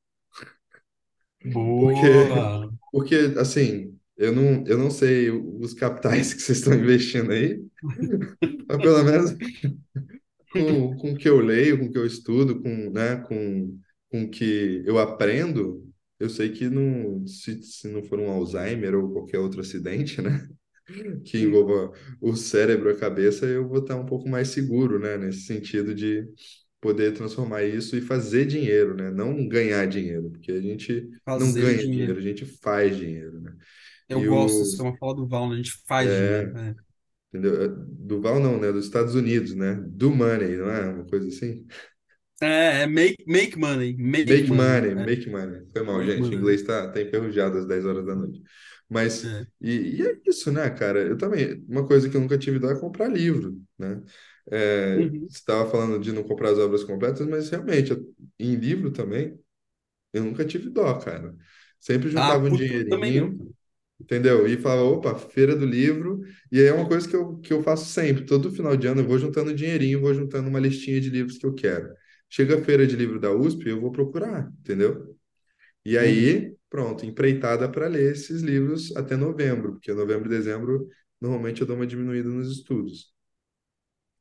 Porque, 1.78 2.06
Boa! 2.06 2.68
porque 2.90 3.14
assim, 3.38 3.93
eu 4.16 4.32
não, 4.32 4.64
eu 4.66 4.78
não 4.78 4.90
sei 4.90 5.30
os 5.30 5.74
capitais 5.74 6.34
que 6.34 6.42
vocês 6.42 6.58
estão 6.58 6.74
investindo 6.74 7.32
aí, 7.32 7.62
mas 8.68 8.78
pelo 8.78 9.04
menos 9.04 9.34
com, 10.52 10.96
com 10.96 11.12
o 11.12 11.16
que 11.16 11.28
eu 11.28 11.40
leio, 11.40 11.78
com 11.78 11.86
o 11.86 11.92
que 11.92 11.98
eu 11.98 12.06
estudo, 12.06 12.60
com, 12.62 12.90
né, 12.90 13.16
com, 13.16 13.78
com 14.10 14.24
o 14.24 14.30
que 14.30 14.82
eu 14.86 14.98
aprendo, 14.98 15.84
eu 16.18 16.30
sei 16.30 16.50
que 16.50 16.68
não, 16.68 17.26
se, 17.26 17.62
se 17.62 17.88
não 17.88 18.02
for 18.02 18.20
um 18.20 18.30
Alzheimer 18.30 18.94
ou 18.94 19.12
qualquer 19.12 19.38
outro 19.38 19.60
acidente, 19.60 20.22
né? 20.22 20.48
que 21.24 21.38
envolva 21.38 21.92
o 22.20 22.36
cérebro, 22.36 22.90
a 22.90 22.96
cabeça, 22.96 23.46
eu 23.46 23.66
vou 23.66 23.78
estar 23.78 23.96
um 23.96 24.06
pouco 24.06 24.28
mais 24.28 24.48
seguro, 24.48 24.98
né? 24.98 25.16
Nesse 25.16 25.42
sentido 25.46 25.94
de 25.94 26.26
poder 26.80 27.14
transformar 27.14 27.64
isso 27.64 27.96
e 27.96 28.02
fazer 28.02 28.44
dinheiro, 28.44 28.94
né? 28.94 29.10
Não 29.10 29.48
ganhar 29.48 29.86
dinheiro, 29.86 30.30
porque 30.30 30.52
a 30.52 30.60
gente 30.60 31.08
não 31.26 31.38
fazer 31.38 31.60
ganha 31.62 31.78
dinheiro, 31.78 31.90
dinheiro. 31.90 32.18
a 32.18 32.20
gente 32.20 32.44
faz 32.44 32.96
dinheiro, 32.96 33.40
né? 33.40 33.54
Eu 34.08 34.22
E 34.22 34.26
gosto, 34.26 34.62
isso 34.62 34.80
o, 34.80 34.82
é 34.82 34.84
uma 34.84 34.96
fala 34.98 35.14
do 35.14 35.26
Val, 35.28 35.48
né? 35.48 35.54
A 35.54 35.56
gente 35.58 35.72
faz 35.86 36.18
é, 36.20 36.54
é. 36.54 36.74
entendeu? 37.32 37.62
É, 37.64 37.68
Duval 37.68 38.40
não, 38.40 38.60
né? 38.60 38.72
Dos 38.72 38.86
Estados 38.86 39.14
Unidos, 39.14 39.54
né? 39.54 39.74
Do 39.76 40.10
money, 40.12 40.56
não 40.58 40.70
é? 40.70 40.90
Uma 40.90 41.06
coisa 41.06 41.28
assim? 41.28 41.66
É, 42.42 42.82
é 42.82 42.86
make, 42.86 43.24
make 43.26 43.56
money, 43.58 43.96
make 43.96 44.26
Make 44.26 44.50
money, 44.52 44.54
money, 44.54 44.94
é, 44.96 45.06
make 45.06 45.26
money. 45.28 45.66
Foi 45.72 45.82
mal, 45.82 46.02
make 46.04 46.04
gente. 46.04 46.34
O 46.34 46.34
inglês 46.34 46.62
tá, 46.62 46.90
tá 46.90 47.00
enferrujado 47.00 47.58
às 47.58 47.66
10 47.66 47.84
horas 47.84 48.06
da 48.06 48.14
noite. 48.14 48.42
Mas, 48.88 49.24
É. 49.24 49.46
e, 49.60 49.96
e 50.00 50.02
é 50.06 50.18
isso, 50.26 50.50
né, 50.50 50.70
cara? 50.70 51.00
Eu 51.00 51.16
também, 51.18 51.62
uma 51.68 51.86
coisa 51.86 52.08
que 52.08 52.16
eu 52.16 52.20
nunca 52.20 52.38
tive 52.38 52.58
dó 52.58 52.70
é 52.70 52.78
comprar 52.80 53.08
livro, 53.08 53.60
né? 53.78 54.02
É, 54.50 54.96
Uhum. 54.96 55.28
você 55.28 55.38
estava 55.38 55.70
falando 55.70 55.98
de 56.00 56.10
não 56.12 56.22
comprar 56.24 56.50
as 56.52 56.58
obras 56.58 56.84
completas, 56.84 57.26
mas 57.26 57.50
realmente, 57.50 57.90
eu- 57.92 58.14
em 58.38 58.54
livro 58.56 58.90
também, 58.92 59.38
eu 60.12 60.24
nunca 60.24 60.44
tive 60.46 60.70
dó, 60.70 60.94
cara. 61.00 61.36
Sempre 61.80 62.10
Ah, 62.14 62.36
juntava 62.36 62.46
um 62.46 62.52
também 62.88 63.12
não. 63.12 63.32
dinheirinho, 63.32 63.54
entendeu? 64.04 64.46
E 64.46 64.56
falava, 64.58 64.82
opa, 64.84 65.14
feira 65.18 65.56
do 65.56 65.66
livro. 65.66 66.22
E 66.52 66.60
aí 66.60 66.66
é 66.66 66.72
uma 66.72 66.86
coisa 66.88 67.08
que 67.08 67.16
eu, 67.16 67.38
que 67.38 67.52
eu 67.52 67.62
faço 67.62 67.86
sempre. 67.86 68.24
Todo 68.26 68.52
final 68.52 68.76
de 68.76 68.86
ano 68.86 69.00
eu 69.02 69.06
vou 69.06 69.18
juntando 69.18 69.54
dinheirinho, 69.54 70.00
vou 70.00 70.14
juntando 70.14 70.48
uma 70.48 70.60
listinha 70.60 71.00
de 71.00 71.10
livros 71.10 71.38
que 71.38 71.46
eu 71.46 71.54
quero. 71.54 71.92
Chega 72.30 72.58
a 72.58 72.62
feira 72.64 72.86
de 72.86 72.96
livro 72.96 73.20
da 73.20 73.30
USP, 73.32 73.68
eu 73.68 73.80
vou 73.80 73.92
procurar, 73.92 74.50
entendeu? 74.60 75.16
E 75.84 75.98
aí, 75.98 76.56
pronto, 76.70 77.06
empreitada 77.06 77.68
para 77.70 77.88
ler 77.88 78.12
esses 78.12 78.42
livros 78.42 78.94
até 78.96 79.16
novembro, 79.16 79.72
porque 79.74 79.92
novembro 79.94 80.26
e 80.26 80.30
dezembro 80.30 80.88
normalmente 81.20 81.60
eu 81.62 81.66
dou 81.66 81.76
uma 81.76 81.86
diminuída 81.86 82.28
nos 82.28 82.50
estudos. 82.50 83.14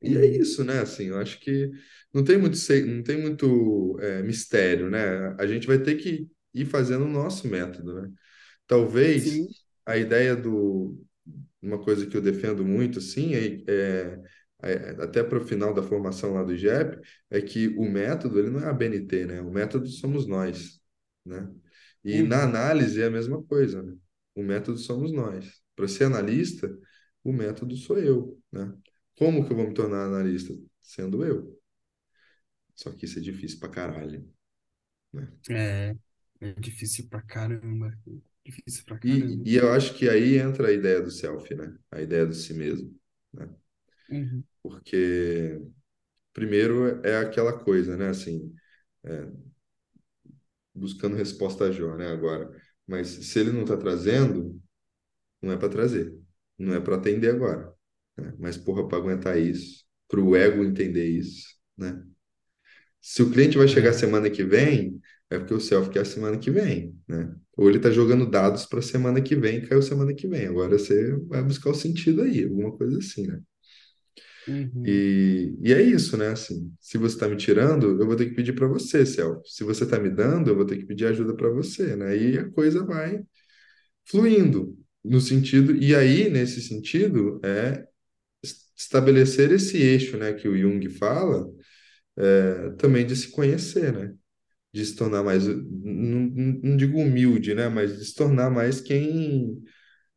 E 0.02 0.18
é 0.18 0.26
isso, 0.26 0.64
né? 0.64 0.80
Assim, 0.82 1.06
eu 1.08 1.18
acho 1.20 1.40
que 1.40 1.72
não 2.14 2.24
tem 2.24 2.38
muito, 2.38 2.58
não 2.86 3.04
tem 3.04 3.22
muito 3.22 3.98
é, 4.02 4.22
mistério, 4.22 4.90
né? 4.90 5.00
A 5.40 5.48
gente 5.48 5.66
vai 5.68 5.80
ter 5.80 5.96
que 5.96 6.30
ir 6.54 6.66
fazendo 6.66 7.06
o 7.06 7.10
nosso 7.10 7.48
método, 7.48 8.02
né? 8.02 8.12
Talvez 8.68 9.24
Sim. 9.26 9.48
A 9.86 9.98
ideia 9.98 10.36
do 10.36 10.98
uma 11.62 11.80
coisa 11.84 12.06
que 12.08 12.16
eu 12.18 12.22
defendo 12.22 12.66
muito, 12.66 13.00
assim, 13.00 13.34
é, 13.36 13.64
é- 13.68 14.24
é- 14.64 14.90
até 15.04 15.24
para 15.24 15.40
o 15.40 15.46
final 15.48 15.74
da 15.74 15.84
formação 15.84 16.34
lá 16.34 16.44
do 16.44 16.54
IGEP, 16.54 17.00
é 17.30 17.42
que 17.42 17.70
o 17.78 17.90
método 17.90 18.40
ele 18.40 18.50
não 18.50 18.60
é 18.62 18.68
a 18.70 18.74
BNT, 18.74 19.26
né? 19.26 19.42
O 19.42 19.52
método 19.52 19.88
somos 19.88 20.28
nós, 20.28 20.82
né? 21.26 21.50
E 22.04 22.22
na 22.24 22.44
Uhum. 22.44 22.44
análise 22.44 23.02
é 23.02 23.06
a 23.08 23.12
mesma 23.12 23.42
coisa, 23.44 23.82
né? 23.84 23.96
O 24.36 24.44
método 24.44 24.78
somos 24.80 25.12
nós. 25.14 25.62
Para 25.76 25.88
ser 25.88 26.06
analista, 26.06 26.70
o 27.24 27.32
método 27.34 27.76
sou 27.78 27.98
eu, 28.00 28.40
né? 28.52 28.74
Como 29.18 29.46
que 29.46 29.54
eu 29.54 29.58
vou 29.58 29.68
me 29.68 29.74
tornar 29.74 30.06
analista? 30.08 30.54
Sendo 30.82 31.24
eu. 31.26 31.58
Só 32.76 32.92
que 32.92 33.06
isso 33.06 33.18
é 33.20 33.22
difícil 33.22 33.60
pra 33.60 33.70
caralho, 33.70 34.32
né? 35.14 35.32
É, 35.50 35.96
é 36.42 36.54
difícil 36.60 37.08
pra 37.10 37.22
caramba. 37.22 37.92
Difícil 38.46 38.86
pra 38.86 38.98
E, 39.04 39.12
caramba. 39.18 39.46
e 39.46 39.56
eu 39.58 39.72
acho 39.74 39.94
que 39.96 40.10
aí 40.10 40.38
entra 40.39 40.68
a 40.70 40.72
ideia 40.72 41.02
do 41.02 41.12
self, 41.12 41.54
né? 41.56 41.78
A 41.91 42.02
ideia 42.02 42.26
do 42.26 42.34
si 42.34 42.54
mesmo, 42.54 42.96
né? 43.34 43.50
Uhum. 44.10 44.44
Porque 44.62 45.62
Primeiro 46.34 47.02
é 47.06 47.18
aquela 47.20 47.54
coisa, 47.64 47.98
né? 47.98 48.10
Assim, 48.10 48.56
é, 49.06 49.28
buscando 50.74 51.16
resposta 51.16 51.66
a 51.66 51.72
Jó, 51.72 51.96
né? 51.96 52.08
Agora, 52.12 52.50
mas 52.88 53.08
se 53.10 53.39
ele 53.39 53.52
não 53.52 53.62
está 53.64 53.78
trazendo, 53.78 54.60
não 55.41 55.54
é 55.54 55.58
para 55.58 55.70
trazer, 55.70 56.18
não 56.58 56.74
é 56.76 56.80
para 56.82 56.98
atender 56.98 57.32
agora, 57.36 57.74
né? 58.18 58.34
Mas 58.39 58.58
porra, 58.58 58.88
para 58.88 58.98
aguentar 59.00 59.39
isso, 59.39 59.86
para 60.08 60.22
o 60.22 60.36
ego 60.36 60.64
entender 60.64 61.06
isso, 61.08 61.48
né? 61.78 62.04
Se 63.02 63.22
o 63.24 63.32
cliente 63.32 63.58
vai 63.58 63.68
chegar 63.68 63.94
É. 63.94 63.94
semana 63.94 64.30
que 64.30 64.44
vem, 64.44 65.00
é 65.36 65.40
porque 65.40 65.54
o 65.54 65.60
self 65.60 65.90
quer 65.90 66.02
a 66.02 66.06
semana 66.06 66.38
que 66.38 66.52
vem, 66.52 66.98
né? 67.08 67.34
Ou 67.58 67.70
ele 67.70 67.78
está 67.78 67.92
jogando 67.92 68.30
dados 68.30 68.66
para 68.66 68.82
semana 68.82 69.22
que 69.22 69.36
vem, 69.36 69.62
caiu 69.66 69.82
semana 69.82 70.14
que 70.14 70.28
vem. 70.28 70.48
Agora 70.48 70.78
você 70.78 71.16
vai 71.28 71.44
buscar 71.44 71.72
o 71.72 71.76
sentido 71.76 72.22
aí, 72.24 72.44
alguma 72.46 72.72
coisa 72.78 72.98
assim, 73.00 73.28
né? 73.28 73.42
Uhum. 74.48 75.04
E, 75.26 75.56
e 75.62 75.74
é 75.74 75.82
isso, 75.82 76.18
né? 76.18 76.30
Assim, 76.30 76.74
se 76.80 76.98
você 76.98 77.16
está 77.16 77.28
me 77.30 77.38
tirando, 77.38 78.00
eu 78.02 78.06
vou 78.06 78.16
ter 78.16 78.26
que 78.30 78.36
pedir 78.36 78.54
para 78.54 78.68
você, 78.68 79.06
Céu. 79.06 79.42
Se 79.46 79.64
você 79.64 79.84
está 79.86 79.98
me 80.00 80.10
dando, 80.10 80.50
eu 80.50 80.56
vou 80.56 80.66
ter 80.66 80.78
que 80.78 80.86
pedir 80.86 81.06
ajuda 81.08 81.34
para 81.36 81.50
você, 81.50 81.96
né? 81.96 82.16
E 82.18 82.38
a 82.38 82.50
coisa 82.52 82.86
vai 82.86 83.22
fluindo 84.06 84.78
no 85.04 85.22
sentido. 85.22 85.76
E 85.76 85.96
aí, 85.96 86.30
nesse 86.30 86.62
sentido, 86.62 87.40
é 87.46 87.86
es- 88.44 88.70
estabelecer 88.78 89.52
esse 89.54 89.78
eixo, 89.78 90.18
né, 90.18 90.34
que 90.34 90.48
o 90.50 90.58
Jung 90.58 90.88
fala, 90.90 91.48
é, 92.18 92.72
também 92.78 93.06
de 93.06 93.16
se 93.16 93.30
conhecer, 93.32 93.94
né? 93.94 94.16
De 94.74 94.86
se 94.86 94.96
tornar 94.96 95.24
mais, 95.24 95.46
não, 95.48 96.32
não 96.64 96.78
digo 96.78 96.98
humilde, 96.98 97.54
né? 97.54 97.70
Mas 97.70 97.98
de 97.98 98.06
se 98.06 98.16
tornar 98.16 98.50
mais 98.50 98.82
quem. 98.82 99.64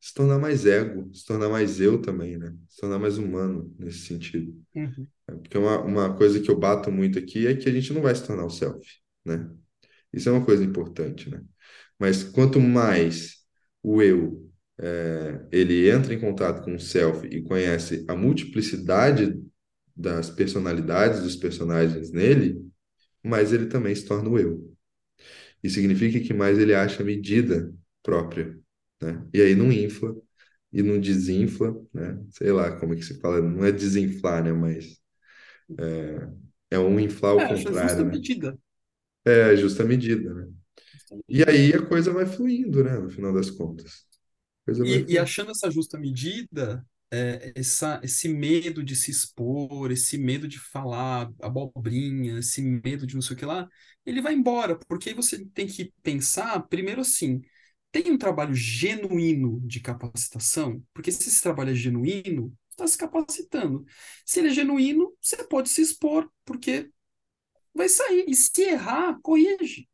Se 0.01 0.15
tornar 0.15 0.39
mais 0.39 0.65
ego, 0.65 1.11
se 1.13 1.25
tornar 1.27 1.49
mais 1.49 1.81
eu 1.81 2.01
também, 2.01 2.39
né? 2.39 2.55
Se 2.69 2.81
tornar 2.81 2.99
mais 2.99 3.19
humano 3.19 3.75
nesse 3.79 4.07
sentido. 4.07 4.55
Uhum. 4.75 5.07
Porque 5.27 5.59
uma, 5.59 5.81
uma 5.83 6.17
coisa 6.17 6.41
que 6.41 6.51
eu 6.51 6.59
bato 6.59 6.91
muito 6.91 7.19
aqui 7.19 7.47
é 7.47 7.55
que 7.55 7.69
a 7.69 7.73
gente 7.73 7.93
não 7.93 8.01
vai 8.01 8.15
se 8.15 8.27
tornar 8.27 8.45
o 8.45 8.51
self, 8.51 8.81
né? 9.25 9.51
Isso 10.13 10.29
é 10.29 10.33
uma 10.33 10.45
coisa 10.45 10.65
importante, 10.65 11.29
né? 11.29 11.43
Mas 11.99 12.23
quanto 12.23 12.61
mais 12.61 13.37
o 13.83 14.01
eu 14.01 14.47
é, 14.79 15.41
ele 15.51 15.91
entra 15.91 16.13
em 16.13 16.21
contato 16.21 16.63
com 16.63 16.75
o 16.75 16.81
self 16.81 17.27
e 17.27 17.43
conhece 17.43 18.05
a 18.09 18.15
multiplicidade 18.15 19.43
das 19.97 20.29
personalidades 20.29 21.23
dos 21.23 21.37
personagens 21.37 22.11
nele, 22.11 22.61
mais 23.27 23.53
ele 23.53 23.67
também 23.67 23.95
se 23.95 24.07
torna 24.07 24.29
o 24.31 24.39
eu. 24.39 24.73
E 25.63 25.71
significa 25.71 26.21
que 26.21 26.35
mais 26.35 26.59
ele 26.59 26.75
acha 26.75 27.03
a 27.03 27.07
medida 27.07 27.75
própria, 28.03 28.59
né? 29.03 29.27
E 29.35 29.43
aí 29.43 29.55
não 29.55 29.73
infla 29.73 30.17
e 30.73 30.83
não 30.83 31.01
desinfla, 31.01 31.75
né? 31.95 32.19
Sei 32.33 32.53
lá 32.53 32.79
como 32.81 32.95
é 32.95 32.97
que 32.97 33.05
se 33.05 33.21
fala, 33.21 33.41
não 33.43 33.65
é 33.65 33.73
desinflar, 33.73 34.45
né? 34.45 34.53
Mas 34.53 35.01
é 36.71 36.79
um 36.79 36.99
inflar 37.01 37.33
É, 37.39 37.43
ao 37.43 37.47
acho 37.47 37.69
a 37.69 37.73
justa 37.73 38.05
contrário, 38.05 38.05
né? 38.05 38.21
medida. 38.21 38.59
É 39.25 39.45
a 39.45 39.57
justa 39.57 39.85
medida, 39.85 40.33
né? 40.35 40.49
E 41.29 41.43
aí 41.45 41.75
a 41.75 41.87
coisa 41.87 42.13
vai 42.13 42.27
fluindo, 42.27 42.85
né? 42.85 42.99
No 42.99 43.11
final 43.11 43.33
das 43.35 43.51
contas. 43.51 44.07
E, 44.83 45.05
e 45.09 45.19
achando 45.19 45.51
essa 45.51 45.71
justa 45.71 45.99
medida. 45.99 46.85
É, 47.11 47.53
essa, 47.55 48.01
esse 48.03 48.29
medo 48.29 48.83
de 48.83 48.97
se 48.97 49.11
expor, 49.11 49.91
esse 49.91 50.19
medo 50.19 50.49
de 50.49 50.59
falar 50.59 51.31
abobrinha, 51.41 52.39
esse 52.39 52.63
medo 52.63 53.07
de 53.07 53.15
não 53.15 53.23
sei 53.23 53.37
o 53.37 53.39
que 53.39 53.45
lá, 53.45 53.69
ele 54.05 54.23
vai 54.23 54.35
embora, 54.35 54.79
porque 54.89 55.11
aí 55.11 55.15
você 55.15 55.45
tem 55.47 55.67
que 55.67 55.93
pensar, 56.03 56.61
primeiro 56.69 57.01
assim, 57.01 57.43
tem 57.93 58.11
um 58.13 58.19
trabalho 58.19 58.55
genuíno 58.55 59.61
de 59.65 59.81
capacitação? 59.81 60.83
Porque 60.93 61.11
se 61.13 61.29
esse 61.29 61.43
trabalho 61.43 61.71
é 61.71 61.75
genuíno, 61.75 62.53
está 62.71 62.87
se 62.87 62.99
capacitando. 62.99 63.85
Se 64.25 64.41
ele 64.41 64.49
é 64.49 64.53
genuíno, 64.53 65.15
você 65.21 65.43
pode 65.45 65.69
se 65.69 65.81
expor, 65.81 66.31
porque 66.45 66.91
vai 67.75 67.89
sair. 67.89 68.25
E 68.29 68.35
se 68.35 68.63
errar, 68.63 69.19
corrige. 69.23 69.89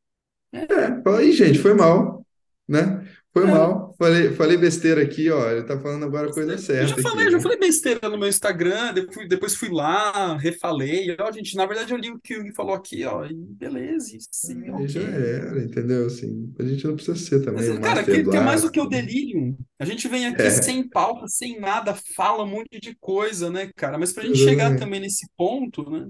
É, 0.52 0.66
fala 1.02 1.20
aí, 1.20 1.32
gente, 1.32 1.58
foi 1.58 1.74
mal, 1.74 2.26
né? 2.68 3.08
Foi 3.32 3.46
É, 3.46 3.48
mal. 3.48 3.94
Falei, 3.98 4.32
falei 4.34 4.56
besteira 4.56 5.02
aqui, 5.02 5.30
ó. 5.30 5.50
Ele 5.50 5.64
tá 5.64 5.78
falando 5.80 6.04
agora 6.04 6.30
a 6.30 6.34
coisa 6.34 6.56
Eu 6.78 6.86
já 6.86 6.96
certa 6.96 7.00
aqui, 7.00 7.18
falei, 7.18 7.30
já 7.30 7.38
né? 7.38 7.40
falei 7.40 7.58
besteira 7.58 8.08
no 8.08 8.18
meu 8.18 8.28
Instagram, 8.28 8.92
depois, 8.94 9.28
depois 9.28 9.54
fui 9.54 9.68
lá, 9.70 10.36
refalei. 10.36 11.16
Ó, 11.20 11.30
gente, 11.32 11.54
na 11.56 11.66
verdade 11.66 11.92
eu 11.92 11.98
li 11.98 12.10
o 12.10 12.18
que 12.18 12.36
o 12.36 12.40
Hugo 12.40 12.54
falou 12.54 12.74
aqui, 12.74 13.04
ó, 13.04 13.24
e 13.24 13.34
beleza, 13.34 14.16
sim, 14.32 14.70
Aí 14.74 14.88
já 14.88 15.00
ok. 15.00 15.02
era, 15.02 15.62
entendeu? 15.62 16.06
Assim, 16.06 16.54
a 16.58 16.64
gente 16.64 16.86
não 16.86 16.94
precisa 16.94 17.16
ser 17.18 17.44
Mas, 17.54 17.68
também 17.68 17.70
o 17.70 17.80
cara, 17.80 18.06
que, 18.06 18.24
que 18.26 18.36
é 18.36 18.40
mais 18.40 18.62
do 18.62 18.70
que 18.70 18.80
o 18.80 18.86
delírio. 18.86 19.56
A 19.78 19.84
gente 19.84 20.08
vem 20.08 20.26
aqui 20.26 20.50
É, 20.50 20.50
sem 20.50 20.88
pauta, 20.88 21.28
sem 21.28 21.60
nada, 21.60 21.94
fala 22.16 22.44
um 22.44 22.46
monte 22.46 22.80
de 22.80 22.94
coisa, 22.96 23.50
né, 23.50 23.70
cara? 23.76 23.98
Mas 23.98 24.12
pra 24.12 24.24
gente 24.24 24.38
chegar 24.38 24.74
exatamente. 24.74 24.74
também 24.74 25.00
nesse 25.00 25.28
ponto, 25.36 25.88
né? 25.90 26.08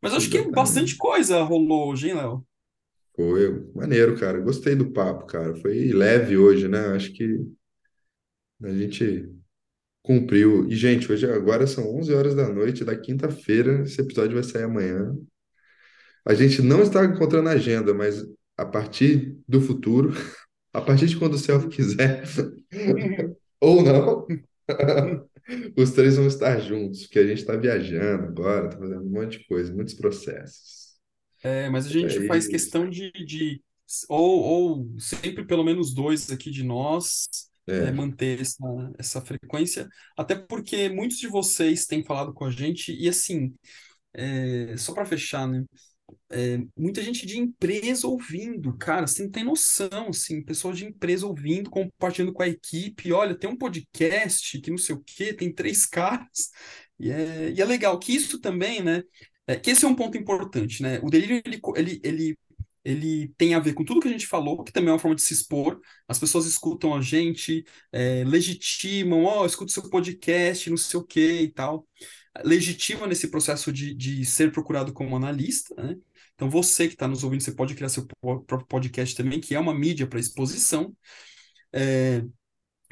Mas 0.00 0.12
acho 0.14 0.30
que 0.30 0.50
bastante 0.52 0.96
Exatamente. 0.96 0.96
coisa 0.96 1.42
rolou 1.42 1.90
hoje, 1.90 2.08
hein, 2.08 2.14
Léo? 2.16 2.46
Foi 3.18 3.66
maneiro, 3.74 4.16
cara. 4.16 4.40
Gostei 4.40 4.76
do 4.76 4.92
papo, 4.92 5.26
cara. 5.26 5.52
Foi 5.56 5.90
leve 5.92 6.36
hoje, 6.38 6.68
né? 6.68 6.78
Acho 6.94 7.12
que 7.12 7.44
a 8.62 8.72
gente 8.72 9.28
cumpriu. 10.02 10.68
E, 10.70 10.76
gente, 10.76 11.10
hoje 11.10 11.26
agora 11.30 11.66
são 11.66 11.96
11 11.98 12.14
horas 12.14 12.34
da 12.36 12.48
noite 12.48 12.84
da 12.84 12.96
quinta-feira. 12.96 13.82
Esse 13.82 14.00
episódio 14.00 14.34
vai 14.34 14.44
sair 14.44 14.62
amanhã. 14.64 15.16
A 16.24 16.32
gente 16.32 16.62
não 16.62 16.82
está 16.82 17.04
encontrando 17.04 17.48
agenda, 17.48 17.92
mas 17.92 18.24
a 18.56 18.64
partir 18.64 19.36
do 19.48 19.60
futuro, 19.60 20.12
a 20.72 20.80
partir 20.80 21.06
de 21.06 21.16
quando 21.16 21.34
o 21.34 21.38
céu 21.38 21.68
quiser, 21.68 22.22
ou 23.60 23.82
não, 23.82 24.26
os 25.76 25.90
três 25.90 26.16
vão 26.16 26.28
estar 26.28 26.60
juntos, 26.60 27.02
porque 27.02 27.18
a 27.18 27.26
gente 27.26 27.38
está 27.38 27.56
viajando 27.56 28.26
agora, 28.26 28.66
está 28.68 28.78
fazendo 28.78 29.02
um 29.02 29.10
monte 29.10 29.38
de 29.38 29.46
coisa, 29.48 29.74
muitos 29.74 29.94
processos. 29.94 30.77
É, 31.42 31.68
mas 31.70 31.86
a 31.86 31.90
Mas 32.00 32.12
é 32.16 32.18
gente 32.18 32.20
faz 32.22 32.48
isso. 32.48 32.48
questão 32.48 32.88
de, 32.88 33.10
de 33.12 33.62
ou, 34.08 34.40
ou 34.84 35.00
sempre 35.00 35.46
pelo 35.46 35.64
menos 35.64 35.94
dois 35.94 36.30
aqui 36.30 36.50
de 36.50 36.62
nós 36.64 37.28
é, 37.76 37.90
É, 37.90 37.92
manter 37.92 38.40
essa, 38.40 38.58
essa 38.98 39.20
frequência, 39.20 39.88
até 40.16 40.34
porque 40.34 40.88
muitos 40.88 41.18
de 41.18 41.28
vocês 41.28 41.86
têm 41.86 42.04
falado 42.04 42.32
com 42.34 42.44
a 42.44 42.50
gente, 42.50 42.92
e 42.92 43.08
assim, 43.08 43.54
é, 44.14 44.76
só 44.76 44.94
para 44.94 45.06
fechar, 45.06 45.46
né? 45.48 45.64
É, 46.30 46.58
muita 46.76 47.02
gente 47.02 47.26
de 47.26 47.38
empresa 47.38 48.06
ouvindo, 48.06 48.76
cara, 48.78 49.06
você 49.06 49.22
não 49.24 49.30
tem 49.30 49.44
noção, 49.44 50.08
assim, 50.10 50.42
pessoal 50.42 50.74
de 50.74 50.84
empresa 50.86 51.26
ouvindo, 51.26 51.70
compartilhando 51.70 52.32
com 52.34 52.42
a 52.42 52.48
equipe, 52.48 53.12
olha, 53.12 53.38
tem 53.38 53.48
um 53.50 53.56
podcast 53.56 54.60
que 54.60 54.70
não 54.70 54.78
sei 54.78 54.94
o 54.96 55.02
quê, 55.04 55.32
tem 55.34 55.52
três 55.52 55.86
caras, 55.88 56.50
e 56.98 57.10
é, 57.10 57.50
e 57.52 57.60
é 57.60 57.64
legal 57.64 57.98
que 57.98 58.12
isso 58.14 58.40
também, 58.40 58.82
né, 58.82 59.02
é, 59.48 59.56
que 59.56 59.70
esse 59.70 59.84
é 59.84 59.88
um 59.88 59.96
ponto 59.96 60.16
importante, 60.16 60.82
né, 60.82 61.00
o 61.02 61.10
delírio, 61.10 61.42
ele, 61.44 61.60
ele, 61.76 62.00
ele, 62.04 62.38
ele 62.84 63.28
tem 63.36 63.54
a 63.54 63.58
ver 63.60 63.74
com 63.74 63.84
tudo 63.84 64.00
que 64.00 64.08
a 64.08 64.12
gente 64.12 64.26
falou, 64.26 64.62
que 64.62 64.72
também 64.72 64.90
é 64.90 64.92
uma 64.92 64.98
forma 64.98 65.16
de 65.16 65.22
se 65.22 65.34
expor, 65.34 65.80
as 66.06 66.18
pessoas 66.18 66.46
escutam 66.46 66.94
a 66.94 67.02
gente, 67.02 67.64
é, 67.92 68.24
legitimam, 68.24 69.24
ó, 69.24 69.46
escuta 69.46 69.72
seu 69.72 69.88
podcast, 69.90 70.70
não 70.70 70.76
sei 70.76 71.00
o 71.00 71.04
quê 71.04 71.40
e 71.42 71.48
tal, 71.48 71.86
legitima 72.44 73.06
nesse 73.06 73.28
processo 73.30 73.72
de, 73.72 73.94
de 73.94 74.24
ser 74.24 74.52
procurado 74.52 74.92
como 74.92 75.16
analista, 75.16 75.74
né? 75.82 75.96
Então, 76.34 76.48
você 76.48 76.86
que 76.86 76.94
está 76.94 77.08
nos 77.08 77.24
ouvindo, 77.24 77.42
você 77.42 77.50
pode 77.50 77.74
criar 77.74 77.88
seu 77.88 78.06
próprio 78.06 78.66
podcast 78.68 79.16
também, 79.16 79.40
que 79.40 79.56
é 79.56 79.60
uma 79.60 79.74
mídia 79.74 80.06
para 80.06 80.20
exposição, 80.20 80.94
é, 81.72 82.22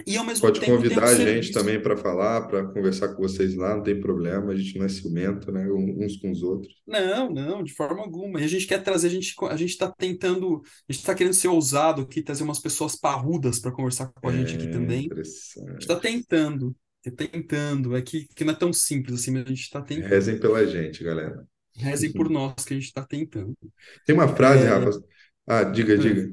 e 0.07 0.17
ao 0.17 0.25
mesmo 0.25 0.43
pode 0.43 0.61
tempo 0.61 0.67
tem 0.67 0.75
um 0.75 0.77
convidar 0.77 1.05
a 1.09 1.15
gente 1.15 1.53
também 1.53 1.81
para 1.81 1.97
falar, 1.97 2.47
para 2.49 2.67
conversar 2.69 3.15
com 3.15 3.23
vocês 3.23 3.55
lá, 3.55 3.77
não 3.77 3.83
tem 3.83 4.01
problema, 4.01 4.53
a 4.53 4.57
gente 4.57 4.79
não 4.79 4.87
é 4.87 4.89
ciumento, 4.89 5.51
né? 5.53 5.67
Uns 5.71 6.17
com 6.17 6.31
os 6.31 6.43
outros. 6.43 6.75
Não, 6.87 7.31
não, 7.31 7.65
de 7.65 7.73
forma 7.75 8.01
alguma. 8.03 8.41
E 8.41 8.45
a 8.45 8.47
gente 8.47 8.67
quer 8.67 8.83
trazer, 8.83 9.09
a 9.09 9.11
gente 9.11 9.35
a 9.51 9.57
gente 9.57 9.71
está 9.71 9.91
tentando, 9.91 10.63
a 10.89 10.93
gente 10.93 11.01
está 11.01 11.15
querendo 11.15 11.35
ser 11.35 11.49
ousado 11.49 12.03
aqui, 12.03 12.23
trazer 12.23 12.45
umas 12.45 12.61
pessoas 12.61 12.95
parrudas 12.97 13.59
para 13.59 13.73
conversar 13.73 14.13
com 14.13 14.29
a 14.29 14.33
gente 14.33 14.55
aqui 14.55 14.67
É 14.67 14.69
também. 14.69 14.99
A 14.99 15.03
gente 15.03 15.83
está 15.83 15.97
interessante. 15.97 16.01
tentando, 16.01 16.77
tá 17.03 17.11
tentando. 17.13 17.97
É 17.97 18.03
que, 18.03 18.27
que 18.29 18.45
não 18.45 18.53
é 18.53 18.57
tão 18.57 18.73
simples 18.73 19.21
assim, 19.21 19.33
mas 19.33 19.47
a 19.47 19.49
gente 19.49 19.63
está 19.63 19.83
tentando. 19.83 20.09
Rezem 20.09 20.39
pela 20.41 20.67
gente, 20.67 21.03
galera. 21.05 21.47
Rezem 21.77 22.13
por 22.13 22.29
nós 22.31 22.65
que 22.65 22.75
a 22.75 22.77
gente 22.77 22.87
está 22.87 23.05
tentando. 23.05 23.57
Tem 24.05 24.15
uma 24.15 24.29
frase, 24.29 24.67
Rafa. 24.67 24.91
Ah, 25.47 25.65
diga, 25.65 25.97
É. 25.97 25.99
diga. 25.99 26.33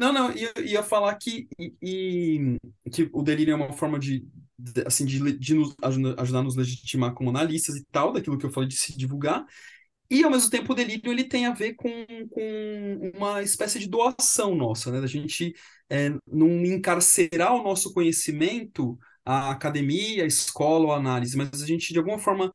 Não, 0.00 0.14
não, 0.14 0.32
ia, 0.34 0.50
ia 0.64 0.82
falar 0.82 1.14
que, 1.16 1.46
e, 1.82 2.56
que 2.90 3.10
o 3.12 3.22
delírio 3.22 3.52
é 3.52 3.54
uma 3.54 3.74
forma 3.74 3.98
de, 3.98 4.26
de, 4.58 4.82
assim, 4.86 5.04
de, 5.04 5.38
de 5.38 5.54
nos 5.54 5.74
ajuda- 5.82 6.14
ajudar 6.22 6.38
a 6.38 6.42
nos 6.42 6.56
legitimar 6.56 7.12
como 7.12 7.28
analistas 7.28 7.76
e 7.76 7.84
tal, 7.92 8.10
daquilo 8.10 8.38
que 8.38 8.46
eu 8.46 8.50
falei 8.50 8.66
de 8.66 8.76
se 8.78 8.96
divulgar, 8.96 9.44
e 10.10 10.24
ao 10.24 10.30
mesmo 10.30 10.50
tempo 10.50 10.72
o 10.72 10.76
delírio 10.76 11.12
ele 11.12 11.24
tem 11.24 11.46
a 11.46 11.52
ver 11.54 11.74
com, 11.74 11.90
com 12.30 13.12
uma 13.16 13.42
espécie 13.42 13.78
de 13.78 13.88
doação 13.88 14.54
nossa, 14.54 14.90
né? 14.92 15.00
Da 15.00 15.06
gente 15.08 15.54
é, 15.90 16.10
não 16.26 16.48
encarcerar 16.66 17.54
o 17.54 17.62
nosso 17.62 17.92
conhecimento, 17.94 18.98
a 19.24 19.50
academia, 19.50 20.24
a 20.24 20.26
escola, 20.26 20.94
a 20.94 20.98
análise, 20.98 21.36
mas 21.36 21.62
a 21.62 21.66
gente 21.66 21.92
de 21.92 21.98
alguma 21.98 22.18
forma 22.18 22.52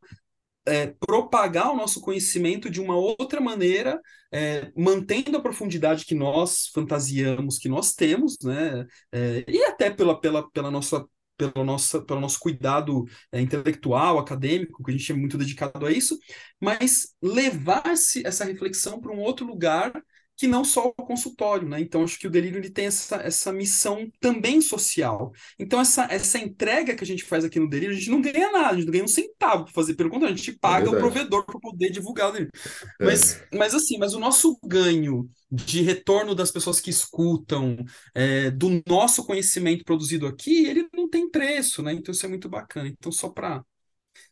propagar 0.99 1.71
o 1.71 1.75
nosso 1.75 2.01
conhecimento 2.01 2.69
de 2.69 2.81
uma 2.81 2.95
outra 2.95 3.39
maneira, 3.39 3.99
é, 4.31 4.71
mantendo 4.75 5.37
a 5.37 5.41
profundidade 5.41 6.05
que 6.05 6.15
nós 6.15 6.67
fantasiamos 6.73 7.59
que 7.59 7.69
nós 7.69 7.93
temos, 7.93 8.37
né? 8.43 8.85
É, 9.11 9.45
e 9.47 9.63
até 9.63 9.89
pela, 9.89 10.19
pela, 10.19 10.49
pela 10.51 10.71
nossa 10.71 11.05
pelo 11.37 11.65
nosso, 11.65 12.01
pelo 12.05 12.21
nosso 12.21 12.39
cuidado 12.39 13.05
é, 13.31 13.41
intelectual, 13.41 14.17
acadêmico, 14.17 14.83
que 14.83 14.91
a 14.91 14.97
gente 14.97 15.11
é 15.11 15.15
muito 15.15 15.37
dedicado 15.37 15.85
a 15.85 15.91
isso, 15.91 16.17
mas 16.61 17.13
levar 17.21 17.83
essa 17.87 18.45
reflexão 18.45 19.01
para 19.01 19.11
um 19.11 19.19
outro 19.19 19.45
lugar 19.45 19.91
que 20.37 20.47
não 20.47 20.65
só 20.65 20.87
o 20.89 20.93
consultório, 20.93 21.67
né? 21.67 21.79
Então, 21.79 22.03
acho 22.03 22.19
que 22.19 22.27
o 22.27 22.29
delírio 22.31 22.59
ele 22.59 22.69
tem 22.69 22.87
essa, 22.87 23.17
essa 23.17 23.53
missão 23.53 24.09
também 24.19 24.61
social. 24.61 25.31
Então, 25.59 25.79
essa, 25.79 26.07
essa 26.11 26.37
entrega 26.39 26.95
que 26.95 27.03
a 27.03 27.07
gente 27.07 27.23
faz 27.23 27.45
aqui 27.45 27.59
no 27.59 27.69
Delírio, 27.69 27.95
a 27.95 27.99
gente 27.99 28.09
não 28.11 28.21
ganha 28.21 28.51
nada, 28.51 28.69
a 28.71 28.75
gente 28.75 28.85
não 28.85 28.91
ganha 28.91 29.03
um 29.05 29.07
centavo 29.07 29.63
para 29.65 29.73
fazer. 29.73 29.95
Pelo 29.95 30.09
contrário, 30.09 30.33
a 30.33 30.37
gente 30.37 30.51
É 30.67 30.71
paga 30.71 30.89
o 30.89 30.95
verdade. 30.95 30.97
provedor 30.97 31.45
para 31.45 31.59
poder 31.59 31.89
divulgar 31.89 32.29
o 32.29 32.31
Delírio. 32.33 32.51
Mas, 33.01 33.39
É, 33.39 33.49
mas 33.53 33.73
assim, 33.73 33.97
mas 33.97 34.13
o 34.13 34.19
nosso 34.19 34.57
ganho 34.63 35.29
de 35.51 35.81
retorno 35.81 36.35
das 36.35 36.51
pessoas 36.51 36.79
que 36.79 36.89
escutam, 36.89 37.77
é, 38.13 38.51
do 38.51 38.81
nosso 38.87 39.25
conhecimento 39.25 39.83
produzido 39.85 40.27
aqui, 40.27 40.65
ele 40.65 40.87
não 40.93 41.09
tem 41.09 41.29
preço, 41.29 41.81
né? 41.81 41.93
Então, 41.93 42.11
isso 42.11 42.25
é 42.25 42.29
muito 42.29 42.49
bacana. 42.49 42.87
Então, 42.89 43.11
só 43.11 43.29
para 43.29 43.63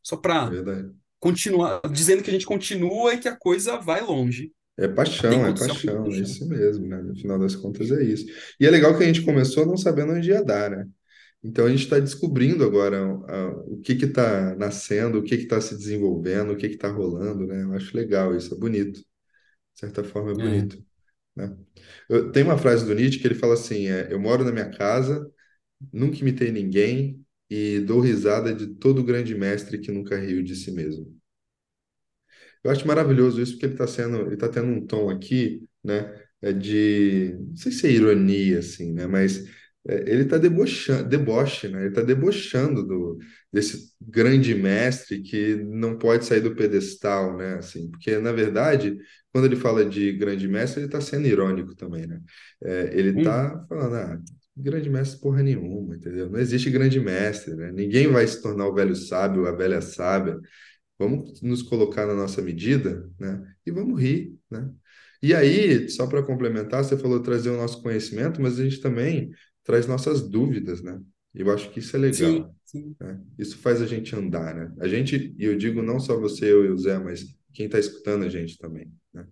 só 0.04 0.18
é 0.39 0.45
para 0.45 0.45
verdade. 0.45 0.93
continuar, 1.20 1.82
dizendo 1.91 2.24
que 2.24 2.30
a 2.30 2.34
gente 2.34 2.45
continua 2.45 3.14
e 3.16 3.20
que 3.20 3.28
a 3.30 3.38
coisa 3.38 3.78
vai 3.80 4.01
longe. 4.01 4.51
É 4.78 4.88
paixão, 4.88 5.46
é 5.46 5.52
paixão, 5.56 6.14
é 6.14 6.20
isso 6.20 6.48
mesmo, 6.48 6.88
né? 6.88 6.98
No 7.02 7.16
final 7.16 7.38
das 7.38 7.56
contas 7.56 7.92
é 7.92 8.04
isso. 8.04 8.26
E 8.60 8.66
é 8.66 8.72
legal 8.72 8.98
que 8.98 9.04
a 9.04 9.08
gente 9.08 9.22
começou 9.24 9.66
não 9.66 9.78
sabendo 9.78 10.14
onde 10.14 10.30
ia 10.30 10.44
dar, 10.44 10.72
né? 10.72 10.88
Então 11.44 11.66
a 11.66 11.70
gente 11.72 11.84
está 11.84 12.00
descobrindo 12.00 12.64
agora 12.64 13.00
ah, 13.28 13.50
o 13.68 13.80
que 13.82 13.96
que 13.96 14.06
está 14.06 14.56
nascendo, 14.56 15.20
o 15.20 15.24
que 15.24 15.38
que 15.38 15.44
está 15.44 15.62
se 15.62 15.78
desenvolvendo, 15.78 16.54
o 16.54 16.58
que 16.58 16.70
que 16.70 16.76
está 16.76 16.90
rolando, 16.90 17.48
né? 17.48 17.64
Eu 17.64 17.74
acho 17.74 17.96
legal 17.98 18.36
isso, 18.36 18.56
é 18.56 18.58
bonito. 18.58 19.00
De 19.02 19.80
certa 19.80 20.04
forma 20.04 20.32
é 20.32 20.36
É. 20.38 20.44
bonito, 20.44 20.84
né? 21.36 21.56
Eu, 22.10 22.32
tem 22.32 22.44
uma 22.44 22.58
frase 22.58 22.86
do 22.86 22.96
Nietzsche 22.96 23.20
que 23.20 23.28
ele 23.28 23.36
fala 23.36 23.56
assim, 23.56 23.88
é, 23.90 24.12
eu 24.14 24.20
moro 24.20 24.44
na 24.46 24.52
minha 24.52 24.70
casa, 24.72 25.30
nunca 25.94 26.18
imitei 26.20 26.52
ninguém 26.52 27.26
e 27.50 27.80
dou 27.82 28.00
risada 28.02 28.54
de 28.56 28.68
todo 28.76 29.04
grande 29.04 29.36
mestre 29.36 29.80
que 29.80 29.92
nunca 29.92 30.18
riu 30.20 30.44
de 30.44 30.56
si 30.56 30.72
mesmo. 30.72 31.16
Eu 32.64 32.72
acho 32.72 32.88
maravilhoso 32.88 33.41
isso, 33.41 33.53
porque 33.53 33.66
ele 33.66 33.74
está 33.74 33.88
sendo, 33.88 34.18
ele 34.28 34.38
tá 34.38 34.47
tendo 34.49 34.68
um 34.68 34.86
tom 34.86 35.09
aqui, 35.09 35.64
né, 35.84 36.14
é 36.41 36.53
de, 36.53 37.36
não 37.49 37.55
sei 37.57 37.72
se 37.72 37.88
é 37.88 37.91
ironia, 37.91 38.59
assim, 38.59 38.93
né, 38.93 39.05
mas 39.07 39.45
é, 39.88 39.95
ele 40.11 40.24
está 40.24 40.38
debochando, 40.38 41.07
deboche, 41.09 41.68
né, 41.68 41.80
ele 41.82 41.89
está 41.89 42.01
debochando 42.01 42.86
do, 42.86 43.18
desse 43.51 43.91
grande 44.01 44.55
mestre 44.55 45.22
que 45.22 45.55
não 45.57 45.97
pode 45.97 46.26
sair 46.26 46.41
do 46.41 46.55
pedestal, 46.55 47.36
né, 47.38 47.55
assim, 47.55 47.89
porque, 47.91 48.18
na 48.20 48.32
verdade, 48.32 48.97
quando 49.32 49.45
ele 49.45 49.55
fala 49.57 49.84
de 49.86 50.14
grande 50.14 50.47
mestre, 50.47 50.80
ele 50.82 50.88
está 50.88 51.01
sendo 51.01 51.28
irônico 51.28 51.76
também, 51.76 52.07
né, 52.07 52.20
É, 52.64 52.91
ele 52.97 53.09
Hum, 53.16 53.18
está 53.18 53.66
falando, 53.68 53.95
ah, 53.95 54.22
grande 54.55 54.89
mestre 54.89 55.20
porra 55.20 55.41
nenhuma, 55.43 55.95
entendeu? 55.95 56.30
Não 56.30 56.39
existe 56.39 56.70
grande 56.70 56.99
mestre, 56.99 57.55
né, 57.55 57.72
ninguém 57.72 58.07
vai 58.07 58.26
se 58.28 58.41
tornar 58.41 58.68
o 58.68 58.74
velho 58.74 58.95
sábio, 58.95 59.47
a 59.47 59.51
velha 59.51 59.82
sábia, 59.82 60.39
Vamos 61.00 61.41
nos 61.41 61.62
colocar 61.62 62.06
na 62.06 62.14
nossa 62.14 62.41
medida, 62.41 63.10
né? 63.20 63.56
E 63.66 63.72
vamos 63.72 64.00
rir, 64.02 64.38
né? 64.50 64.70
E 65.22 65.34
aí, 65.34 65.89
só 65.89 66.06
para 66.08 66.24
complementar, 66.24 66.84
você 66.84 66.98
falou 66.98 67.22
trazer 67.22 67.50
o 67.50 67.58
nosso 67.58 67.82
conhecimento, 67.82 68.41
mas 68.41 68.60
a 68.60 68.64
gente 68.64 68.82
também 68.82 69.32
traz 69.64 69.88
nossas 69.88 70.22
dúvidas, 70.22 70.82
né? 70.84 71.00
Eu 71.34 71.52
acho 71.52 71.70
que 71.72 71.80
isso 71.80 71.96
é 71.96 72.00
Sim, 72.12 72.48
legal, 72.48 72.56
sim. 72.66 72.96
né? 73.00 73.22
Isso 73.39 73.58
faz 73.58 73.82
a 73.82 73.88
gente 73.88 74.16
andar, 74.16 74.56
né? 74.56 74.74
A 74.80 74.88
gente, 74.88 75.36
e 75.38 75.46
eu 75.46 75.58
digo 75.58 75.82
não 75.82 76.00
só 76.00 76.20
você, 76.20 76.52
eu 76.52 76.66
e 76.66 76.70
o 76.70 76.78
Zé, 76.78 77.00
mas 77.00 77.26
quem 77.54 77.66
está 77.68 77.80
escutando 77.80 78.26
a 78.26 78.30
gente 78.30 78.58
também, 78.58 78.91
né? 79.14 79.26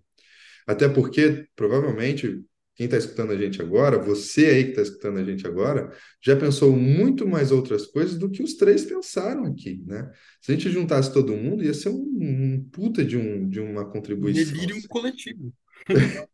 Até 0.66 0.88
porque, 0.88 1.46
provavelmente, 1.56 2.42
quem 2.74 2.86
está 2.86 2.96
escutando 2.96 3.32
a 3.32 3.36
gente 3.36 3.60
agora, 3.60 3.98
você 3.98 4.46
aí 4.46 4.64
que 4.64 4.70
está 4.70 4.82
escutando 4.82 5.18
a 5.18 5.24
gente 5.24 5.46
agora, 5.46 5.90
já 6.22 6.34
pensou 6.36 6.74
muito 6.74 7.26
mais 7.26 7.52
outras 7.52 7.86
coisas 7.86 8.16
do 8.18 8.30
que 8.30 8.42
os 8.42 8.54
três 8.54 8.84
pensaram 8.84 9.44
aqui, 9.44 9.82
né? 9.86 10.10
Se 10.40 10.52
a 10.52 10.54
gente 10.54 10.70
juntasse 10.70 11.12
todo 11.12 11.36
mundo, 11.36 11.62
ia 11.62 11.74
ser 11.74 11.90
um, 11.90 12.18
um 12.20 12.68
puta 12.72 13.04
de, 13.04 13.16
um, 13.16 13.48
de 13.48 13.60
uma 13.60 13.82
Um 13.82 13.90
contribuição. 13.90 14.54
delírio 14.54 14.88
coletivo. 14.88 15.52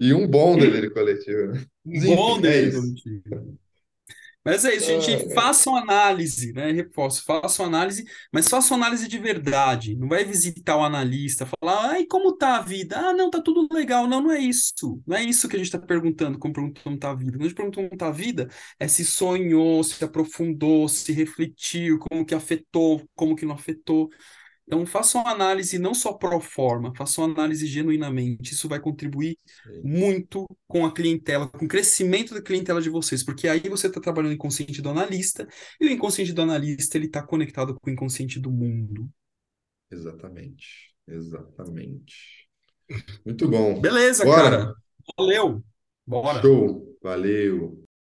E 0.00 0.12
um 0.12 0.26
bom 0.26 0.58
delírio 0.58 0.92
coletivo, 0.92 1.52
né? 1.52 1.64
Um 1.86 2.16
bom 2.16 2.38
é 2.38 2.42
delírio 2.42 2.80
coletivo. 2.80 3.58
Mas 4.44 4.64
é 4.64 4.74
isso, 4.74 4.86
gente, 4.86 5.24
Ah, 5.30 5.34
façam 5.34 5.74
análise, 5.74 6.52
né? 6.52 6.70
Reforço, 6.70 7.24
façam 7.24 7.64
análise, 7.64 8.04
mas 8.32 8.46
façam 8.48 8.76
análise 8.76 9.08
de 9.08 9.18
verdade. 9.18 9.96
Não 9.96 10.06
vai 10.08 10.22
visitar 10.24 10.76
o 10.76 10.84
analista, 10.84 11.46
falar, 11.46 11.90
ai, 11.92 12.04
como 12.04 12.36
tá 12.36 12.56
a 12.58 12.60
vida? 12.60 12.96
Ah, 12.98 13.12
não, 13.14 13.30
tá 13.30 13.40
tudo 13.40 13.66
legal. 13.74 14.06
Não, 14.06 14.20
não 14.20 14.30
é 14.30 14.38
isso. 14.38 15.00
Não 15.06 15.16
é 15.16 15.22
isso 15.24 15.48
que 15.48 15.56
a 15.56 15.58
gente 15.58 15.66
está 15.68 15.78
perguntando, 15.78 16.38
como 16.38 16.52
perguntando 16.52 16.84
como 16.84 16.98
tá 16.98 17.10
a 17.10 17.14
vida. 17.14 17.32
Quando 17.32 17.40
a 17.42 17.44
gente 17.48 17.54
pergunta 17.56 17.76
como 17.88 17.96
tá 17.98 18.08
a 18.08 18.10
vida, 18.12 18.48
é 18.78 18.86
se 18.86 19.04
sonhou, 19.04 19.82
se 19.82 20.04
aprofundou, 20.04 20.88
se 20.88 21.10
refletiu, 21.12 21.98
como 21.98 22.24
que 22.26 22.34
afetou, 22.34 23.02
como 23.14 23.34
que 23.34 23.46
não 23.46 23.54
afetou. 23.54 24.10
Então, 24.66 24.86
façam 24.86 25.20
uma 25.20 25.32
análise 25.32 25.78
não 25.78 25.94
só 25.94 26.14
pro 26.14 26.40
forma, 26.40 26.92
façam 26.96 27.24
uma 27.24 27.34
análise 27.34 27.66
genuinamente. 27.66 28.54
Isso 28.54 28.68
vai 28.68 28.80
contribuir 28.80 29.38
sim, 29.62 29.82
muito 29.82 30.46
com 30.66 30.86
a 30.86 30.92
clientela, 30.92 31.48
com 31.48 31.66
o 31.66 31.68
crescimento 31.68 32.32
da 32.32 32.40
clientela 32.40 32.80
de 32.80 32.88
vocês, 32.88 33.22
porque 33.22 33.46
aí 33.46 33.60
você 33.68 33.88
está 33.88 34.00
trabalhando 34.00 34.32
o 34.32 34.34
inconsciente 34.34 34.80
do 34.80 34.88
analista, 34.88 35.46
e 35.80 35.86
o 35.86 35.90
inconsciente 35.90 36.32
do 36.32 36.42
analista 36.42 36.96
ele 36.96 37.06
está 37.06 37.22
conectado 37.22 37.74
com 37.74 37.90
o 37.90 37.92
inconsciente 37.92 38.40
do 38.40 38.50
mundo. 38.50 39.08
exatamente. 39.90 40.92
Exatamente. 41.06 42.48
Muito 43.24 43.48
bom. 43.48 43.80
Beleza, 43.80 44.24
Bora! 44.24 44.42
cara. 44.42 44.74
Valeu. 45.18 45.62
Bora. 46.06 46.40
Show! 46.40 46.98
Valeu! 47.02 47.84